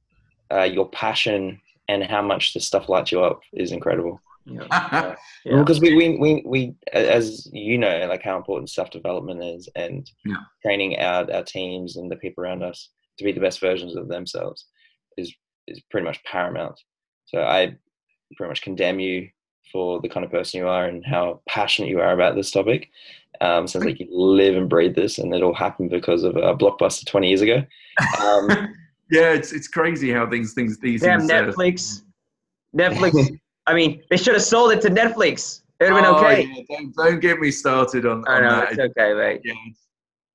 Uh, 0.51 0.63
your 0.63 0.89
passion 0.89 1.61
and 1.87 2.03
how 2.03 2.21
much 2.21 2.53
this 2.53 2.65
stuff 2.65 2.89
lights 2.89 3.11
you 3.11 3.23
up 3.23 3.41
is 3.53 3.71
incredible. 3.71 4.21
Yeah. 4.45 4.67
yeah. 5.45 5.59
Because 5.59 5.79
we, 5.79 5.95
we, 5.95 6.17
we, 6.17 6.43
we, 6.45 6.75
as 6.91 7.49
you 7.51 7.77
know, 7.77 8.05
like 8.07 8.23
how 8.23 8.37
important 8.37 8.69
self 8.69 8.89
development 8.89 9.43
is 9.43 9.69
and 9.75 10.09
yeah. 10.25 10.37
training 10.61 10.99
our, 10.99 11.31
our 11.31 11.43
teams 11.43 11.97
and 11.97 12.11
the 12.11 12.15
people 12.17 12.43
around 12.43 12.63
us 12.63 12.89
to 13.17 13.23
be 13.23 13.31
the 13.31 13.39
best 13.39 13.59
versions 13.59 13.95
of 13.95 14.07
themselves 14.07 14.65
is 15.17 15.33
is 15.67 15.81
pretty 15.91 16.05
much 16.05 16.23
paramount. 16.23 16.79
So 17.25 17.41
I 17.41 17.75
pretty 18.35 18.49
much 18.49 18.61
condemn 18.61 18.99
you 18.99 19.29
for 19.71 20.01
the 20.01 20.09
kind 20.09 20.25
of 20.25 20.31
person 20.31 20.59
you 20.59 20.67
are 20.67 20.85
and 20.85 21.05
how 21.05 21.41
passionate 21.47 21.89
you 21.89 21.99
are 21.99 22.11
about 22.11 22.35
this 22.35 22.51
topic. 22.51 22.89
Um, 23.41 23.67
sounds 23.67 23.85
like 23.85 23.99
you 23.99 24.07
live 24.11 24.55
and 24.55 24.69
breathe 24.69 24.95
this, 24.95 25.17
and 25.17 25.33
it 25.33 25.41
all 25.41 25.53
happened 25.53 25.89
because 25.89 26.23
of 26.23 26.35
a 26.35 26.55
blockbuster 26.55 27.05
20 27.05 27.27
years 27.27 27.41
ago. 27.41 27.63
Um, 28.21 28.75
yeah, 29.13 29.31
it's 29.33 29.53
it's 29.53 29.67
crazy 29.67 30.11
how 30.11 30.27
things 30.29 30.53
things 30.53 30.79
these 30.79 31.01
Damn 31.01 31.19
things. 31.19 31.31
uh, 31.31 31.35
Netflix. 31.43 32.01
Netflix. 32.75 33.29
I 33.67 33.73
mean, 33.73 34.01
they 34.09 34.17
should 34.17 34.33
have 34.33 34.43
sold 34.43 34.71
it 34.73 34.81
to 34.81 34.89
Netflix. 34.89 35.61
It 35.79 35.91
would 35.93 36.03
have 36.03 36.15
been 36.17 36.25
Oh, 36.25 36.27
okay. 36.27 36.41
yeah, 36.69 36.77
don't, 36.77 36.95
don't 36.95 37.19
get 37.19 37.39
me 37.39 37.51
started 37.51 38.05
on, 38.05 38.23
I 38.27 38.37
on 38.37 38.43
know 38.43 38.49
that. 38.61 38.71
it's 38.71 38.79
okay, 38.79 39.13
mate. 39.13 39.41
yeah, 39.45 39.53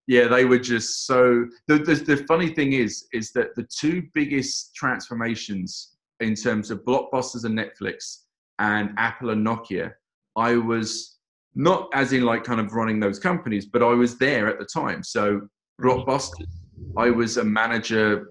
yeah, 0.07 0.29
they 0.29 0.45
were 0.45 0.59
just 0.59 1.07
so. 1.07 1.47
The, 1.67 1.79
the 1.79 1.95
the 1.97 2.17
funny 2.29 2.49
thing 2.55 2.73
is, 2.73 3.07
is 3.13 3.33
that 3.33 3.55
the 3.57 3.65
two 3.65 4.03
biggest 4.15 4.75
transformations 4.75 5.97
in 6.21 6.35
terms 6.35 6.71
of 6.71 6.85
blockbusters 6.85 7.45
and 7.45 7.59
Netflix 7.59 8.23
and 8.59 8.91
Apple 8.97 9.31
and 9.31 9.47
Nokia, 9.47 9.93
I 10.37 10.55
was 10.57 11.17
not 11.55 11.89
as 11.93 12.13
in 12.13 12.23
like 12.23 12.45
kind 12.45 12.61
of 12.61 12.73
running 12.73 13.01
those 13.01 13.19
companies, 13.19 13.67
but 13.67 13.83
I 13.83 13.93
was 13.95 14.17
there 14.19 14.47
at 14.49 14.59
the 14.59 14.65
time. 14.65 15.03
So 15.03 15.43
blockbusters, 15.83 16.47
I 16.97 17.11
was 17.11 17.37
a 17.37 17.45
manager 17.45 18.29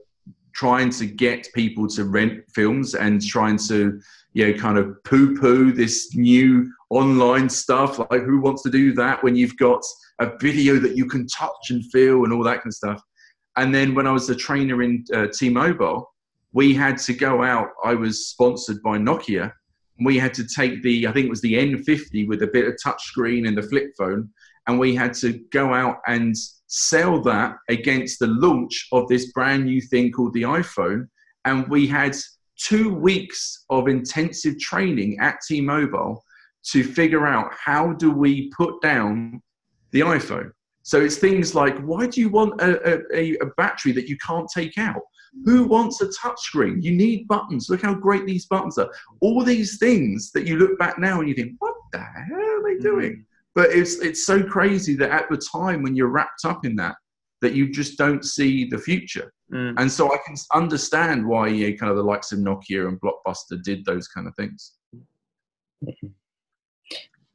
trying 0.58 0.89
to 0.89 1.05
get 1.05 1.47
people 1.53 1.88
to 1.88 2.03
rent 2.03 2.43
films 2.53 2.95
and 2.95 3.26
trying 3.26 3.58
to 3.58 4.01
you 4.34 4.47
know 4.47 4.60
kind 4.60 4.78
of 4.78 5.01
poo-poo 5.03 5.72
this 5.72 6.16
new 6.16 6.70
online 6.89 7.47
stuff. 7.47 7.99
Like 7.99 8.24
who 8.24 8.41
wants 8.41 8.64
to 8.64 8.70
do 8.70 8.93
that 8.93 9.24
when 9.24 9.36
you've 9.36 9.58
got 9.58 9.84
a 10.20 10.32
video 10.39 10.80
that 10.80 10.97
you 10.97 11.05
can 11.05 11.28
touch 11.28 11.70
and 11.70 11.86
feel 11.91 12.24
and 12.24 12.34
all 12.34 12.43
that 12.43 12.58
kind 12.58 12.68
of 12.68 12.74
stuff? 12.74 13.01
And 13.55 13.74
then 13.74 13.95
when 13.95 14.05
i 14.05 14.12
was 14.12 14.30
a 14.30 14.36
trainer 14.36 14.84
in 14.84 15.03
uh, 15.14 15.28
t-mobile 15.34 16.12
we 16.53 16.74
had 16.74 16.97
to 16.97 17.14
go 17.14 17.43
out. 17.43 17.70
I 17.84 17.93
was 17.93 18.28
sponsored 18.28 18.82
by 18.82 18.97
nokia. 18.97 19.51
We 19.99 20.18
had 20.18 20.34
to 20.36 20.47
take 20.47 20.82
the 20.82 21.08
i 21.08 21.12
think 21.12 21.26
it 21.28 21.30
was 21.30 21.41
the 21.41 21.53
n50 21.53 22.28
with 22.28 22.41
a 22.43 22.47
bit 22.47 22.68
of 22.68 22.76
touch 22.84 23.01
screen 23.03 23.47
and 23.47 23.58
the 23.58 23.64
flip 23.64 23.89
phone 23.97 24.30
and 24.68 24.78
we 24.78 24.93
had 24.93 25.13
to 25.15 25.39
go 25.51 25.74
out 25.74 25.97
and 26.07 26.36
sell 26.68 27.22
that 27.22 27.55
against 27.70 28.20
the 28.20 28.28
launch 28.28 28.88
of 28.91 29.07
this 29.07 29.32
brand 29.32 29.65
new 29.65 29.82
thing 29.82 30.11
called 30.11 30.34
the 30.34 30.43
iphone. 30.43 31.07
And 31.45 31.68
we 31.70 31.88
had 31.88 32.15
two 32.57 32.93
weeks 32.93 33.65
of 33.70 33.88
intensive 33.88 34.59
training 34.59 35.18
at 35.22 35.39
t-mobile 35.47 36.24
to 36.72 36.84
figure 36.84 37.26
out 37.26 37.53
how 37.53 37.93
do 37.93 38.11
we 38.11 38.51
put 38.57 38.82
down 38.82 39.41
the 39.91 40.01
iphone. 40.01 40.51
So 40.84 41.01
it's 41.01 41.18
things 41.18 41.55
like 41.55 41.78
why 41.80 42.07
do 42.07 42.20
you 42.20 42.30
want 42.30 42.61
a, 42.61 43.01
a, 43.15 43.38
a 43.38 43.45
battery 43.57 43.93
that 43.93 44.09
you 44.09 44.18
can't 44.18 44.49
take 44.53 44.78
out? 44.78 45.01
Who 45.45 45.65
wants 45.65 46.01
a 46.01 46.07
touchscreen? 46.07 46.82
You 46.82 46.91
need 46.91 47.28
buttons. 47.28 47.70
Look 47.70 47.84
how 47.84 47.93
great 47.93 48.26
these 48.26 48.47
buttons 48.47 48.78
are. 48.78 48.89
All 49.22 49.43
these 49.43 49.78
things 49.78 50.32
that 50.32 50.47
you 50.47 50.57
look 50.57 50.80
back 50.80 50.97
now 50.97 51.20
and 51.20 51.30
you 51.30 51.36
think 51.36 51.55
what 51.59 51.76
the 51.91 51.99
hell 51.99 52.39
are 52.39 52.63
they 52.63 52.80
doing 52.82 53.11
mm. 53.11 53.24
But 53.58 53.72
it's 53.72 53.93
it's 54.08 54.24
so 54.26 54.38
crazy 54.43 54.95
that 54.95 55.12
at 55.20 55.28
the 55.30 55.38
time 55.38 55.82
when 55.84 55.95
you're 55.95 56.14
wrapped 56.18 56.45
up 56.45 56.66
in 56.66 56.76
that 56.76 56.95
that 57.41 57.53
you 57.53 57.70
just 57.80 57.97
don't 57.97 58.24
see 58.24 58.70
the 58.70 58.78
future 58.89 59.32
Mm. 59.49 59.76
and 59.80 59.89
so 59.89 60.14
i 60.14 60.18
can 60.26 60.36
understand 60.53 61.26
why 61.26 61.47
kind 61.80 61.89
of 61.89 61.95
the 61.95 62.03
likes 62.03 62.34
of 62.34 62.39
nokia 62.39 62.86
and 62.89 62.99
blockbuster 62.99 63.58
did 63.64 63.86
those 63.86 64.05
kind 64.10 64.28
of 64.28 64.36
things 64.36 64.74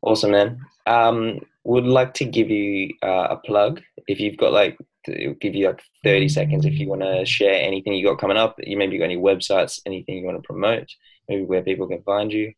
Awesome, 0.03 0.33
man. 0.33 0.61
Um, 0.87 1.41
would 1.65 1.85
like 1.85 2.13
to 2.15 2.25
give 2.25 2.51
you 2.51 2.93
uh, 3.03 3.29
a 3.31 3.37
plug. 3.37 3.81
If 4.09 4.19
you've 4.19 4.37
got 4.37 4.53
like, 4.53 4.77
to 5.07 5.35
give 5.41 5.55
you 5.55 5.67
like 5.67 5.83
30 6.05 6.29
seconds 6.29 6.65
if 6.67 6.75
you 6.79 6.89
want 6.89 7.03
to 7.03 7.25
share 7.25 7.55
anything 7.55 7.93
you 7.93 8.05
got 8.05 8.19
coming 8.19 8.37
up. 8.37 8.57
You 8.59 8.77
maybe 8.77 8.99
got 8.99 9.05
any 9.05 9.17
websites, 9.17 9.81
anything 9.87 10.17
you 10.19 10.25
want 10.25 10.43
to 10.43 10.47
promote, 10.47 10.89
maybe 11.29 11.45
where 11.45 11.63
people 11.63 11.89
can 11.89 12.03
find 12.03 12.33
you. 12.33 12.53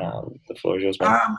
Um, 0.00 0.38
the 0.48 0.54
floor 0.56 0.76
is 0.78 0.82
yours, 0.82 1.00
man. 1.00 1.20
Um, 1.26 1.38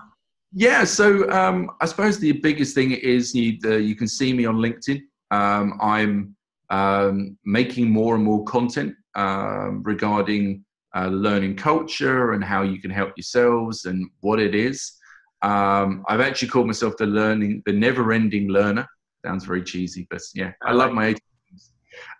yeah, 0.58 0.86
so 0.86 1.30
um, 1.30 1.70
I 1.82 1.86
suppose 1.86 2.18
the 2.18 2.32
biggest 2.32 2.74
thing 2.74 2.92
is 2.92 3.36
you, 3.36 3.60
uh, 3.66 3.76
you 3.76 3.94
can 3.94 4.08
see 4.08 4.32
me 4.32 4.46
on 4.46 4.56
LinkedIn. 4.56 5.02
Um, 5.30 5.78
I'm 5.82 6.36
um, 6.70 7.38
making 7.44 7.92
more 7.92 8.16
and 8.16 8.24
more 8.24 8.42
content 8.46 8.96
um, 9.16 9.84
regarding 9.84 10.64
uh, 10.96 11.08
learning 11.08 11.58
culture 11.58 12.32
and 12.32 12.42
how 12.42 12.62
you 12.62 12.80
can 12.80 12.90
help 12.90 13.12
yourselves 13.18 13.84
and 13.84 14.10
what 14.22 14.40
it 14.40 14.56
is. 14.56 14.94
Um, 15.42 16.06
I've 16.08 16.22
actually 16.22 16.48
called 16.48 16.68
myself 16.68 16.96
the 16.98 17.06
learning, 17.06 17.62
the 17.66 17.74
never-ending 17.74 18.48
learner. 18.48 18.88
Sounds 19.26 19.44
very 19.44 19.62
cheesy, 19.62 20.08
but 20.10 20.22
yeah, 20.34 20.54
I, 20.64 20.72
love 20.72 20.94
my. 20.94 21.16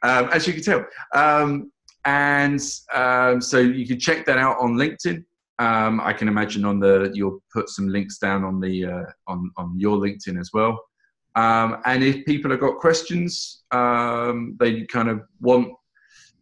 Um, 0.04 0.30
as 0.34 0.46
you 0.46 0.54
can 0.54 0.62
tell. 0.62 0.86
And 2.06 2.62
um, 2.94 3.42
so 3.42 3.60
you 3.60 3.88
can 3.88 4.00
check 4.00 4.26
that 4.26 4.38
out 4.38 4.58
on 4.60 4.74
LinkedIn. 4.74 5.24
Um, 5.60 6.02
I 6.02 6.12
can 6.12 6.28
imagine 6.28 6.66
on 6.66 6.80
the 6.80 7.12
you'll 7.14 7.42
put 7.54 7.70
some 7.70 7.88
links 7.88 8.18
down 8.18 8.44
on 8.44 8.60
the 8.60 8.86
uh, 8.86 9.04
on 9.28 9.52
on 9.58 9.80
your 9.80 9.98
LinkedIn 9.98 10.40
as 10.40 10.50
well. 10.54 10.80
Um, 11.36 11.78
and 11.86 12.04
if 12.04 12.26
people 12.26 12.52
have 12.52 12.60
got 12.60 12.78
questions, 12.80 13.64
um, 13.72 14.58
they 14.60 14.84
kind 14.86 15.10
of 15.10 15.22
want 15.40 15.70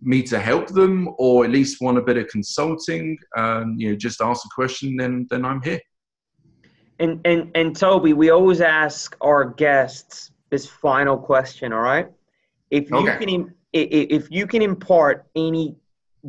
me 0.01 0.22
to 0.24 0.39
help 0.39 0.68
them, 0.68 1.09
or 1.18 1.45
at 1.45 1.51
least 1.51 1.82
want 1.82 1.97
a 1.97 2.01
bit 2.01 2.18
of 2.18 2.28
consulting, 2.28 3.18
um, 3.38 3.76
you 3.78 3.89
know, 3.89 3.95
just 3.95 4.22
ask 4.22 4.45
a 4.45 4.49
question, 4.53 4.95
then 4.97 5.28
then 5.30 5.45
I'm 5.45 5.61
here. 5.61 5.80
And 6.99 7.20
and 7.26 7.51
and 7.55 7.76
Toby, 7.76 8.14
we 8.14 8.32
always 8.32 8.61
ask 8.61 9.16
our 9.22 9.45
guests 9.45 10.32
this 10.49 10.68
final 10.68 11.18
question. 11.18 11.72
All 11.72 11.82
right, 11.82 12.07
if 12.72 12.89
you 12.89 12.97
Okay. 12.97 13.18
can 13.18 13.30
im- 13.30 13.53
i- 13.76 13.89
i- 13.99 14.07
if 14.09 14.30
you 14.32 14.47
can 14.47 14.61
impart 14.64 15.26
any 15.36 15.76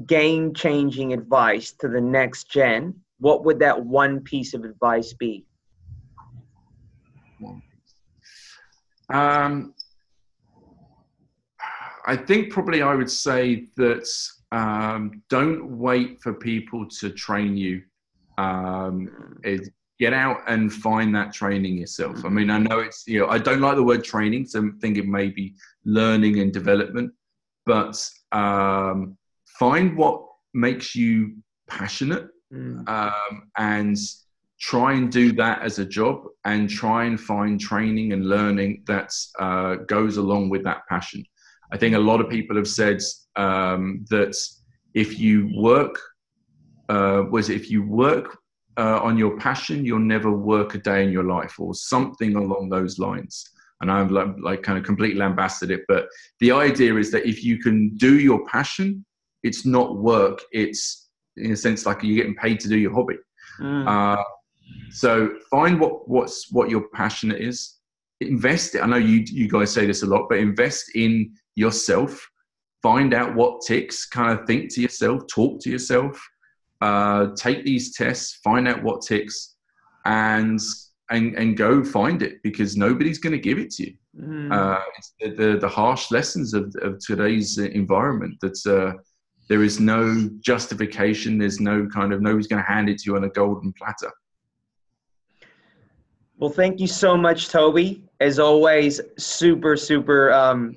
game 0.07 0.55
changing 0.55 1.13
advice 1.13 1.73
to 1.81 1.89
the 1.89 2.01
next 2.01 2.51
gen, 2.51 2.95
what 3.19 3.45
would 3.45 3.59
that 3.61 3.85
one 3.85 4.21
piece 4.21 4.55
of 4.55 4.65
advice 4.65 5.13
be? 5.15 5.47
Um, 9.13 9.75
I 12.07 12.17
think 12.17 12.53
probably 12.53 12.83
I 12.83 12.95
would 12.95 13.11
say 13.11 13.69
that 13.77 14.09
um, 14.53 15.23
don't 15.29 15.79
wait 15.79 16.21
for 16.21 16.33
people 16.33 16.89
to 17.01 17.11
train 17.11 17.57
you. 17.57 17.83
Um, 18.37 19.39
is 19.45 19.71
get 20.01 20.13
out 20.13 20.39
and 20.49 20.73
find 20.73 21.15
that 21.15 21.33
training 21.33 21.79
yourself. 21.79 22.25
I 22.25 22.29
mean, 22.29 22.51
I 22.51 22.59
know 22.59 22.81
it's 22.81 23.07
you 23.07 23.21
know 23.21 23.29
I 23.29 23.39
don't 23.39 23.61
like 23.61 23.77
the 23.77 23.83
word 23.83 24.05
training, 24.05 24.47
so 24.47 24.59
I'm 24.59 24.79
thinking 24.81 25.11
maybe 25.11 25.55
learning 25.85 26.41
and 26.41 26.53
development, 26.53 27.13
but 27.65 27.97
um, 28.33 29.17
find 29.59 29.97
what 29.97 30.23
makes 30.53 30.95
you 30.95 31.37
passionate 31.69 32.29
Mm. 32.55 32.89
um, 32.89 33.51
and 33.59 33.97
try 34.61 34.93
and 34.93 35.11
do 35.11 35.33
that 35.33 35.63
as 35.63 35.79
a 35.81 35.85
job 35.85 36.25
and 36.45 36.71
try 36.71 37.05
and 37.05 37.21
find 37.21 37.61
training 37.61 38.13
and 38.13 38.29
learning 38.29 38.85
that 38.87 39.13
uh, 39.41 39.75
goes 39.87 40.19
along 40.19 40.51
with 40.51 40.63
that 40.63 40.83
passion. 40.89 41.25
I 41.73 41.79
think 41.79 41.97
a 41.97 41.99
lot 41.99 42.21
of 42.21 42.29
people 42.29 42.55
have 42.57 42.69
said 42.69 43.01
um, 43.35 44.05
that 44.11 44.37
if 44.95 45.19
you 45.19 45.51
work, 45.57 46.01
uh, 46.89 47.25
was 47.29 47.51
if 47.51 47.71
you 47.71 47.83
work 47.83 48.39
uh, 48.77 49.01
on 49.03 49.19
your 49.19 49.37
passion, 49.39 49.85
you'll 49.85 49.99
never 49.99 50.31
work 50.31 50.75
a 50.77 50.79
day 50.79 51.03
in 51.03 51.11
your 51.11 51.25
life 51.25 51.59
or 51.59 51.75
something 51.75 52.37
along 52.37 52.69
those 52.69 52.99
lines. 52.99 53.45
And 53.81 53.91
I'm 53.91 54.09
like, 54.09 54.29
like 54.41 54.63
kind 54.63 54.79
of 54.79 54.85
completely 54.85 55.19
lambasted 55.19 55.73
it, 55.73 55.83
but 55.89 56.07
the 56.39 56.53
idea 56.53 56.95
is 56.97 57.11
that 57.11 57.27
if 57.27 57.43
you 57.43 57.59
can 57.59 57.97
do 57.97 58.21
your 58.21 58.47
passion, 58.47 59.05
it's 59.45 59.65
not 59.65 59.97
work. 59.97 60.41
It's 60.53 61.11
in 61.37 61.53
a 61.53 61.57
sense 61.57 61.87
like 61.87 62.03
you're 62.03 62.17
getting 62.17 62.35
paid 62.35 62.59
to 62.61 62.69
do 62.69 62.77
your 62.77 62.93
hobby. 62.93 63.19
Mm. 63.61 63.87
Uh, 63.87 64.23
so 64.91 65.35
find 65.51 65.79
what 65.79 66.09
what's 66.09 66.51
what 66.51 66.71
your 66.71 66.89
passionate 66.93 67.41
is. 67.41 67.79
Invest. 68.21 68.77
I 68.81 68.87
know 68.87 68.97
you 68.97 69.25
you 69.27 69.49
guys 69.49 69.73
say 69.73 69.87
this 69.87 70.03
a 70.03 70.07
lot, 70.07 70.27
but 70.29 70.39
invest 70.39 70.97
in 70.97 71.33
yourself. 71.55 72.29
Find 72.83 73.15
out 73.15 73.35
what 73.35 73.63
ticks. 73.67 74.07
Kind 74.07 74.39
of 74.39 74.47
think 74.47 74.73
to 74.75 74.81
yourself. 74.81 75.23
Talk 75.33 75.61
to 75.63 75.71
yourself. 75.71 76.21
Uh, 76.81 77.29
take 77.37 77.65
these 77.65 77.95
tests. 77.95 78.41
Find 78.43 78.67
out 78.67 78.83
what 78.83 79.03
ticks, 79.03 79.57
and 80.07 80.59
and 81.11 81.35
and 81.35 81.57
go 81.57 81.85
find 81.85 82.23
it 82.23 82.43
because 82.43 82.77
nobody's 82.77 83.19
going 83.19 83.33
to 83.33 83.39
give 83.39 83.59
it 83.59 83.71
to 83.73 83.87
you. 83.87 83.95
Mm. 84.19 84.53
Uh, 84.53 84.81
it's 84.97 85.15
the, 85.21 85.29
the 85.31 85.59
the 85.59 85.69
harsh 85.69 86.11
lessons 86.11 86.55
of 86.55 86.75
of 86.81 86.99
today's 86.99 87.59
environment. 87.59 88.37
That's 88.41 88.67
uh, 88.67 88.93
there 89.49 89.63
is 89.63 89.81
no 89.81 90.29
justification. 90.41 91.39
There's 91.39 91.61
no 91.61 91.87
kind 91.87 92.13
of 92.13 92.21
nobody's 92.21 92.47
going 92.47 92.63
to 92.63 92.69
hand 92.69 92.89
it 92.89 92.99
to 93.01 93.11
you 93.11 93.17
on 93.17 93.25
a 93.25 93.29
golden 93.29 93.73
platter. 93.73 94.11
Well, 96.39 96.51
thank 96.51 96.81
you 96.81 96.87
so 96.87 97.17
much, 97.17 97.49
Toby. 97.49 98.05
As 98.21 98.39
always, 98.39 99.01
super, 99.19 99.77
super 99.77 100.33
um, 100.33 100.77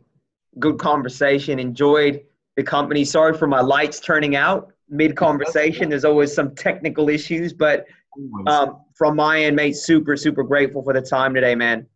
good 0.60 0.78
conversation. 0.78 1.60
Enjoyed 1.60 2.22
the 2.56 2.64
company. 2.64 3.04
Sorry 3.04 3.38
for 3.38 3.48
my 3.48 3.62
lights 3.62 4.00
turning 4.00 4.36
out 4.36 4.72
mid 4.90 5.16
conversation. 5.16 5.90
There's 5.90 6.06
always 6.06 6.34
some 6.34 6.54
technical 6.56 7.10
issues, 7.10 7.54
but 7.54 7.86
um, 8.48 8.82
from 8.96 9.16
my 9.16 9.44
end, 9.44 9.56
mate, 9.56 9.76
super, 9.76 10.16
super 10.16 10.44
grateful 10.44 10.84
for 10.84 10.94
the 10.94 11.02
time 11.02 11.34
today, 11.34 11.56
man. 11.56 11.88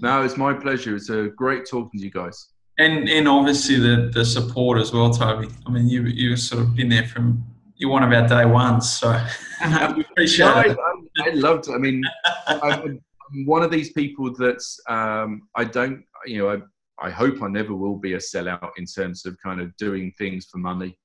No, 0.00 0.22
it's 0.22 0.36
my 0.36 0.54
pleasure. 0.54 0.96
It's 0.96 1.10
a 1.10 1.28
great 1.36 1.66
talking 1.66 1.98
to 2.00 2.04
you 2.04 2.10
guys. 2.10 2.48
And 2.78 3.08
and 3.08 3.26
obviously 3.26 3.76
the 3.76 4.10
the 4.14 4.24
support 4.24 4.78
as 4.78 4.92
well, 4.92 5.10
Toby. 5.10 5.48
I 5.66 5.70
mean, 5.70 5.88
you 5.88 6.02
you've 6.02 6.38
sort 6.38 6.62
of 6.62 6.76
been 6.76 6.88
there 6.88 7.06
from 7.06 7.44
you're 7.76 7.90
one 7.90 8.02
of 8.02 8.12
our 8.12 8.26
day 8.26 8.44
ones, 8.44 8.90
so 8.98 9.20
we 9.96 10.02
appreciate 10.02 10.46
No, 10.46 10.52
I, 10.52 10.62
it. 10.62 10.76
I, 11.24 11.28
I 11.28 11.30
loved. 11.34 11.68
I 11.70 11.78
mean, 11.78 12.02
I'm, 12.46 13.00
one 13.46 13.62
of 13.62 13.70
these 13.70 13.92
people 13.92 14.34
that's 14.34 14.80
um, 14.88 15.48
I 15.56 15.64
don't. 15.64 16.04
You 16.26 16.38
know, 16.38 16.50
I, 16.50 17.06
I 17.06 17.10
hope 17.10 17.42
I 17.42 17.48
never 17.48 17.74
will 17.74 17.96
be 17.96 18.14
a 18.14 18.18
sellout 18.18 18.70
in 18.76 18.84
terms 18.84 19.26
of 19.26 19.36
kind 19.42 19.60
of 19.60 19.76
doing 19.76 20.12
things 20.18 20.46
for 20.46 20.58
money. 20.58 20.96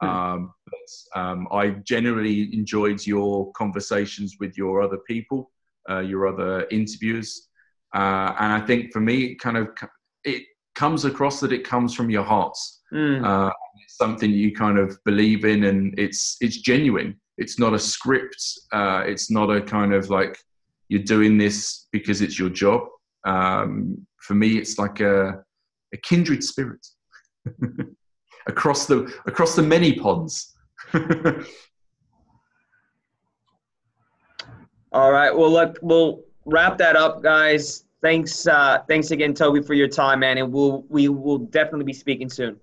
Hmm. 0.00 0.08
Um, 0.08 0.54
but 0.66 1.20
um, 1.20 1.48
I 1.50 1.70
generally 1.84 2.54
enjoyed 2.54 3.06
your 3.06 3.50
conversations 3.52 4.36
with 4.38 4.56
your 4.58 4.82
other 4.82 4.98
people, 4.98 5.50
uh, 5.88 6.00
your 6.00 6.26
other 6.26 6.66
interviewers, 6.70 7.48
uh, 7.94 8.34
and 8.38 8.52
I 8.52 8.60
think 8.60 8.92
for 8.92 9.00
me, 9.00 9.24
it 9.24 9.40
kind 9.40 9.56
of 9.56 9.68
it 10.24 10.42
comes 10.76 11.04
across 11.04 11.40
that 11.40 11.52
it 11.52 11.64
comes 11.64 11.94
from 11.94 12.10
your 12.10 12.22
hearts. 12.22 12.82
Mm. 12.94 13.26
Uh, 13.26 13.50
it's 13.82 13.96
something 13.96 14.30
you 14.30 14.54
kind 14.54 14.78
of 14.78 14.96
believe 15.04 15.44
in, 15.44 15.64
and 15.64 15.98
it's 15.98 16.36
it's 16.40 16.58
genuine. 16.58 17.18
It's 17.38 17.58
not 17.58 17.74
a 17.74 17.78
script. 17.78 18.40
Uh, 18.72 19.02
it's 19.04 19.30
not 19.30 19.50
a 19.50 19.60
kind 19.60 19.92
of 19.92 20.08
like 20.08 20.38
you're 20.88 21.02
doing 21.02 21.36
this 21.36 21.88
because 21.90 22.22
it's 22.22 22.38
your 22.38 22.50
job. 22.50 22.82
Um, 23.26 24.06
for 24.18 24.34
me, 24.34 24.56
it's 24.58 24.78
like 24.78 25.00
a, 25.00 25.42
a 25.92 25.96
kindred 26.02 26.44
spirit 26.44 26.86
across 28.46 28.86
the 28.86 29.12
across 29.26 29.56
the 29.56 29.62
many 29.62 29.94
ponds. 29.94 30.54
All 34.92 35.10
right. 35.12 35.36
Well, 35.36 35.50
look, 35.50 35.78
we'll 35.82 36.22
wrap 36.44 36.78
that 36.78 36.96
up, 36.96 37.22
guys. 37.22 37.85
Thanks, 38.02 38.46
uh, 38.46 38.78
thanks 38.88 39.10
again, 39.10 39.34
Toby, 39.34 39.62
for 39.62 39.74
your 39.74 39.88
time, 39.88 40.20
man, 40.20 40.38
and 40.38 40.52
we'll 40.52 40.84
we 40.88 41.08
will 41.08 41.38
definitely 41.38 41.84
be 41.84 41.92
speaking 41.92 42.28
soon. 42.28 42.56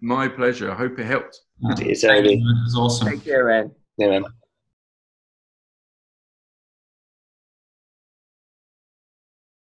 My 0.00 0.28
pleasure. 0.28 0.70
I 0.70 0.74
hope 0.74 0.98
it 0.98 1.04
helped. 1.04 1.40
Cheers, 1.78 2.02
Thank 2.02 2.24
Toby. 2.24 2.34
It 2.34 2.42
was 2.42 2.76
awesome. 2.76 3.08
Take 3.08 3.24
care, 3.24 3.46
man. 3.46 3.70
Yeah, 3.96 4.08
man. 4.08 4.24